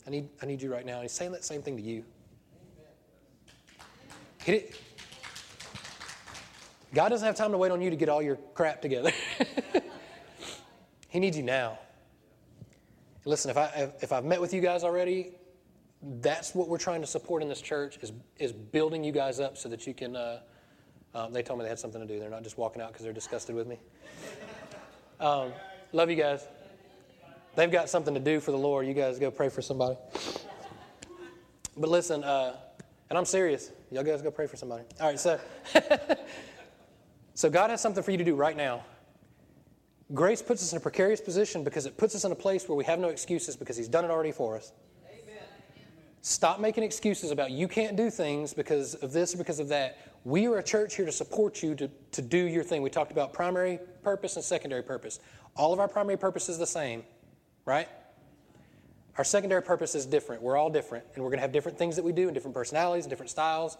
I 0.06 0.10
need, 0.10 0.28
I 0.42 0.46
need 0.46 0.60
you 0.60 0.70
right 0.70 0.84
now. 0.84 0.94
And 0.94 1.02
He's 1.02 1.12
saying 1.12 1.32
that 1.32 1.44
same 1.44 1.62
thing 1.62 1.76
to 1.76 1.82
you. 1.82 2.04
It. 4.46 4.78
God 6.92 7.08
doesn't 7.08 7.26
have 7.26 7.34
time 7.34 7.50
to 7.52 7.58
wait 7.58 7.72
on 7.72 7.80
you 7.80 7.90
to 7.90 7.96
get 7.96 8.08
all 8.08 8.22
your 8.22 8.36
crap 8.54 8.82
together. 8.82 9.10
he 11.08 11.18
needs 11.18 11.36
you 11.36 11.42
now. 11.42 11.78
Listen, 13.24 13.50
if, 13.50 13.56
I, 13.56 13.90
if 14.02 14.12
I've 14.12 14.24
met 14.24 14.40
with 14.40 14.52
you 14.52 14.60
guys 14.60 14.84
already, 14.84 15.32
that's 16.20 16.54
what 16.54 16.68
we're 16.68 16.78
trying 16.78 17.00
to 17.00 17.06
support 17.06 17.42
in 17.42 17.48
this 17.48 17.60
church 17.60 17.98
is, 18.02 18.12
is 18.38 18.52
building 18.52 19.02
you 19.04 19.12
guys 19.12 19.40
up 19.40 19.56
so 19.56 19.68
that 19.68 19.86
you 19.86 19.94
can. 19.94 20.16
Uh, 20.16 20.40
um, 21.14 21.32
they 21.32 21.42
told 21.42 21.58
me 21.58 21.64
they 21.64 21.68
had 21.68 21.78
something 21.78 22.00
to 22.00 22.06
do. 22.06 22.18
They're 22.18 22.30
not 22.30 22.42
just 22.42 22.58
walking 22.58 22.82
out 22.82 22.88
because 22.88 23.04
they're 23.04 23.12
disgusted 23.12 23.54
with 23.54 23.68
me. 23.68 23.78
Um, 25.20 25.52
love 25.92 26.10
you 26.10 26.16
guys. 26.16 26.46
They've 27.54 27.70
got 27.70 27.88
something 27.88 28.14
to 28.14 28.20
do 28.20 28.40
for 28.40 28.50
the 28.50 28.58
Lord. 28.58 28.86
You 28.86 28.94
guys 28.94 29.18
go 29.20 29.30
pray 29.30 29.48
for 29.48 29.62
somebody. 29.62 29.96
But 31.76 31.88
listen, 31.88 32.24
uh, 32.24 32.56
and 33.08 33.16
I'm 33.16 33.24
serious. 33.24 33.70
Y'all 33.90 34.02
guys 34.02 34.22
go 34.22 34.30
pray 34.30 34.48
for 34.48 34.56
somebody. 34.56 34.84
All 35.00 35.06
right, 35.06 35.20
so 35.20 35.38
so 37.34 37.48
God 37.48 37.70
has 37.70 37.80
something 37.80 38.02
for 38.02 38.10
you 38.10 38.18
to 38.18 38.24
do 38.24 38.34
right 38.34 38.56
now. 38.56 38.84
Grace 40.12 40.42
puts 40.42 40.62
us 40.62 40.72
in 40.72 40.78
a 40.78 40.80
precarious 40.80 41.20
position 41.20 41.64
because 41.64 41.86
it 41.86 41.96
puts 41.96 42.14
us 42.14 42.24
in 42.24 42.32
a 42.32 42.36
place 42.36 42.68
where 42.68 42.76
we 42.76 42.84
have 42.84 42.98
no 42.98 43.08
excuses 43.08 43.56
because 43.56 43.76
He's 43.76 43.88
done 43.88 44.04
it 44.04 44.10
already 44.10 44.32
for 44.32 44.56
us. 44.56 44.72
Stop 46.26 46.58
making 46.58 46.82
excuses 46.84 47.30
about 47.30 47.50
you 47.50 47.68
can't 47.68 47.96
do 47.96 48.08
things 48.08 48.54
because 48.54 48.94
of 48.94 49.12
this 49.12 49.34
or 49.34 49.36
because 49.36 49.58
of 49.58 49.68
that. 49.68 49.98
We 50.24 50.46
are 50.46 50.56
a 50.56 50.62
church 50.62 50.96
here 50.96 51.04
to 51.04 51.12
support 51.12 51.62
you 51.62 51.74
to, 51.74 51.90
to 52.12 52.22
do 52.22 52.38
your 52.38 52.64
thing. 52.64 52.80
We 52.80 52.88
talked 52.88 53.12
about 53.12 53.34
primary 53.34 53.78
purpose 54.02 54.36
and 54.36 54.42
secondary 54.42 54.82
purpose. 54.82 55.20
All 55.54 55.74
of 55.74 55.80
our 55.80 55.86
primary 55.86 56.16
purpose 56.16 56.48
is 56.48 56.56
the 56.56 56.66
same, 56.66 57.04
right? 57.66 57.86
Our 59.18 59.24
secondary 59.24 59.60
purpose 59.60 59.94
is 59.94 60.06
different. 60.06 60.40
We're 60.40 60.56
all 60.56 60.70
different, 60.70 61.04
and 61.14 61.22
we're 61.22 61.28
going 61.28 61.40
to 61.40 61.42
have 61.42 61.52
different 61.52 61.76
things 61.76 61.94
that 61.96 62.02
we 62.02 62.12
do 62.12 62.22
and 62.22 62.32
different 62.32 62.54
personalities 62.54 63.04
and 63.04 63.10
different 63.10 63.28
styles. 63.28 63.76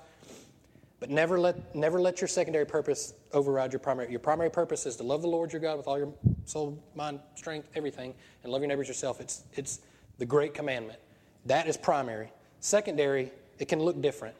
But 1.00 1.08
never 1.08 1.40
let, 1.40 1.74
never 1.74 1.98
let 1.98 2.20
your 2.20 2.28
secondary 2.28 2.66
purpose 2.66 3.14
override 3.32 3.72
your 3.72 3.80
primary. 3.80 4.10
Your 4.10 4.20
primary 4.20 4.50
purpose 4.50 4.84
is 4.84 4.96
to 4.96 5.02
love 5.02 5.22
the 5.22 5.28
Lord 5.28 5.50
your 5.50 5.62
God 5.62 5.78
with 5.78 5.88
all 5.88 5.96
your 5.96 6.12
soul, 6.44 6.78
mind, 6.94 7.20
strength, 7.36 7.70
everything, 7.74 8.12
and 8.42 8.52
love 8.52 8.60
your 8.60 8.68
neighbors 8.68 8.86
yourself. 8.86 9.22
It's, 9.22 9.44
it's 9.54 9.80
the 10.18 10.26
great 10.26 10.52
commandment. 10.52 10.98
That 11.46 11.66
is 11.66 11.76
primary. 11.76 12.32
Secondary, 12.60 13.30
it 13.58 13.68
can 13.68 13.80
look 13.80 14.00
different. 14.00 14.34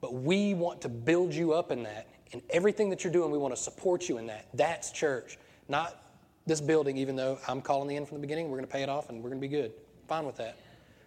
But 0.00 0.14
we 0.14 0.54
want 0.54 0.80
to 0.82 0.88
build 0.88 1.34
you 1.34 1.52
up 1.52 1.70
in 1.70 1.82
that. 1.84 2.06
In 2.32 2.42
everything 2.50 2.90
that 2.90 3.04
you're 3.04 3.12
doing, 3.12 3.30
we 3.30 3.38
want 3.38 3.54
to 3.54 3.60
support 3.60 4.08
you 4.08 4.18
in 4.18 4.26
that. 4.26 4.46
That's 4.54 4.90
church, 4.90 5.38
not 5.68 6.02
this 6.46 6.60
building, 6.60 6.96
even 6.96 7.16
though 7.16 7.38
I'm 7.48 7.60
calling 7.60 7.88
the 7.88 7.96
end 7.96 8.08
from 8.08 8.18
the 8.18 8.20
beginning. 8.20 8.48
We're 8.48 8.58
going 8.58 8.66
to 8.66 8.72
pay 8.72 8.82
it 8.82 8.88
off 8.88 9.08
and 9.08 9.22
we're 9.22 9.30
going 9.30 9.40
to 9.40 9.48
be 9.48 9.54
good. 9.54 9.72
Fine 10.08 10.26
with 10.26 10.36
that. 10.36 10.56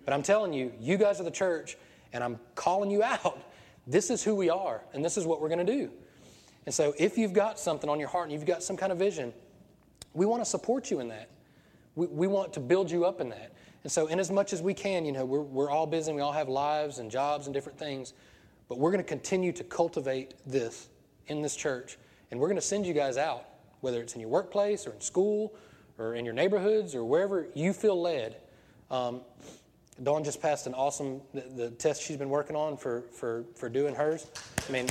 But 0.05 0.13
I'm 0.13 0.23
telling 0.23 0.53
you, 0.53 0.71
you 0.79 0.97
guys 0.97 1.19
are 1.19 1.23
the 1.23 1.31
church, 1.31 1.77
and 2.13 2.23
I'm 2.23 2.39
calling 2.55 2.89
you 2.91 3.03
out. 3.03 3.39
This 3.87 4.09
is 4.09 4.23
who 4.23 4.35
we 4.35 4.49
are, 4.49 4.81
and 4.93 5.03
this 5.03 5.17
is 5.17 5.25
what 5.25 5.41
we're 5.41 5.49
going 5.49 5.65
to 5.65 5.73
do. 5.73 5.89
And 6.65 6.73
so, 6.73 6.93
if 6.99 7.17
you've 7.17 7.33
got 7.33 7.59
something 7.59 7.89
on 7.89 7.99
your 7.99 8.09
heart 8.09 8.25
and 8.25 8.31
you've 8.31 8.45
got 8.45 8.61
some 8.61 8.77
kind 8.77 8.91
of 8.91 8.99
vision, 8.99 9.33
we 10.13 10.25
want 10.25 10.43
to 10.43 10.49
support 10.49 10.91
you 10.91 10.99
in 10.99 11.07
that. 11.07 11.29
We, 11.95 12.05
we 12.05 12.27
want 12.27 12.53
to 12.53 12.59
build 12.59 12.91
you 12.91 13.05
up 13.05 13.21
in 13.21 13.29
that. 13.29 13.53
And 13.83 13.91
so, 13.91 14.07
in 14.07 14.19
as 14.19 14.29
much 14.29 14.53
as 14.53 14.61
we 14.61 14.73
can, 14.73 15.05
you 15.05 15.11
know, 15.11 15.25
we're, 15.25 15.41
we're 15.41 15.69
all 15.69 15.87
busy, 15.87 16.11
we 16.13 16.21
all 16.21 16.31
have 16.31 16.49
lives 16.49 16.99
and 16.99 17.09
jobs 17.09 17.47
and 17.47 17.53
different 17.53 17.79
things, 17.79 18.13
but 18.69 18.77
we're 18.77 18.91
going 18.91 19.03
to 19.03 19.07
continue 19.07 19.51
to 19.53 19.63
cultivate 19.63 20.35
this 20.45 20.89
in 21.27 21.41
this 21.41 21.55
church. 21.55 21.97
And 22.29 22.39
we're 22.39 22.47
going 22.47 22.57
to 22.57 22.61
send 22.61 22.85
you 22.85 22.93
guys 22.93 23.17
out, 23.17 23.45
whether 23.81 24.01
it's 24.01 24.13
in 24.13 24.21
your 24.21 24.29
workplace 24.29 24.85
or 24.85 24.91
in 24.91 25.01
school 25.01 25.53
or 25.97 26.15
in 26.15 26.25
your 26.25 26.33
neighborhoods 26.33 26.95
or 26.95 27.03
wherever 27.03 27.47
you 27.53 27.73
feel 27.73 27.99
led. 27.99 28.37
Um, 28.89 29.21
Dawn 30.03 30.23
just 30.23 30.41
passed 30.41 30.67
an 30.67 30.73
awesome 30.73 31.21
the, 31.33 31.41
the, 31.41 31.69
test 31.71 32.01
she's 32.01 32.17
been 32.17 32.29
working 32.29 32.55
on 32.55 32.77
for, 32.77 33.03
for, 33.11 33.45
for 33.55 33.69
doing 33.69 33.93
hers. 33.93 34.27
I 34.67 34.71
mean, 34.71 34.87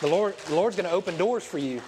the 0.00 0.08
Lord 0.08 0.36
the 0.48 0.54
Lord's 0.54 0.76
going 0.76 0.88
to 0.88 0.92
open 0.92 1.16
doors 1.16 1.44
for 1.44 1.58
you. 1.58 1.80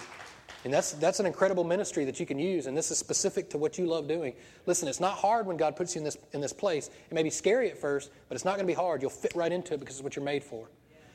And 0.63 0.73
that's, 0.73 0.93
that's 0.93 1.19
an 1.19 1.25
incredible 1.25 1.65
ministry 1.65 2.05
that 2.05 2.19
you 2.19 2.25
can 2.25 2.39
use, 2.39 2.67
and 2.67 2.77
this 2.77 2.89
is 2.89 2.97
specific 2.97 3.49
to 3.49 3.57
what 3.57 3.77
you 3.77 3.85
love 3.85 4.07
doing. 4.07 4.33
Listen, 4.65 4.87
it's 4.87 5.01
not 5.01 5.15
hard 5.15 5.45
when 5.45 5.57
God 5.57 5.75
puts 5.75 5.93
you 5.93 5.99
in 5.99 6.05
this, 6.05 6.17
in 6.31 6.39
this 6.39 6.53
place. 6.53 6.89
It 7.09 7.13
may 7.13 7.23
be 7.23 7.29
scary 7.29 7.69
at 7.69 7.77
first, 7.77 8.11
but 8.29 8.35
it's 8.35 8.45
not 8.45 8.55
going 8.55 8.65
to 8.65 8.71
be 8.71 8.73
hard. 8.73 9.01
You'll 9.01 9.11
fit 9.11 9.35
right 9.35 9.51
into 9.51 9.73
it 9.73 9.81
because 9.81 9.95
it's 9.95 10.03
what 10.03 10.15
you're 10.15 10.23
made 10.23 10.43
for. 10.43 10.69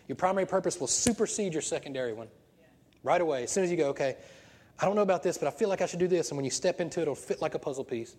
Your 0.06 0.16
primary 0.16 0.46
purpose 0.46 0.78
will 0.78 0.86
supersede 0.86 1.54
your 1.54 1.62
secondary 1.62 2.12
one 2.12 2.28
right 3.02 3.20
away. 3.20 3.44
As 3.44 3.50
soon 3.50 3.64
as 3.64 3.70
you 3.70 3.76
go, 3.76 3.88
okay, 3.88 4.16
I 4.80 4.84
don't 4.84 4.96
know 4.96 5.02
about 5.02 5.22
this, 5.22 5.38
but 5.38 5.48
I 5.48 5.50
feel 5.50 5.68
like 5.68 5.80
I 5.80 5.86
should 5.86 5.98
do 5.98 6.08
this. 6.08 6.30
And 6.30 6.36
when 6.36 6.44
you 6.44 6.50
step 6.50 6.80
into 6.80 7.00
it, 7.00 7.02
it'll 7.02 7.14
fit 7.14 7.40
like 7.40 7.54
a 7.54 7.58
puzzle 7.58 7.84
piece. 7.84 8.16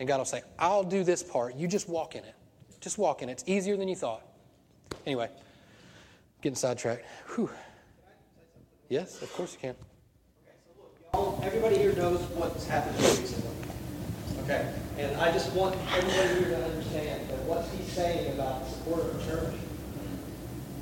And 0.00 0.08
God 0.08 0.18
will 0.18 0.24
say, 0.24 0.42
I'll 0.58 0.84
do 0.84 1.04
this 1.04 1.22
part. 1.22 1.54
You 1.56 1.68
just 1.68 1.88
walk 1.88 2.14
in 2.14 2.24
it. 2.24 2.34
Just 2.80 2.98
walk 2.98 3.22
in 3.22 3.28
it. 3.28 3.32
It's 3.32 3.44
easier 3.46 3.76
than 3.76 3.88
you 3.88 3.96
thought. 3.96 4.22
Anyway, 5.06 5.28
getting 6.42 6.56
sidetracked. 6.56 7.04
Whew. 7.34 7.50
Yes, 8.88 9.22
of 9.22 9.32
course 9.32 9.52
you 9.52 9.58
can. 9.60 9.87
All, 11.18 11.40
everybody 11.42 11.76
here 11.76 11.92
knows 11.94 12.20
what's 12.38 12.64
happened 12.68 12.94
recently. 13.00 13.50
Okay? 14.44 14.72
And 14.98 15.16
I 15.16 15.32
just 15.32 15.52
want 15.52 15.74
everybody 15.92 16.46
here 16.46 16.56
to 16.56 16.64
understand 16.64 17.28
that 17.28 17.38
what 17.42 17.66
he's 17.74 17.90
saying 17.90 18.32
about 18.34 18.64
the 18.64 18.70
support 18.70 19.00
of 19.00 19.18
the 19.18 19.24
church, 19.28 19.54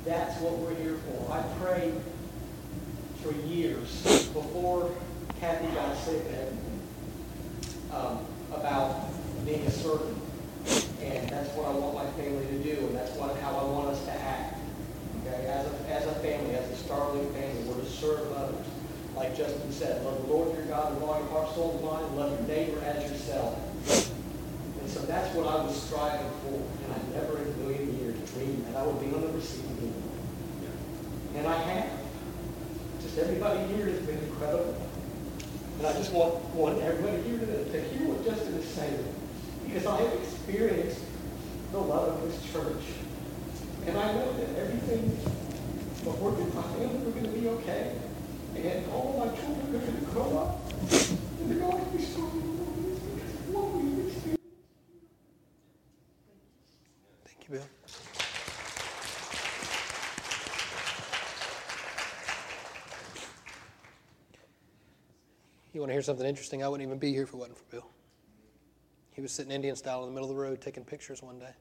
that's 0.05 0.39
what 0.39 0.59
we're 0.59 0.75
here 0.75 0.99
for. 1.09 1.33
I 1.33 1.41
prayed 1.57 1.95
for 3.23 3.31
years 3.47 4.03
before 4.31 4.91
Kathy 5.39 5.73
got 5.73 5.97
sick 5.97 6.21
um, 7.91 8.19
about 8.53 9.09
being 9.43 9.65
a 9.65 9.71
servant. 9.71 10.21
And 11.01 11.27
that's 11.29 11.49
what 11.55 11.65
I 11.65 11.71
want 11.71 11.95
my 11.95 12.05
family 12.11 12.45
to 12.45 12.59
do, 12.61 12.85
and 12.85 12.95
that's 12.95 13.17
what, 13.17 13.35
how 13.39 13.57
I 13.57 13.63
want 13.63 13.87
us 13.87 14.05
to 14.05 14.11
act. 14.11 14.59
Okay? 15.25 15.47
As 15.47 15.65
a, 15.65 15.89
as 15.89 16.05
a 16.05 16.13
family, 16.19 16.53
as 16.53 16.69
a 16.69 16.75
Starling 16.75 17.25
family, 17.33 17.63
we're 17.63 17.81
to 17.81 17.89
serve 17.89 18.31
others. 18.33 18.67
Like 19.17 19.35
Justin 19.35 19.71
said, 19.71 20.05
love 20.05 20.21
the 20.21 20.31
Lord 20.31 20.55
your 20.55 20.65
God 20.65 20.93
with 20.93 21.01
all 21.01 21.17
your 21.17 21.27
heart, 21.29 21.55
soul, 21.55 21.73
and 21.73 21.83
mind, 21.83 22.05
and 22.05 22.17
love 22.17 22.37
your 22.37 22.47
neighbor 22.47 22.79
as 22.85 23.01
yourself. 23.09 23.57
And 24.79 24.87
so 24.87 24.99
that's 25.09 25.33
what 25.33 25.47
I 25.47 25.65
was 25.65 25.73
striving 25.73 26.29
for, 26.45 26.61
and 26.85 26.93
I 26.93 27.19
never 27.19 27.41
in 27.41 27.49
a 27.49 27.57
million 27.57 27.97
years 27.97 28.15
dreamed 28.29 28.67
that 28.67 28.77
I 28.77 28.85
would 28.85 29.01
be 29.01 29.07
on 29.07 29.21
the 29.21 29.29
receiving 29.29 29.89
end. 29.89 31.37
And 31.37 31.47
I 31.47 31.57
have. 31.57 31.89
Just 33.01 33.17
everybody 33.17 33.65
here 33.73 33.87
has 33.87 33.99
been 34.01 34.19
incredible. 34.19 34.77
And 35.79 35.87
I 35.87 35.93
just 35.93 36.13
want, 36.13 36.37
want 36.53 36.79
everybody 36.83 37.19
here 37.23 37.39
to, 37.39 37.65
to 37.71 37.81
hear 37.89 38.07
what 38.09 38.23
Justin 38.23 38.53
is 38.53 38.69
saying. 38.69 39.03
Because 39.65 39.87
I 39.87 39.97
have 39.97 40.13
experienced 40.13 41.01
the 41.71 41.79
love 41.79 42.09
of 42.09 42.21
this 42.21 42.53
church. 42.53 42.85
And 43.87 43.97
I 43.97 44.13
know 44.13 44.31
that 44.33 44.61
everything 44.61 45.09
before 46.05 46.31
my 46.33 46.61
family 46.77 47.01
are 47.01 47.11
going 47.17 47.25
to 47.25 47.31
be 47.31 47.47
okay 47.49 47.95
and 48.65 48.91
all 48.91 49.15
my 49.19 49.35
children 49.37 49.75
are 49.75 49.79
going 49.79 49.95
to 49.95 50.05
grow 50.11 50.37
up 50.39 50.71
and 51.39 51.51
they're 51.51 51.59
going 51.59 51.85
to 51.85 51.91
be 51.91 51.97
experienced. 52.03 52.47
Thank 57.25 57.47
you, 57.47 57.55
Bill. 57.55 57.63
You 65.73 65.81
want 65.81 65.89
to 65.89 65.93
hear 65.93 66.01
something 66.01 66.25
interesting? 66.25 66.63
I 66.63 66.67
wouldn't 66.67 66.87
even 66.87 66.97
be 66.97 67.13
here 67.13 67.23
if 67.23 67.29
it 67.29 67.35
wasn't 67.35 67.57
for 67.57 67.65
Bill. 67.65 67.87
He 69.11 69.21
was 69.21 69.31
sitting 69.31 69.51
Indian 69.51 69.75
style 69.75 70.03
in 70.03 70.09
the 70.09 70.13
middle 70.13 70.29
of 70.29 70.35
the 70.35 70.41
road 70.41 70.61
taking 70.61 70.83
pictures 70.83 71.21
one 71.21 71.37
day. 71.37 71.53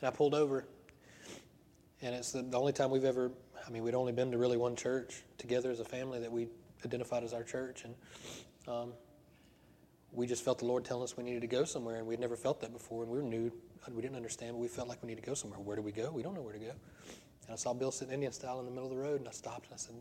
And 0.00 0.08
I 0.08 0.10
pulled 0.10 0.34
over, 0.34 0.64
and 2.02 2.14
it's 2.14 2.32
the, 2.32 2.42
the 2.42 2.58
only 2.58 2.72
time 2.72 2.90
we've 2.90 3.04
ever 3.04 3.30
I 3.68 3.70
mean, 3.70 3.82
we'd 3.82 3.94
only 3.94 4.12
been 4.12 4.30
to 4.30 4.38
really 4.38 4.56
one 4.56 4.74
church 4.74 5.22
together 5.36 5.70
as 5.70 5.78
a 5.78 5.84
family 5.84 6.18
that 6.20 6.32
we 6.32 6.48
identified 6.84 7.22
as 7.22 7.34
our 7.34 7.42
church, 7.42 7.84
and 7.84 7.94
um, 8.66 8.92
we 10.12 10.26
just 10.26 10.42
felt 10.42 10.58
the 10.58 10.64
Lord 10.64 10.86
telling 10.86 11.04
us 11.04 11.16
we 11.16 11.24
needed 11.24 11.42
to 11.42 11.48
go 11.48 11.64
somewhere, 11.64 11.96
and 11.96 12.06
we'd 12.06 12.20
never 12.20 12.36
felt 12.36 12.60
that 12.62 12.72
before, 12.72 13.02
and 13.02 13.12
we 13.12 13.18
were 13.18 13.24
new, 13.24 13.52
we 13.90 14.02
didn't 14.02 14.16
understand, 14.16 14.52
but 14.52 14.58
we 14.58 14.68
felt 14.68 14.88
like 14.88 15.02
we 15.02 15.08
needed 15.08 15.22
to 15.22 15.26
go 15.26 15.34
somewhere. 15.34 15.58
Where 15.60 15.76
do 15.76 15.82
we 15.82 15.92
go? 15.92 16.10
We 16.10 16.22
don't 16.22 16.34
know 16.34 16.42
where 16.42 16.52
to 16.52 16.58
go. 16.58 16.72
And 17.46 17.52
I 17.52 17.56
saw 17.56 17.72
Bill 17.72 17.90
sitting 17.90 18.12
Indian 18.12 18.32
style 18.32 18.60
in 18.60 18.66
the 18.66 18.70
middle 18.70 18.90
of 18.90 18.96
the 18.96 19.02
road, 19.02 19.20
and 19.20 19.28
I 19.28 19.32
stopped 19.32 19.66
and 19.66 19.74
I 19.74 19.78
said, 19.78 19.94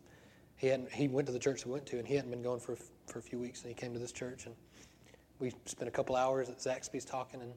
he 0.58 0.68
hadn't, 0.68 0.92
he 0.92 1.08
went 1.08 1.28
to 1.28 1.34
the 1.34 1.40
church 1.40 1.66
we 1.66 1.72
went 1.72 1.86
to, 1.88 2.00
and 2.00 2.08
he 2.08 2.16
hadn't 2.16 2.32
been 2.32 2.42
going 2.42 2.60
for 2.60 2.76
for 3.06 3.20
a 3.20 3.22
few 3.22 3.40
weeks, 3.40 3.62
and 3.62 3.70
he 3.70 3.76
came 3.76 3.94
to 3.94 4.00
this 4.00 4.12
church, 4.12 4.46
and 4.46 4.56
we 5.40 5.52
spent 5.66 5.88
a 5.88 5.92
couple 5.92 6.16
hours 6.16 6.50
at 6.50 6.60
Zaxby's 6.60 7.06
talking, 7.06 7.42
and 7.42 7.54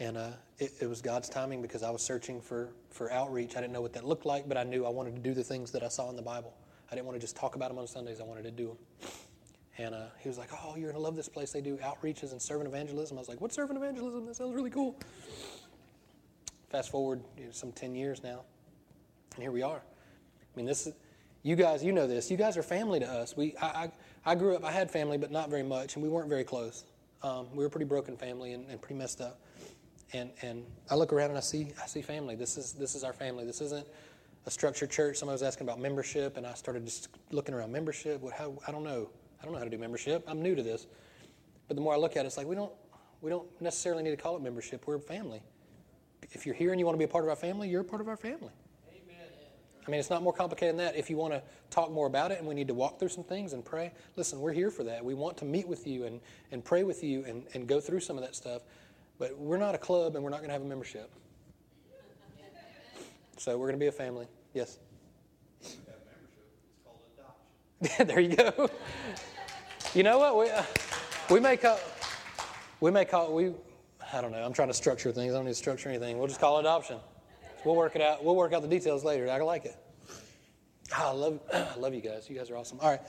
and 0.00 0.16
uh, 0.16 0.30
it, 0.58 0.72
it, 0.80 0.86
was 0.88 1.00
God's 1.00 1.28
timing 1.28 1.62
because 1.62 1.82
I 1.82 1.90
was 1.90 2.02
searching 2.02 2.40
for, 2.40 2.70
for 2.90 3.12
outreach. 3.12 3.56
I 3.56 3.60
didn't 3.60 3.72
know 3.72 3.80
what 3.80 3.92
that 3.92 4.04
looked 4.04 4.26
like, 4.26 4.48
but 4.48 4.56
I 4.56 4.64
knew 4.64 4.84
I 4.84 4.88
wanted 4.88 5.14
to 5.14 5.20
do 5.20 5.34
the 5.34 5.44
things 5.44 5.70
that 5.72 5.82
I 5.82 5.88
saw 5.88 6.10
in 6.10 6.16
the 6.16 6.22
Bible. 6.22 6.52
I 6.90 6.94
didn't 6.94 7.06
want 7.06 7.16
to 7.16 7.20
just 7.20 7.36
talk 7.36 7.54
about 7.54 7.68
them 7.68 7.78
on 7.78 7.86
Sundays, 7.86 8.20
I 8.20 8.24
wanted 8.24 8.42
to 8.44 8.50
do 8.50 8.68
them. 8.68 9.10
And 9.76 9.94
uh, 9.94 10.06
he 10.20 10.28
was 10.28 10.38
like, 10.38 10.50
Oh, 10.52 10.76
you're 10.76 10.90
going 10.90 10.94
to 10.94 11.00
love 11.00 11.16
this 11.16 11.28
place. 11.28 11.52
They 11.52 11.60
do 11.60 11.76
outreaches 11.78 12.32
and 12.32 12.40
servant 12.40 12.68
evangelism. 12.68 13.16
I 13.16 13.20
was 13.20 13.28
like, 13.28 13.40
What's 13.40 13.54
servant 13.54 13.76
evangelism? 13.76 14.26
That 14.26 14.36
sounds 14.36 14.54
really 14.54 14.70
cool. 14.70 14.96
Fast 16.70 16.90
forward 16.90 17.22
you 17.38 17.46
know, 17.46 17.52
some 17.52 17.72
10 17.72 17.94
years 17.94 18.22
now, 18.22 18.42
and 19.34 19.42
here 19.42 19.52
we 19.52 19.62
are. 19.62 19.78
I 19.78 20.56
mean, 20.56 20.66
this 20.66 20.88
is, 20.88 20.94
you 21.42 21.56
guys, 21.56 21.84
you 21.84 21.92
know 21.92 22.06
this. 22.06 22.30
You 22.30 22.36
guys 22.36 22.56
are 22.56 22.62
family 22.62 22.98
to 23.00 23.06
us. 23.06 23.36
We, 23.36 23.56
I, 23.60 23.66
I, 23.66 23.90
I 24.26 24.34
grew 24.34 24.56
up, 24.56 24.64
I 24.64 24.72
had 24.72 24.90
family, 24.90 25.18
but 25.18 25.30
not 25.30 25.50
very 25.50 25.62
much, 25.62 25.94
and 25.94 26.02
we 26.02 26.08
weren't 26.08 26.28
very 26.28 26.42
close. 26.42 26.84
Um, 27.22 27.46
we 27.52 27.58
were 27.58 27.66
a 27.66 27.70
pretty 27.70 27.86
broken 27.86 28.16
family 28.16 28.52
and, 28.52 28.68
and 28.68 28.80
pretty 28.80 28.96
messed 28.96 29.20
up 29.20 29.40
and 30.12 30.30
and 30.42 30.64
I 30.90 30.94
look 30.94 31.12
around 31.12 31.30
and 31.30 31.38
I 31.38 31.42
see 31.42 31.72
I 31.82 31.86
see 31.86 32.02
family. 32.02 32.36
This 32.36 32.56
is 32.56 32.72
this 32.72 32.94
is 32.94 33.04
our 33.04 33.12
family. 33.12 33.44
This 33.44 33.60
isn't 33.60 33.86
a 34.46 34.50
structured 34.50 34.90
church. 34.90 35.16
Somebody 35.16 35.34
was 35.34 35.42
asking 35.42 35.66
about 35.66 35.80
membership, 35.80 36.36
and 36.36 36.46
I 36.46 36.54
started 36.54 36.84
just 36.84 37.08
looking 37.30 37.54
around 37.54 37.72
membership. 37.72 38.20
What 38.20 38.34
how 38.34 38.54
I 38.66 38.72
don't 38.72 38.84
know. 38.84 39.08
I 39.40 39.44
don't 39.44 39.52
know 39.52 39.58
how 39.58 39.64
to 39.64 39.70
do 39.70 39.78
membership. 39.78 40.24
I'm 40.26 40.40
new 40.42 40.54
to 40.54 40.62
this, 40.62 40.86
but 41.68 41.76
the 41.76 41.82
more 41.82 41.94
I 41.94 41.96
look 41.96 42.16
at 42.16 42.24
it, 42.24 42.26
it's 42.26 42.36
like 42.36 42.46
we 42.46 42.54
don't 42.54 42.72
we 43.20 43.30
don't 43.30 43.48
necessarily 43.60 44.02
need 44.02 44.10
to 44.10 44.16
call 44.16 44.36
it 44.36 44.42
membership. 44.42 44.86
We're 44.86 44.98
family. 44.98 45.42
If 46.32 46.46
you're 46.46 46.54
here 46.54 46.70
and 46.70 46.80
you 46.80 46.86
want 46.86 46.94
to 46.94 46.98
be 46.98 47.04
a 47.04 47.08
part 47.08 47.24
of 47.24 47.30
our 47.30 47.36
family, 47.36 47.68
you're 47.68 47.82
a 47.82 47.84
part 47.84 48.00
of 48.00 48.08
our 48.08 48.16
family. 48.16 48.52
Amen. 48.88 49.26
I 49.86 49.90
mean, 49.90 50.00
it's 50.00 50.10
not 50.10 50.22
more 50.22 50.32
complicated 50.32 50.78
than 50.78 50.84
that. 50.84 50.96
If 50.96 51.10
you 51.10 51.16
want 51.16 51.32
to 51.34 51.42
talk 51.70 51.90
more 51.90 52.06
about 52.06 52.32
it 52.32 52.38
and 52.38 52.46
we 52.46 52.54
need 52.54 52.68
to 52.68 52.74
walk 52.74 52.98
through 52.98 53.08
some 53.08 53.24
things 53.24 53.52
and 53.52 53.64
pray, 53.64 53.92
listen, 54.16 54.40
we're 54.40 54.52
here 54.52 54.70
for 54.70 54.84
that. 54.84 55.04
We 55.04 55.14
want 55.14 55.36
to 55.38 55.44
meet 55.44 55.66
with 55.68 55.86
you 55.86 56.04
and, 56.04 56.20
and 56.50 56.64
pray 56.64 56.82
with 56.82 57.02
you 57.04 57.24
and, 57.24 57.44
and 57.54 57.66
go 57.66 57.80
through 57.80 58.00
some 58.00 58.16
of 58.16 58.24
that 58.24 58.34
stuff. 58.34 58.62
But 59.24 59.38
we're 59.38 59.56
not 59.56 59.74
a 59.74 59.78
club 59.78 60.16
and 60.16 60.22
we're 60.22 60.28
not 60.28 60.40
going 60.40 60.50
to 60.50 60.52
have 60.52 60.60
a 60.60 60.66
membership. 60.66 61.10
So 63.38 63.56
we're 63.56 63.68
going 63.68 63.78
to 63.78 63.82
be 63.82 63.86
a 63.86 63.92
family. 63.92 64.26
Yes. 64.52 64.78
there 68.04 68.20
you 68.20 68.36
go. 68.36 68.68
you 69.94 70.02
know 70.02 70.18
what? 70.18 70.36
We, 70.36 70.50
uh, 70.50 70.62
we 71.30 71.40
may 71.40 71.56
call, 71.56 71.80
we 72.80 72.90
may 72.90 73.06
call, 73.06 73.32
we, 73.32 73.54
I 74.12 74.20
don't 74.20 74.30
know. 74.30 74.44
I'm 74.44 74.52
trying 74.52 74.68
to 74.68 74.74
structure 74.74 75.10
things. 75.10 75.32
I 75.32 75.36
don't 75.36 75.46
need 75.46 75.52
to 75.52 75.54
structure 75.54 75.88
anything. 75.88 76.18
We'll 76.18 76.28
just 76.28 76.38
call 76.38 76.58
it 76.58 76.60
adoption. 76.60 76.98
We'll 77.64 77.76
work 77.76 77.96
it 77.96 78.02
out. 78.02 78.22
We'll 78.22 78.36
work 78.36 78.52
out 78.52 78.60
the 78.60 78.68
details 78.68 79.04
later. 79.04 79.30
I 79.30 79.38
like 79.38 79.64
it. 79.64 79.76
Oh, 80.98 81.08
I 81.08 81.12
love, 81.12 81.40
I 81.54 81.78
love 81.78 81.94
you 81.94 82.02
guys. 82.02 82.28
You 82.28 82.36
guys 82.36 82.50
are 82.50 82.58
awesome. 82.58 82.78
All 82.78 82.90
right. 82.90 83.00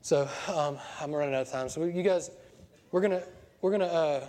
So 0.00 0.28
um, 0.46 0.78
I'm 1.00 1.12
running 1.12 1.34
out 1.34 1.42
of 1.42 1.50
time. 1.50 1.68
So 1.68 1.82
you 1.86 2.04
guys, 2.04 2.30
we're 2.92 3.00
gonna, 3.00 3.22
we're 3.60 3.72
gonna. 3.72 3.86
Uh, 3.86 4.26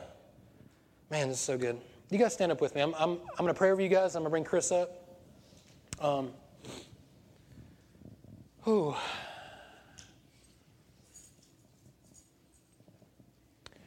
man, 1.10 1.30
this 1.30 1.38
is 1.38 1.44
so 1.44 1.58
good. 1.58 1.80
You 2.10 2.18
guys 2.18 2.34
stand 2.34 2.52
up 2.52 2.62
with 2.62 2.76
me. 2.76 2.82
I'm, 2.82 2.94
I'm, 2.96 3.12
I'm 3.12 3.38
gonna 3.38 3.54
pray 3.54 3.72
over 3.72 3.82
you 3.82 3.90
guys. 3.90 4.16
I'm 4.16 4.24
gonna 4.24 4.30
bring 4.30 4.44
Chris 4.44 4.72
up. 4.72 5.20
Um. 6.00 6.32
Whew. 8.64 8.96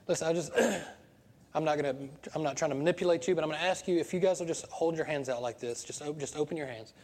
Listen, 0.07 0.29
I 0.29 0.33
just. 0.33 0.53
I'm 1.55 1.65
not 1.65 1.77
gonna. 1.77 1.95
I'm 2.35 2.43
not 2.43 2.57
trying 2.57 2.71
to 2.71 2.77
manipulate 2.77 3.29
you, 3.29 3.35
but 3.35 3.45
I'm 3.45 3.51
gonna 3.51 3.63
ask 3.63 3.87
you 3.87 3.99
if 3.99 4.15
you 4.15 4.21
guys 4.21 4.41
will 4.41 4.47
just 4.47 4.67
hold 4.67 4.97
your 4.97 5.05
hands 5.05 5.29
out 5.29 5.43
like 5.43 5.59
this. 5.59 5.85
Just, 5.85 6.03
just 6.19 6.37
open 6.37 6.57
your 6.57 6.67
hands 6.67 6.95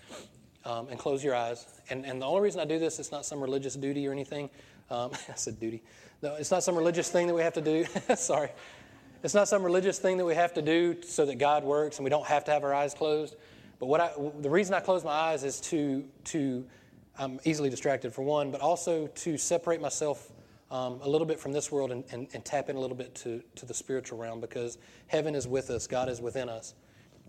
um, 0.64 0.89
and 0.89 0.99
close 0.99 1.25
your 1.25 1.35
eyes. 1.35 1.66
And, 1.91 2.05
and 2.05 2.21
the 2.23 2.27
only 2.27 2.43
reason 2.43 2.61
I 2.61 2.64
do 2.64 2.79
this, 2.79 2.99
it's 2.99 3.11
not 3.11 3.25
some 3.25 3.41
religious 3.41 3.75
duty 3.75 4.07
or 4.07 4.12
anything. 4.12 4.51
Um, 4.91 5.11
I 5.29 5.35
said 5.35 5.59
duty. 5.59 5.83
No, 6.23 6.35
it's 6.35 6.51
not 6.51 6.62
some 6.62 6.77
religious 6.77 7.11
thing 7.11 7.27
that 7.27 7.35
we 7.35 7.43
have 7.43 7.55
to 7.55 7.61
do. 7.61 7.85
Sorry. 8.16 8.51
It's 9.23 9.35
not 9.35 9.49
some 9.49 9.62
religious 9.62 9.99
thing 9.99 10.16
that 10.19 10.25
we 10.25 10.35
have 10.35 10.55
to 10.55 10.62
do 10.62 10.97
so 11.03 11.27
that 11.27 11.37
God 11.37 11.64
works 11.64 11.99
and 11.99 12.05
we 12.05 12.11
don't 12.11 12.27
have 12.27 12.45
to 12.45 12.53
have 12.53 12.64
our 12.64 12.73
eyes 12.73 12.95
closed. 12.95 13.37
But 13.81 13.87
what 13.87 14.01
I, 14.01 14.11
the 14.41 14.51
reason 14.51 14.75
I 14.75 14.81
close 14.81 15.05
my 15.05 15.11
eyes 15.11 15.45
is 15.45 15.61
to, 15.62 16.05
to 16.25 16.64
I'm 17.19 17.41
easily 17.45 17.71
distracted 17.71 18.12
for 18.12 18.23
one, 18.23 18.51
but 18.51 18.61
also 18.61 19.07
to 19.07 19.37
separate 19.37 19.81
myself 19.81 20.31
um, 20.71 21.01
a 21.03 21.09
little 21.09 21.27
bit 21.27 21.41
from 21.41 21.53
this 21.53 21.73
world 21.73 21.91
and, 21.91 22.05
and, 22.12 22.29
and, 22.35 22.45
tap 22.45 22.69
in 22.69 22.77
a 22.77 22.79
little 22.79 22.97
bit 22.97 23.14
to, 23.14 23.43
to 23.57 23.64
the 23.64 23.73
spiritual 23.73 24.19
realm 24.19 24.39
because 24.39 24.77
heaven 25.07 25.35
is 25.35 25.49
with 25.49 25.71
us, 25.71 25.87
God 25.87 26.11
is 26.11 26.21
within 26.21 26.51
us. 26.51 26.75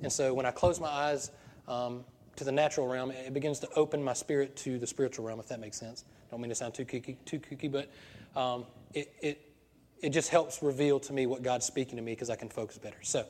And 0.03 0.11
so 0.11 0.33
when 0.33 0.45
I 0.45 0.51
close 0.51 0.81
my 0.81 0.89
eyes, 0.89 1.31
um, 1.65 2.03
to 2.39 2.45
the 2.45 2.51
natural 2.53 2.87
realm, 2.87 3.11
it 3.11 3.33
begins 3.33 3.59
to 3.59 3.69
open 3.75 4.01
my 4.01 4.13
spirit 4.13 4.55
to 4.55 4.79
the 4.79 4.87
spiritual 4.87 5.25
realm, 5.25 5.41
if 5.41 5.47
that 5.49 5.59
makes 5.59 5.77
sense. 5.77 6.05
Don't 6.31 6.39
mean 6.39 6.49
to 6.49 6.55
sound 6.55 6.73
too 6.73 6.85
kooky, 6.85 7.17
too 7.25 7.39
kooky 7.39 7.69
but 7.69 7.91
um, 8.39 8.65
it, 8.93 9.13
it, 9.21 9.48
it 10.01 10.09
just 10.09 10.29
helps 10.29 10.61
reveal 10.61 10.99
to 11.01 11.13
me 11.13 11.25
what 11.25 11.43
God's 11.43 11.65
speaking 11.65 11.95
to 11.97 12.01
me 12.01 12.13
because 12.13 12.29
I 12.29 12.35
can 12.35 12.49
focus 12.49 12.77
better. 12.77 12.97
So 13.01 13.25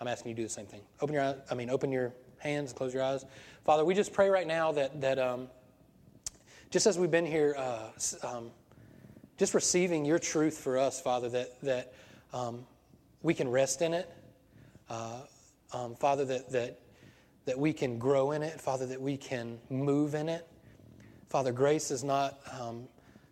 I'm 0.00 0.08
asking 0.08 0.30
you 0.30 0.34
to 0.36 0.42
do 0.42 0.46
the 0.46 0.52
same 0.52 0.66
thing. 0.66 0.80
Open 1.00 1.14
your 1.14 1.36
I 1.50 1.54
mean, 1.54 1.70
open 1.70 1.92
your 1.92 2.12
hands, 2.38 2.72
close 2.72 2.94
your 2.94 3.02
eyes. 3.02 3.24
Father, 3.64 3.84
we 3.84 3.94
just 3.94 4.12
pray 4.12 4.28
right 4.28 4.46
now 4.46 4.72
that, 4.72 5.00
that 5.00 5.18
um, 5.18 5.48
just 6.70 6.86
as 6.86 6.98
we've 6.98 7.10
been 7.10 7.26
here, 7.26 7.54
uh, 7.58 7.90
um, 8.22 8.50
just 9.36 9.54
receiving 9.54 10.04
your 10.04 10.18
truth 10.18 10.58
for 10.58 10.78
us, 10.78 11.00
Father, 11.00 11.28
that, 11.28 11.60
that 11.62 11.94
um, 12.32 12.66
we 13.22 13.34
can 13.34 13.48
rest 13.48 13.82
in 13.82 13.94
it. 13.94 14.10
Uh, 14.88 15.20
um, 15.72 15.94
Father, 15.96 16.24
that, 16.24 16.50
that 16.50 16.80
that 17.48 17.58
we 17.58 17.72
can 17.72 17.98
grow 17.98 18.32
in 18.32 18.42
it, 18.42 18.60
Father, 18.60 18.84
that 18.84 19.00
we 19.00 19.16
can 19.16 19.58
move 19.70 20.14
in 20.14 20.28
it. 20.28 20.46
Father, 21.30 21.50
grace 21.50 21.90
is 21.90 22.04
not 22.04 22.38
um, 22.60 22.86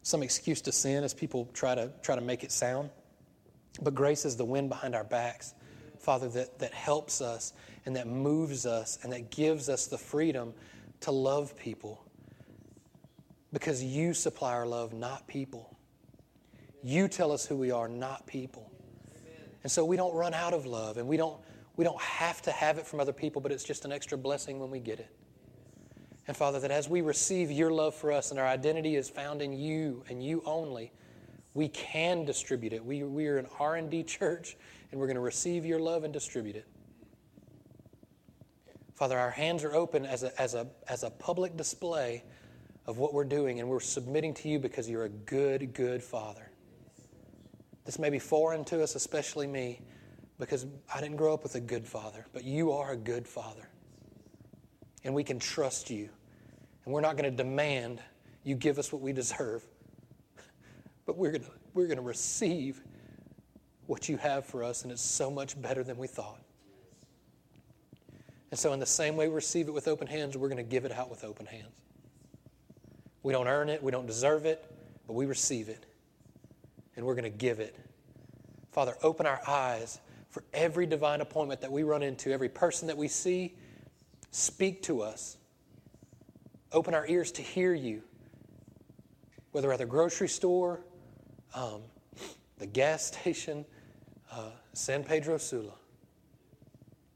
some 0.06 0.22
excuse 0.22 0.60
to 0.60 0.70
sin 0.70 1.02
as 1.02 1.12
people 1.12 1.48
try 1.52 1.74
to, 1.74 1.90
try 2.00 2.14
to 2.14 2.20
make 2.20 2.44
it 2.44 2.52
sound, 2.52 2.90
but 3.82 3.92
grace 3.92 4.24
is 4.24 4.36
the 4.36 4.44
wind 4.44 4.68
behind 4.68 4.94
our 4.94 5.02
backs, 5.02 5.52
Father, 5.98 6.28
that, 6.28 6.60
that 6.60 6.72
helps 6.72 7.20
us 7.20 7.52
and 7.86 7.96
that 7.96 8.06
moves 8.06 8.66
us 8.66 9.00
and 9.02 9.12
that 9.12 9.32
gives 9.32 9.68
us 9.68 9.88
the 9.88 9.98
freedom 9.98 10.54
to 11.00 11.10
love 11.10 11.56
people 11.56 12.06
because 13.52 13.82
you 13.82 14.14
supply 14.14 14.52
our 14.52 14.64
love, 14.64 14.92
not 14.92 15.26
people. 15.26 15.76
You 16.84 17.08
tell 17.08 17.32
us 17.32 17.44
who 17.44 17.56
we 17.56 17.72
are, 17.72 17.88
not 17.88 18.28
people. 18.28 18.70
And 19.64 19.72
so 19.72 19.84
we 19.84 19.96
don't 19.96 20.14
run 20.14 20.34
out 20.34 20.54
of 20.54 20.66
love 20.66 20.98
and 20.98 21.08
we 21.08 21.16
don't 21.16 21.40
we 21.74 21.84
don't 21.84 22.00
have 22.00 22.40
to 22.42 22.52
have 22.52 22.78
it 22.78 22.86
from 22.86 23.00
other 23.00 23.12
people, 23.12 23.42
but 23.42 23.50
it's 23.50 23.64
just 23.64 23.84
an 23.84 23.90
extra 23.90 24.16
blessing 24.16 24.60
when 24.60 24.70
we 24.70 24.78
get 24.78 25.00
it. 25.00 25.10
And 26.26 26.36
Father, 26.36 26.58
that 26.60 26.70
as 26.70 26.88
we 26.88 27.02
receive 27.02 27.50
your 27.50 27.70
love 27.70 27.94
for 27.94 28.10
us 28.10 28.30
and 28.30 28.40
our 28.40 28.46
identity 28.46 28.96
is 28.96 29.08
found 29.08 29.42
in 29.42 29.52
you 29.52 30.02
and 30.08 30.24
you 30.24 30.42
only, 30.44 30.92
we 31.54 31.68
can 31.68 32.24
distribute 32.24 32.72
it. 32.72 32.84
We, 32.84 33.02
we 33.04 33.28
are 33.28 33.38
an 33.38 33.46
R&D 33.58 34.02
church, 34.04 34.56
and 34.90 35.00
we're 35.00 35.06
going 35.06 35.16
to 35.16 35.20
receive 35.20 35.64
your 35.64 35.78
love 35.78 36.04
and 36.04 36.12
distribute 36.12 36.56
it. 36.56 36.66
Father, 38.94 39.18
our 39.18 39.30
hands 39.30 39.62
are 39.62 39.74
open 39.74 40.04
as 40.04 40.22
a, 40.22 40.40
as 40.40 40.54
a, 40.54 40.66
as 40.88 41.02
a 41.02 41.10
public 41.10 41.56
display 41.56 42.24
of 42.86 42.98
what 42.98 43.14
we're 43.14 43.24
doing, 43.24 43.60
and 43.60 43.68
we're 43.68 43.80
submitting 43.80 44.34
to 44.34 44.48
you 44.48 44.58
because 44.58 44.88
you're 44.88 45.04
a 45.04 45.08
good, 45.10 45.72
good 45.74 46.02
Father. 46.02 46.50
This 47.84 47.98
may 47.98 48.10
be 48.10 48.18
foreign 48.18 48.64
to 48.66 48.82
us, 48.82 48.96
especially 48.96 49.46
me, 49.46 49.80
because 50.38 50.66
I 50.92 51.00
didn't 51.00 51.16
grow 51.16 51.32
up 51.32 51.42
with 51.42 51.54
a 51.54 51.60
good 51.60 51.86
father, 51.86 52.26
but 52.32 52.44
you 52.44 52.72
are 52.72 52.92
a 52.92 52.96
good 52.96 53.26
father. 53.26 53.68
And 55.06 55.14
we 55.14 55.24
can 55.24 55.38
trust 55.38 55.88
you. 55.88 56.10
And 56.84 56.92
we're 56.92 57.00
not 57.00 57.16
going 57.16 57.30
to 57.30 57.36
demand 57.36 58.00
you 58.44 58.54
give 58.54 58.78
us 58.78 58.92
what 58.92 59.00
we 59.00 59.12
deserve, 59.12 59.64
but 61.06 61.16
we're 61.16 61.30
going 61.30 61.44
to, 61.44 61.50
we're 61.74 61.86
going 61.86 61.96
to 61.96 62.02
receive 62.02 62.82
what 63.86 64.08
you 64.08 64.16
have 64.16 64.44
for 64.44 64.62
us, 64.62 64.82
and 64.82 64.92
it's 64.92 65.02
so 65.02 65.30
much 65.30 65.60
better 65.60 65.82
than 65.82 65.96
we 65.96 66.06
thought. 66.06 66.40
And 68.50 68.58
so, 68.58 68.72
in 68.72 68.78
the 68.78 68.86
same 68.86 69.16
way 69.16 69.28
we 69.28 69.34
receive 69.34 69.68
it 69.68 69.72
with 69.72 69.88
open 69.88 70.06
hands, 70.06 70.36
we're 70.36 70.48
going 70.48 70.58
to 70.58 70.62
give 70.62 70.84
it 70.84 70.92
out 70.92 71.10
with 71.10 71.24
open 71.24 71.46
hands. 71.46 71.82
We 73.22 73.32
don't 73.32 73.48
earn 73.48 73.68
it, 73.68 73.82
we 73.82 73.90
don't 73.90 74.06
deserve 74.06 74.46
it, 74.46 74.64
but 75.06 75.14
we 75.14 75.26
receive 75.26 75.68
it, 75.68 75.86
and 76.94 77.04
we're 77.04 77.14
going 77.14 77.30
to 77.30 77.38
give 77.38 77.58
it. 77.58 77.76
Father, 78.70 78.94
open 79.02 79.26
our 79.26 79.40
eyes 79.48 80.00
for 80.28 80.44
every 80.52 80.86
divine 80.86 81.20
appointment 81.20 81.60
that 81.62 81.72
we 81.72 81.82
run 81.82 82.02
into, 82.02 82.30
every 82.30 82.48
person 82.48 82.86
that 82.88 82.96
we 82.96 83.08
see. 83.08 83.54
Speak 84.36 84.82
to 84.82 85.00
us. 85.00 85.38
Open 86.70 86.92
our 86.92 87.06
ears 87.06 87.32
to 87.32 87.42
hear 87.42 87.72
you, 87.72 88.02
whether 89.52 89.72
at 89.72 89.78
the 89.78 89.86
grocery 89.86 90.28
store, 90.28 90.84
um, 91.54 91.80
the 92.58 92.66
gas 92.66 93.06
station, 93.14 93.64
uh, 94.30 94.50
San 94.74 95.04
Pedro 95.04 95.38
Sula. 95.38 95.72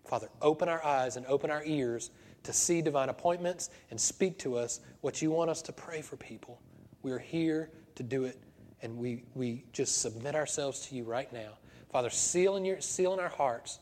Father, 0.06 0.30
open 0.40 0.70
our 0.70 0.82
eyes 0.82 1.18
and 1.18 1.26
open 1.26 1.50
our 1.50 1.62
ears 1.66 2.10
to 2.44 2.54
see 2.54 2.80
divine 2.80 3.10
appointments 3.10 3.68
and 3.90 4.00
speak 4.00 4.38
to 4.38 4.56
us 4.56 4.80
what 5.02 5.20
you 5.20 5.30
want 5.30 5.50
us 5.50 5.60
to 5.60 5.72
pray 5.74 6.00
for 6.00 6.16
people. 6.16 6.58
We're 7.02 7.18
here 7.18 7.70
to 7.96 8.02
do 8.02 8.24
it, 8.24 8.40
and 8.80 8.96
we, 8.96 9.24
we 9.34 9.64
just 9.74 10.00
submit 10.00 10.34
ourselves 10.34 10.86
to 10.86 10.94
you 10.94 11.04
right 11.04 11.30
now. 11.34 11.58
Father, 11.92 12.08
seal 12.08 12.56
in, 12.56 12.64
your, 12.64 12.80
seal 12.80 13.12
in 13.12 13.20
our 13.20 13.28
hearts 13.28 13.78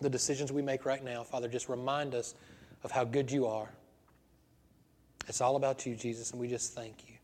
the 0.00 0.10
decisions 0.10 0.52
we 0.52 0.62
make 0.62 0.84
right 0.84 1.02
now. 1.02 1.22
Father, 1.22 1.48
just 1.48 1.68
remind 1.68 2.14
us 2.14 2.34
of 2.82 2.90
how 2.90 3.04
good 3.04 3.30
you 3.30 3.46
are. 3.46 3.68
It's 5.28 5.40
all 5.40 5.56
about 5.56 5.86
you, 5.86 5.94
Jesus, 5.94 6.30
and 6.32 6.40
we 6.40 6.48
just 6.48 6.74
thank 6.74 7.08
you. 7.08 7.14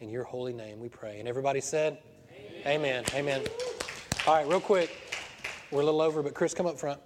In 0.00 0.08
your 0.08 0.24
holy 0.24 0.52
name 0.52 0.80
we 0.80 0.88
pray. 0.88 1.20
And 1.20 1.28
everybody 1.28 1.60
said, 1.60 1.98
Amen. 2.66 3.04
Amen. 3.04 3.04
Amen. 3.14 3.42
All 4.26 4.34
right, 4.34 4.46
real 4.46 4.60
quick. 4.60 4.90
We're 5.70 5.82
a 5.82 5.84
little 5.84 6.02
over, 6.02 6.22
but 6.22 6.34
Chris, 6.34 6.54
come 6.54 6.66
up 6.66 6.78
front. 6.78 7.00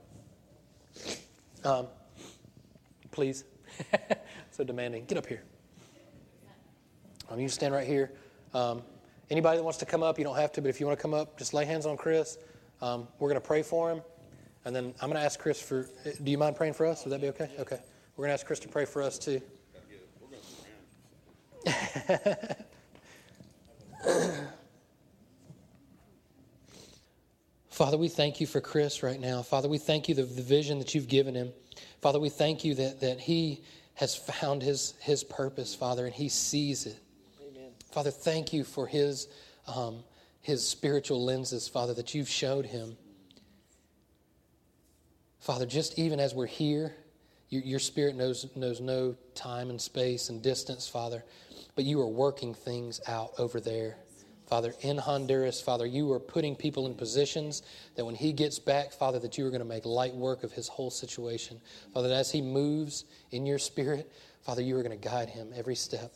Um, 1.64 1.86
please. 3.10 3.44
so 4.50 4.64
demanding. 4.64 5.04
Get 5.04 5.18
up 5.18 5.26
here. 5.26 5.42
Um, 7.30 7.40
you 7.40 7.48
stand 7.48 7.74
right 7.74 7.86
here. 7.86 8.12
Um, 8.54 8.82
Anybody 9.28 9.56
that 9.56 9.64
wants 9.64 9.78
to 9.80 9.86
come 9.86 10.04
up, 10.04 10.18
you 10.18 10.24
don't 10.24 10.36
have 10.36 10.52
to, 10.52 10.62
but 10.62 10.68
if 10.68 10.78
you 10.78 10.86
want 10.86 10.96
to 10.96 11.02
come 11.02 11.12
up, 11.12 11.36
just 11.36 11.52
lay 11.52 11.64
hands 11.64 11.84
on 11.84 11.96
Chris. 11.96 12.38
Um, 12.80 13.08
we're 13.18 13.28
going 13.28 13.40
to 13.40 13.46
pray 13.46 13.62
for 13.62 13.90
him. 13.90 14.02
And 14.66 14.74
then 14.74 14.92
I'm 15.00 15.08
going 15.08 15.20
to 15.20 15.24
ask 15.24 15.38
Chris 15.38 15.62
for, 15.62 15.88
do 16.24 16.28
you 16.28 16.38
mind 16.38 16.56
praying 16.56 16.72
for 16.72 16.86
us? 16.86 17.04
Would 17.04 17.12
that 17.12 17.20
be 17.20 17.28
okay? 17.28 17.48
Okay. 17.60 17.78
We're 18.16 18.24
going 18.24 18.30
to 18.30 18.34
ask 18.34 18.44
Chris 18.44 18.58
to 18.60 18.68
pray 18.68 18.84
for 18.84 19.00
us 19.00 19.16
too. 19.16 19.40
Father, 27.70 27.96
we 27.96 28.08
thank 28.08 28.40
you 28.40 28.48
for 28.48 28.60
Chris 28.60 29.04
right 29.04 29.20
now. 29.20 29.42
Father, 29.42 29.68
we 29.68 29.78
thank 29.78 30.08
you 30.08 30.16
the, 30.16 30.24
the 30.24 30.42
vision 30.42 30.80
that 30.80 30.96
you've 30.96 31.06
given 31.06 31.36
him. 31.36 31.52
Father, 32.02 32.18
we 32.18 32.28
thank 32.28 32.64
you 32.64 32.74
that, 32.74 33.00
that 33.02 33.20
he 33.20 33.62
has 33.94 34.16
found 34.16 34.64
his, 34.64 34.94
his 35.00 35.22
purpose, 35.22 35.76
Father, 35.76 36.06
and 36.06 36.14
he 36.14 36.28
sees 36.28 36.86
it. 36.86 36.98
Father, 37.92 38.10
thank 38.10 38.52
you 38.52 38.64
for 38.64 38.88
his, 38.88 39.28
um, 39.68 40.02
his 40.40 40.66
spiritual 40.66 41.24
lenses, 41.24 41.68
Father, 41.68 41.94
that 41.94 42.16
you've 42.16 42.28
showed 42.28 42.66
him. 42.66 42.96
Father, 45.46 45.64
just 45.64 45.96
even 45.96 46.18
as 46.18 46.34
we're 46.34 46.44
here, 46.46 46.92
your, 47.50 47.78
spirit 47.78 48.16
knows, 48.16 48.48
knows 48.56 48.80
no 48.80 49.14
time 49.36 49.70
and 49.70 49.80
space 49.80 50.28
and 50.28 50.42
distance, 50.42 50.88
Father, 50.88 51.24
but 51.76 51.84
you 51.84 52.00
are 52.00 52.08
working 52.08 52.52
things 52.52 53.00
out 53.06 53.30
over 53.38 53.60
there. 53.60 53.96
Father, 54.48 54.74
in 54.80 54.98
Honduras, 54.98 55.60
Father, 55.60 55.86
you 55.86 56.10
are 56.10 56.18
putting 56.18 56.56
people 56.56 56.86
in 56.86 56.96
positions 56.96 57.62
that 57.94 58.04
when 58.04 58.16
he 58.16 58.32
gets 58.32 58.58
back, 58.58 58.90
Father, 58.90 59.20
that 59.20 59.38
you 59.38 59.46
are 59.46 59.50
going 59.50 59.60
to 59.60 59.64
make 59.64 59.86
light 59.86 60.16
work 60.16 60.42
of 60.42 60.50
his 60.50 60.66
whole 60.66 60.90
situation. 60.90 61.60
Father, 61.94 62.08
that 62.08 62.16
as 62.16 62.32
he 62.32 62.42
moves 62.42 63.04
in 63.30 63.46
your 63.46 63.60
spirit, 63.60 64.10
Father, 64.42 64.62
you 64.62 64.76
are 64.76 64.82
going 64.82 64.98
to 64.98 65.08
guide 65.08 65.28
him 65.28 65.52
every 65.54 65.76
step. 65.76 66.12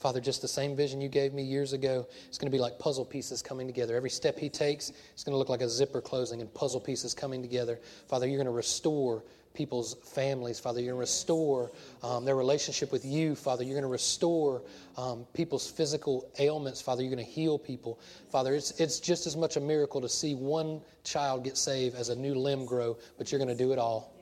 Father, 0.00 0.18
just 0.18 0.40
the 0.40 0.48
same 0.48 0.74
vision 0.74 1.00
you 1.02 1.10
gave 1.10 1.34
me 1.34 1.42
years 1.42 1.74
ago, 1.74 2.06
it's 2.26 2.38
going 2.38 2.50
to 2.50 2.56
be 2.56 2.60
like 2.60 2.78
puzzle 2.78 3.04
pieces 3.04 3.42
coming 3.42 3.66
together. 3.66 3.94
Every 3.94 4.08
step 4.08 4.38
he 4.38 4.48
takes, 4.48 4.92
it's 5.12 5.22
going 5.22 5.34
to 5.34 5.38
look 5.38 5.50
like 5.50 5.60
a 5.60 5.68
zipper 5.68 6.00
closing 6.00 6.40
and 6.40 6.52
puzzle 6.54 6.80
pieces 6.80 7.12
coming 7.12 7.42
together. 7.42 7.78
Father, 8.08 8.26
you're 8.26 8.38
going 8.38 8.46
to 8.46 8.50
restore 8.50 9.22
people's 9.52 9.96
families, 10.14 10.58
Father. 10.58 10.80
You're 10.80 10.92
going 10.94 10.98
to 10.98 11.10
restore 11.10 11.70
um, 12.02 12.24
their 12.24 12.36
relationship 12.36 12.92
with 12.92 13.04
you, 13.04 13.34
Father. 13.34 13.62
You're 13.62 13.74
going 13.74 13.82
to 13.82 13.88
restore 13.88 14.62
um, 14.96 15.26
people's 15.34 15.70
physical 15.70 16.30
ailments, 16.38 16.80
Father. 16.80 17.02
You're 17.02 17.14
going 17.14 17.24
to 17.24 17.30
heal 17.30 17.58
people, 17.58 18.00
Father. 18.30 18.54
It's, 18.54 18.70
it's 18.80 19.00
just 19.00 19.26
as 19.26 19.36
much 19.36 19.56
a 19.56 19.60
miracle 19.60 20.00
to 20.00 20.08
see 20.08 20.34
one 20.34 20.80
child 21.04 21.44
get 21.44 21.58
saved 21.58 21.94
as 21.94 22.08
a 22.08 22.16
new 22.16 22.34
limb 22.34 22.64
grow, 22.64 22.96
but 23.18 23.30
you're 23.30 23.38
going 23.38 23.54
to 23.54 23.64
do 23.64 23.72
it 23.72 23.78
all. 23.78 24.14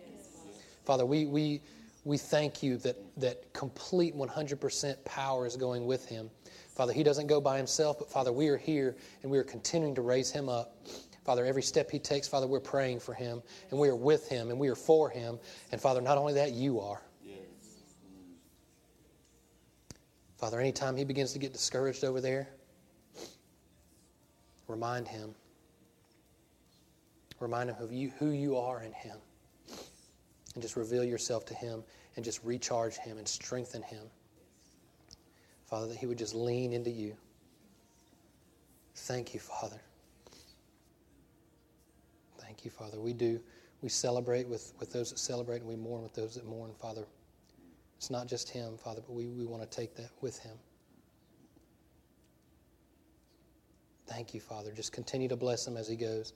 Father, 0.85 1.07
we, 1.07 1.27
we, 1.27 1.61
we 2.05 2.17
thank 2.17 2.63
you 2.63 2.77
that, 2.79 2.97
that 3.17 3.53
complete 3.53 4.17
100% 4.17 5.05
power 5.05 5.47
is 5.47 5.57
going 5.57 5.87
with 5.87 6.07
him. 6.07 6.31
Father, 6.75 6.93
he 6.93 7.03
doesn't 7.03 7.27
go 7.27 7.41
by 7.41 7.57
himself, 7.57 7.99
but 7.99 8.11
Father, 8.11 8.33
we 8.33 8.49
are 8.49 8.57
here 8.57 8.97
and 9.23 9.31
we 9.31 9.39
are 9.39 9.45
continuing 9.45 9.95
to 9.95 10.03
raise 10.03 10.31
him 10.31 10.49
up. 10.49 10.77
Father, 11.25 11.45
every 11.45 11.63
step 11.63 11.91
he 11.91 11.99
takes, 11.99 12.27
Father, 12.27 12.47
we're 12.47 12.61
praying 12.61 13.01
for 13.01 13.13
him 13.13 13.43
and 13.71 13.79
we 13.79 13.89
are 13.89 13.97
with 13.97 14.29
him 14.29 14.51
and 14.51 14.59
we 14.59 14.69
are 14.69 14.75
for 14.77 15.11
him. 15.11 15.39
And 15.73 15.81
Father, 15.81 16.01
not 16.01 16.17
only 16.17 16.33
that, 16.35 16.53
you 16.53 16.81
are. 16.81 17.03
Father, 20.39 20.61
anytime 20.61 20.97
he 20.97 21.05
begins 21.05 21.33
to 21.33 21.39
get 21.41 21.53
discouraged 21.53 22.05
over 22.05 22.21
there, 22.21 22.49
remind 24.69 25.09
him. 25.09 25.35
Remind 27.41 27.71
him 27.71 27.77
of 27.81 27.93
you, 27.93 28.13
who 28.19 28.31
you 28.31 28.57
are 28.57 28.83
in 28.83 28.93
him. 28.93 29.17
And 30.59 30.63
just 30.65 30.75
reveal 30.75 31.05
yourself 31.05 31.47
to 31.47 31.55
him 31.55 31.85
and 32.17 32.25
just 32.25 32.43
recharge 32.43 32.97
him 32.97 33.17
and 33.17 33.29
strengthen 33.29 33.81
him. 33.81 34.03
Father, 35.67 35.87
that 35.87 35.97
he 35.97 36.07
would 36.07 36.19
just 36.19 36.35
lean 36.35 36.73
into 36.73 36.91
you. 36.91 37.17
Thank 38.97 39.35
you, 39.35 39.39
Father. 39.39 39.81
Thank 42.41 42.65
you, 42.65 42.73
Father. 42.73 42.99
We 42.99 43.13
do. 43.13 43.39
We 43.83 43.89
celebrate 43.89 44.49
with, 44.49 44.73
with 44.81 44.93
those 44.93 45.11
that 45.11 45.21
celebrate, 45.21 45.61
and 45.61 45.69
we 45.69 45.77
mourn 45.77 46.03
with 46.03 46.15
those 46.15 46.35
that 46.35 46.45
mourn, 46.45 46.73
Father. 46.73 47.07
It's 47.97 48.11
not 48.11 48.27
just 48.27 48.49
him, 48.51 48.79
Father, 48.79 49.01
but 49.01 49.13
we, 49.13 49.29
we 49.29 49.47
want 49.47 49.63
to 49.63 49.69
take 49.69 49.95
that 49.95 50.11
with 50.21 50.41
him. 50.41 50.57
Thank 54.09 54.33
you, 54.33 54.41
Father. 54.41 54.73
Just 54.73 54.93
continue 54.93 55.29
to 55.29 55.37
bless 55.37 55.67
him 55.67 55.77
as 55.77 55.87
he 55.87 55.97
goes. 55.97 56.33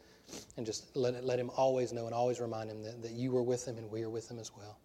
And 0.57 0.65
just 0.65 0.95
let, 0.95 1.25
let 1.25 1.39
him 1.39 1.51
always 1.57 1.93
know 1.93 2.07
and 2.07 2.15
always 2.15 2.39
remind 2.39 2.71
him 2.71 2.83
that, 2.83 3.03
that 3.03 3.13
you 3.13 3.37
are 3.37 3.43
with 3.43 3.67
him 3.67 3.79
and 3.79 3.91
we 3.91 4.03
are 4.03 4.11
with 4.11 4.31
him 4.31 4.39
as 4.39 4.51
well. 4.57 4.79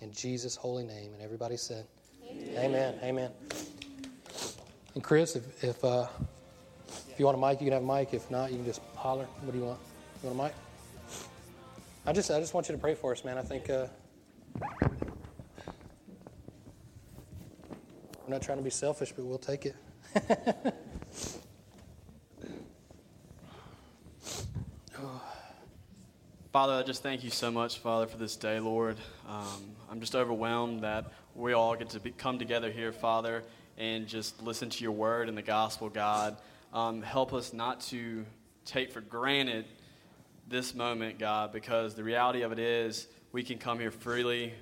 In 0.00 0.12
Jesus' 0.12 0.54
holy 0.54 0.84
name. 0.84 1.12
And 1.14 1.22
everybody 1.22 1.56
said, 1.56 1.86
Amen. 2.30 2.58
Amen. 2.58 2.94
Amen. 3.02 3.30
And 4.94 5.02
Chris, 5.02 5.36
if, 5.36 5.64
if, 5.64 5.84
uh, 5.84 6.06
if 7.10 7.18
you 7.18 7.24
want 7.24 7.38
a 7.38 7.40
mic, 7.40 7.60
you 7.60 7.66
can 7.66 7.72
have 7.72 7.82
a 7.82 7.98
mic. 7.98 8.12
If 8.12 8.30
not, 8.30 8.50
you 8.50 8.56
can 8.56 8.66
just 8.66 8.80
holler. 8.94 9.24
What 9.24 9.52
do 9.52 9.58
you 9.58 9.64
want? 9.64 9.80
You 10.22 10.30
want 10.30 10.40
a 10.40 10.42
mic? 10.44 10.54
I 12.06 12.12
just, 12.12 12.30
I 12.30 12.38
just 12.38 12.54
want 12.54 12.68
you 12.68 12.74
to 12.74 12.80
pray 12.80 12.94
for 12.94 13.12
us, 13.12 13.24
man. 13.24 13.38
I 13.38 13.42
think 13.42 13.68
uh, 13.68 13.86
we're 18.26 18.28
not 18.28 18.42
trying 18.42 18.58
to 18.58 18.64
be 18.64 18.70
selfish, 18.70 19.12
but 19.12 19.24
we'll 19.24 19.38
take 19.38 19.66
it. 19.66 19.76
Father, 26.56 26.72
I 26.72 26.82
just 26.84 27.02
thank 27.02 27.22
you 27.22 27.28
so 27.28 27.50
much, 27.50 27.80
Father, 27.80 28.06
for 28.06 28.16
this 28.16 28.34
day, 28.34 28.60
Lord. 28.60 28.96
Um, 29.28 29.76
I'm 29.90 30.00
just 30.00 30.16
overwhelmed 30.16 30.84
that 30.84 31.12
we 31.34 31.52
all 31.52 31.76
get 31.76 31.90
to 31.90 32.00
be, 32.00 32.12
come 32.12 32.38
together 32.38 32.70
here, 32.70 32.92
Father, 32.92 33.44
and 33.76 34.06
just 34.06 34.42
listen 34.42 34.70
to 34.70 34.82
your 34.82 34.92
word 34.92 35.28
and 35.28 35.36
the 35.36 35.42
gospel, 35.42 35.90
God. 35.90 36.38
Um, 36.72 37.02
help 37.02 37.34
us 37.34 37.52
not 37.52 37.82
to 37.88 38.24
take 38.64 38.90
for 38.90 39.02
granted 39.02 39.66
this 40.48 40.74
moment, 40.74 41.18
God, 41.18 41.52
because 41.52 41.94
the 41.94 42.02
reality 42.02 42.40
of 42.40 42.52
it 42.52 42.58
is 42.58 43.06
we 43.32 43.42
can 43.42 43.58
come 43.58 43.78
here 43.78 43.90
freely, 43.90 44.54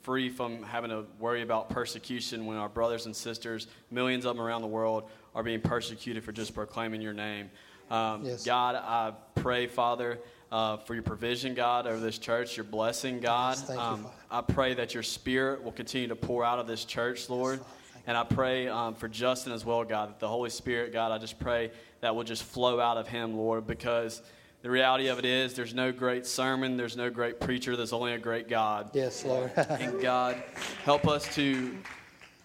free 0.00 0.30
from 0.30 0.62
having 0.62 0.88
to 0.88 1.04
worry 1.18 1.42
about 1.42 1.68
persecution 1.68 2.46
when 2.46 2.56
our 2.56 2.70
brothers 2.70 3.04
and 3.04 3.14
sisters, 3.14 3.66
millions 3.90 4.24
of 4.24 4.36
them 4.36 4.42
around 4.42 4.62
the 4.62 4.68
world, 4.68 5.10
are 5.34 5.42
being 5.42 5.60
persecuted 5.60 6.24
for 6.24 6.32
just 6.32 6.54
proclaiming 6.54 7.02
your 7.02 7.12
name. 7.12 7.50
Um, 7.90 8.24
yes. 8.24 8.42
God, 8.42 8.76
I 8.76 9.12
pray, 9.34 9.66
Father, 9.66 10.20
uh, 10.52 10.78
for 10.78 10.94
your 10.94 11.02
provision, 11.02 11.54
God, 11.54 11.86
over 11.86 12.00
this 12.00 12.18
church, 12.18 12.56
your 12.56 12.64
blessing, 12.64 13.20
God. 13.20 13.58
Um, 13.70 14.02
you, 14.02 14.10
I 14.30 14.40
pray 14.40 14.74
that 14.74 14.94
your 14.94 15.02
spirit 15.02 15.62
will 15.62 15.72
continue 15.72 16.08
to 16.08 16.16
pour 16.16 16.44
out 16.44 16.58
of 16.58 16.66
this 16.66 16.84
church, 16.84 17.30
Lord. 17.30 17.60
And 18.06 18.16
I 18.16 18.24
pray 18.24 18.66
um, 18.66 18.94
for 18.94 19.08
Justin 19.08 19.52
as 19.52 19.64
well, 19.64 19.84
God, 19.84 20.08
that 20.08 20.20
the 20.20 20.28
Holy 20.28 20.50
Spirit, 20.50 20.92
God, 20.92 21.12
I 21.12 21.18
just 21.18 21.38
pray 21.38 21.70
that 22.00 22.14
will 22.14 22.24
just 22.24 22.42
flow 22.42 22.80
out 22.80 22.96
of 22.96 23.06
him, 23.06 23.36
Lord, 23.36 23.66
because 23.66 24.22
the 24.62 24.70
reality 24.70 25.08
of 25.08 25.18
it 25.18 25.24
is, 25.24 25.54
there's 25.54 25.74
no 25.74 25.92
great 25.92 26.26
sermon, 26.26 26.76
there's 26.76 26.96
no 26.96 27.10
great 27.10 27.40
preacher, 27.40 27.76
there's 27.76 27.92
only 27.92 28.12
a 28.12 28.18
great 28.18 28.48
God. 28.48 28.90
Yes, 28.94 29.24
Lord. 29.24 29.52
and 29.56 30.00
God, 30.00 30.42
help 30.84 31.06
us 31.06 31.32
to 31.34 31.76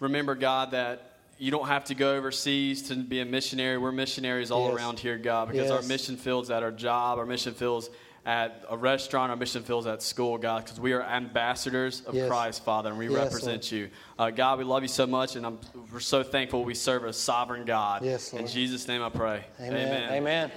remember, 0.00 0.34
God, 0.34 0.70
that 0.70 1.15
you 1.38 1.50
don't 1.50 1.68
have 1.68 1.84
to 1.84 1.94
go 1.94 2.16
overseas 2.16 2.82
to 2.88 2.96
be 2.96 3.20
a 3.20 3.24
missionary. 3.24 3.78
We're 3.78 3.92
missionaries 3.92 4.50
all 4.50 4.68
yes. 4.68 4.76
around 4.76 4.98
here, 4.98 5.18
God, 5.18 5.48
because 5.48 5.68
yes. 5.68 5.82
our 5.82 5.82
mission 5.82 6.16
fields 6.16 6.50
at 6.50 6.62
our 6.62 6.72
job, 6.72 7.18
our 7.18 7.26
mission 7.26 7.52
fields 7.52 7.90
at 8.24 8.64
a 8.68 8.76
restaurant, 8.76 9.30
our 9.30 9.36
mission 9.36 9.62
fields 9.62 9.86
at 9.86 10.02
school, 10.02 10.36
God, 10.36 10.64
because 10.64 10.80
we 10.80 10.92
are 10.92 11.02
ambassadors 11.02 12.00
of 12.02 12.14
yes. 12.14 12.28
Christ, 12.28 12.64
Father, 12.64 12.90
and 12.90 12.98
we 12.98 13.08
yes, 13.08 13.14
represent 13.16 13.62
Lord. 13.62 13.72
you. 13.72 13.90
Uh, 14.18 14.30
God, 14.30 14.58
we 14.58 14.64
love 14.64 14.82
you 14.82 14.88
so 14.88 15.06
much, 15.06 15.36
and 15.36 15.46
I'm, 15.46 15.60
we're 15.92 16.00
so 16.00 16.24
thankful 16.24 16.64
we 16.64 16.74
serve 16.74 17.04
a 17.04 17.12
sovereign 17.12 17.64
God. 17.64 18.04
Yes, 18.04 18.32
Lord. 18.32 18.44
In 18.44 18.50
Jesus' 18.50 18.88
name 18.88 19.02
I 19.02 19.10
pray. 19.10 19.44
Amen. 19.60 20.10
Amen. 20.10 20.12
Amen. 20.12 20.50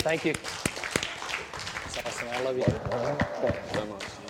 Thank 0.00 0.24
you. 0.24 0.34
Awesome. 2.04 2.28
I 2.28 2.40
love 2.42 2.56
you. 2.58 4.25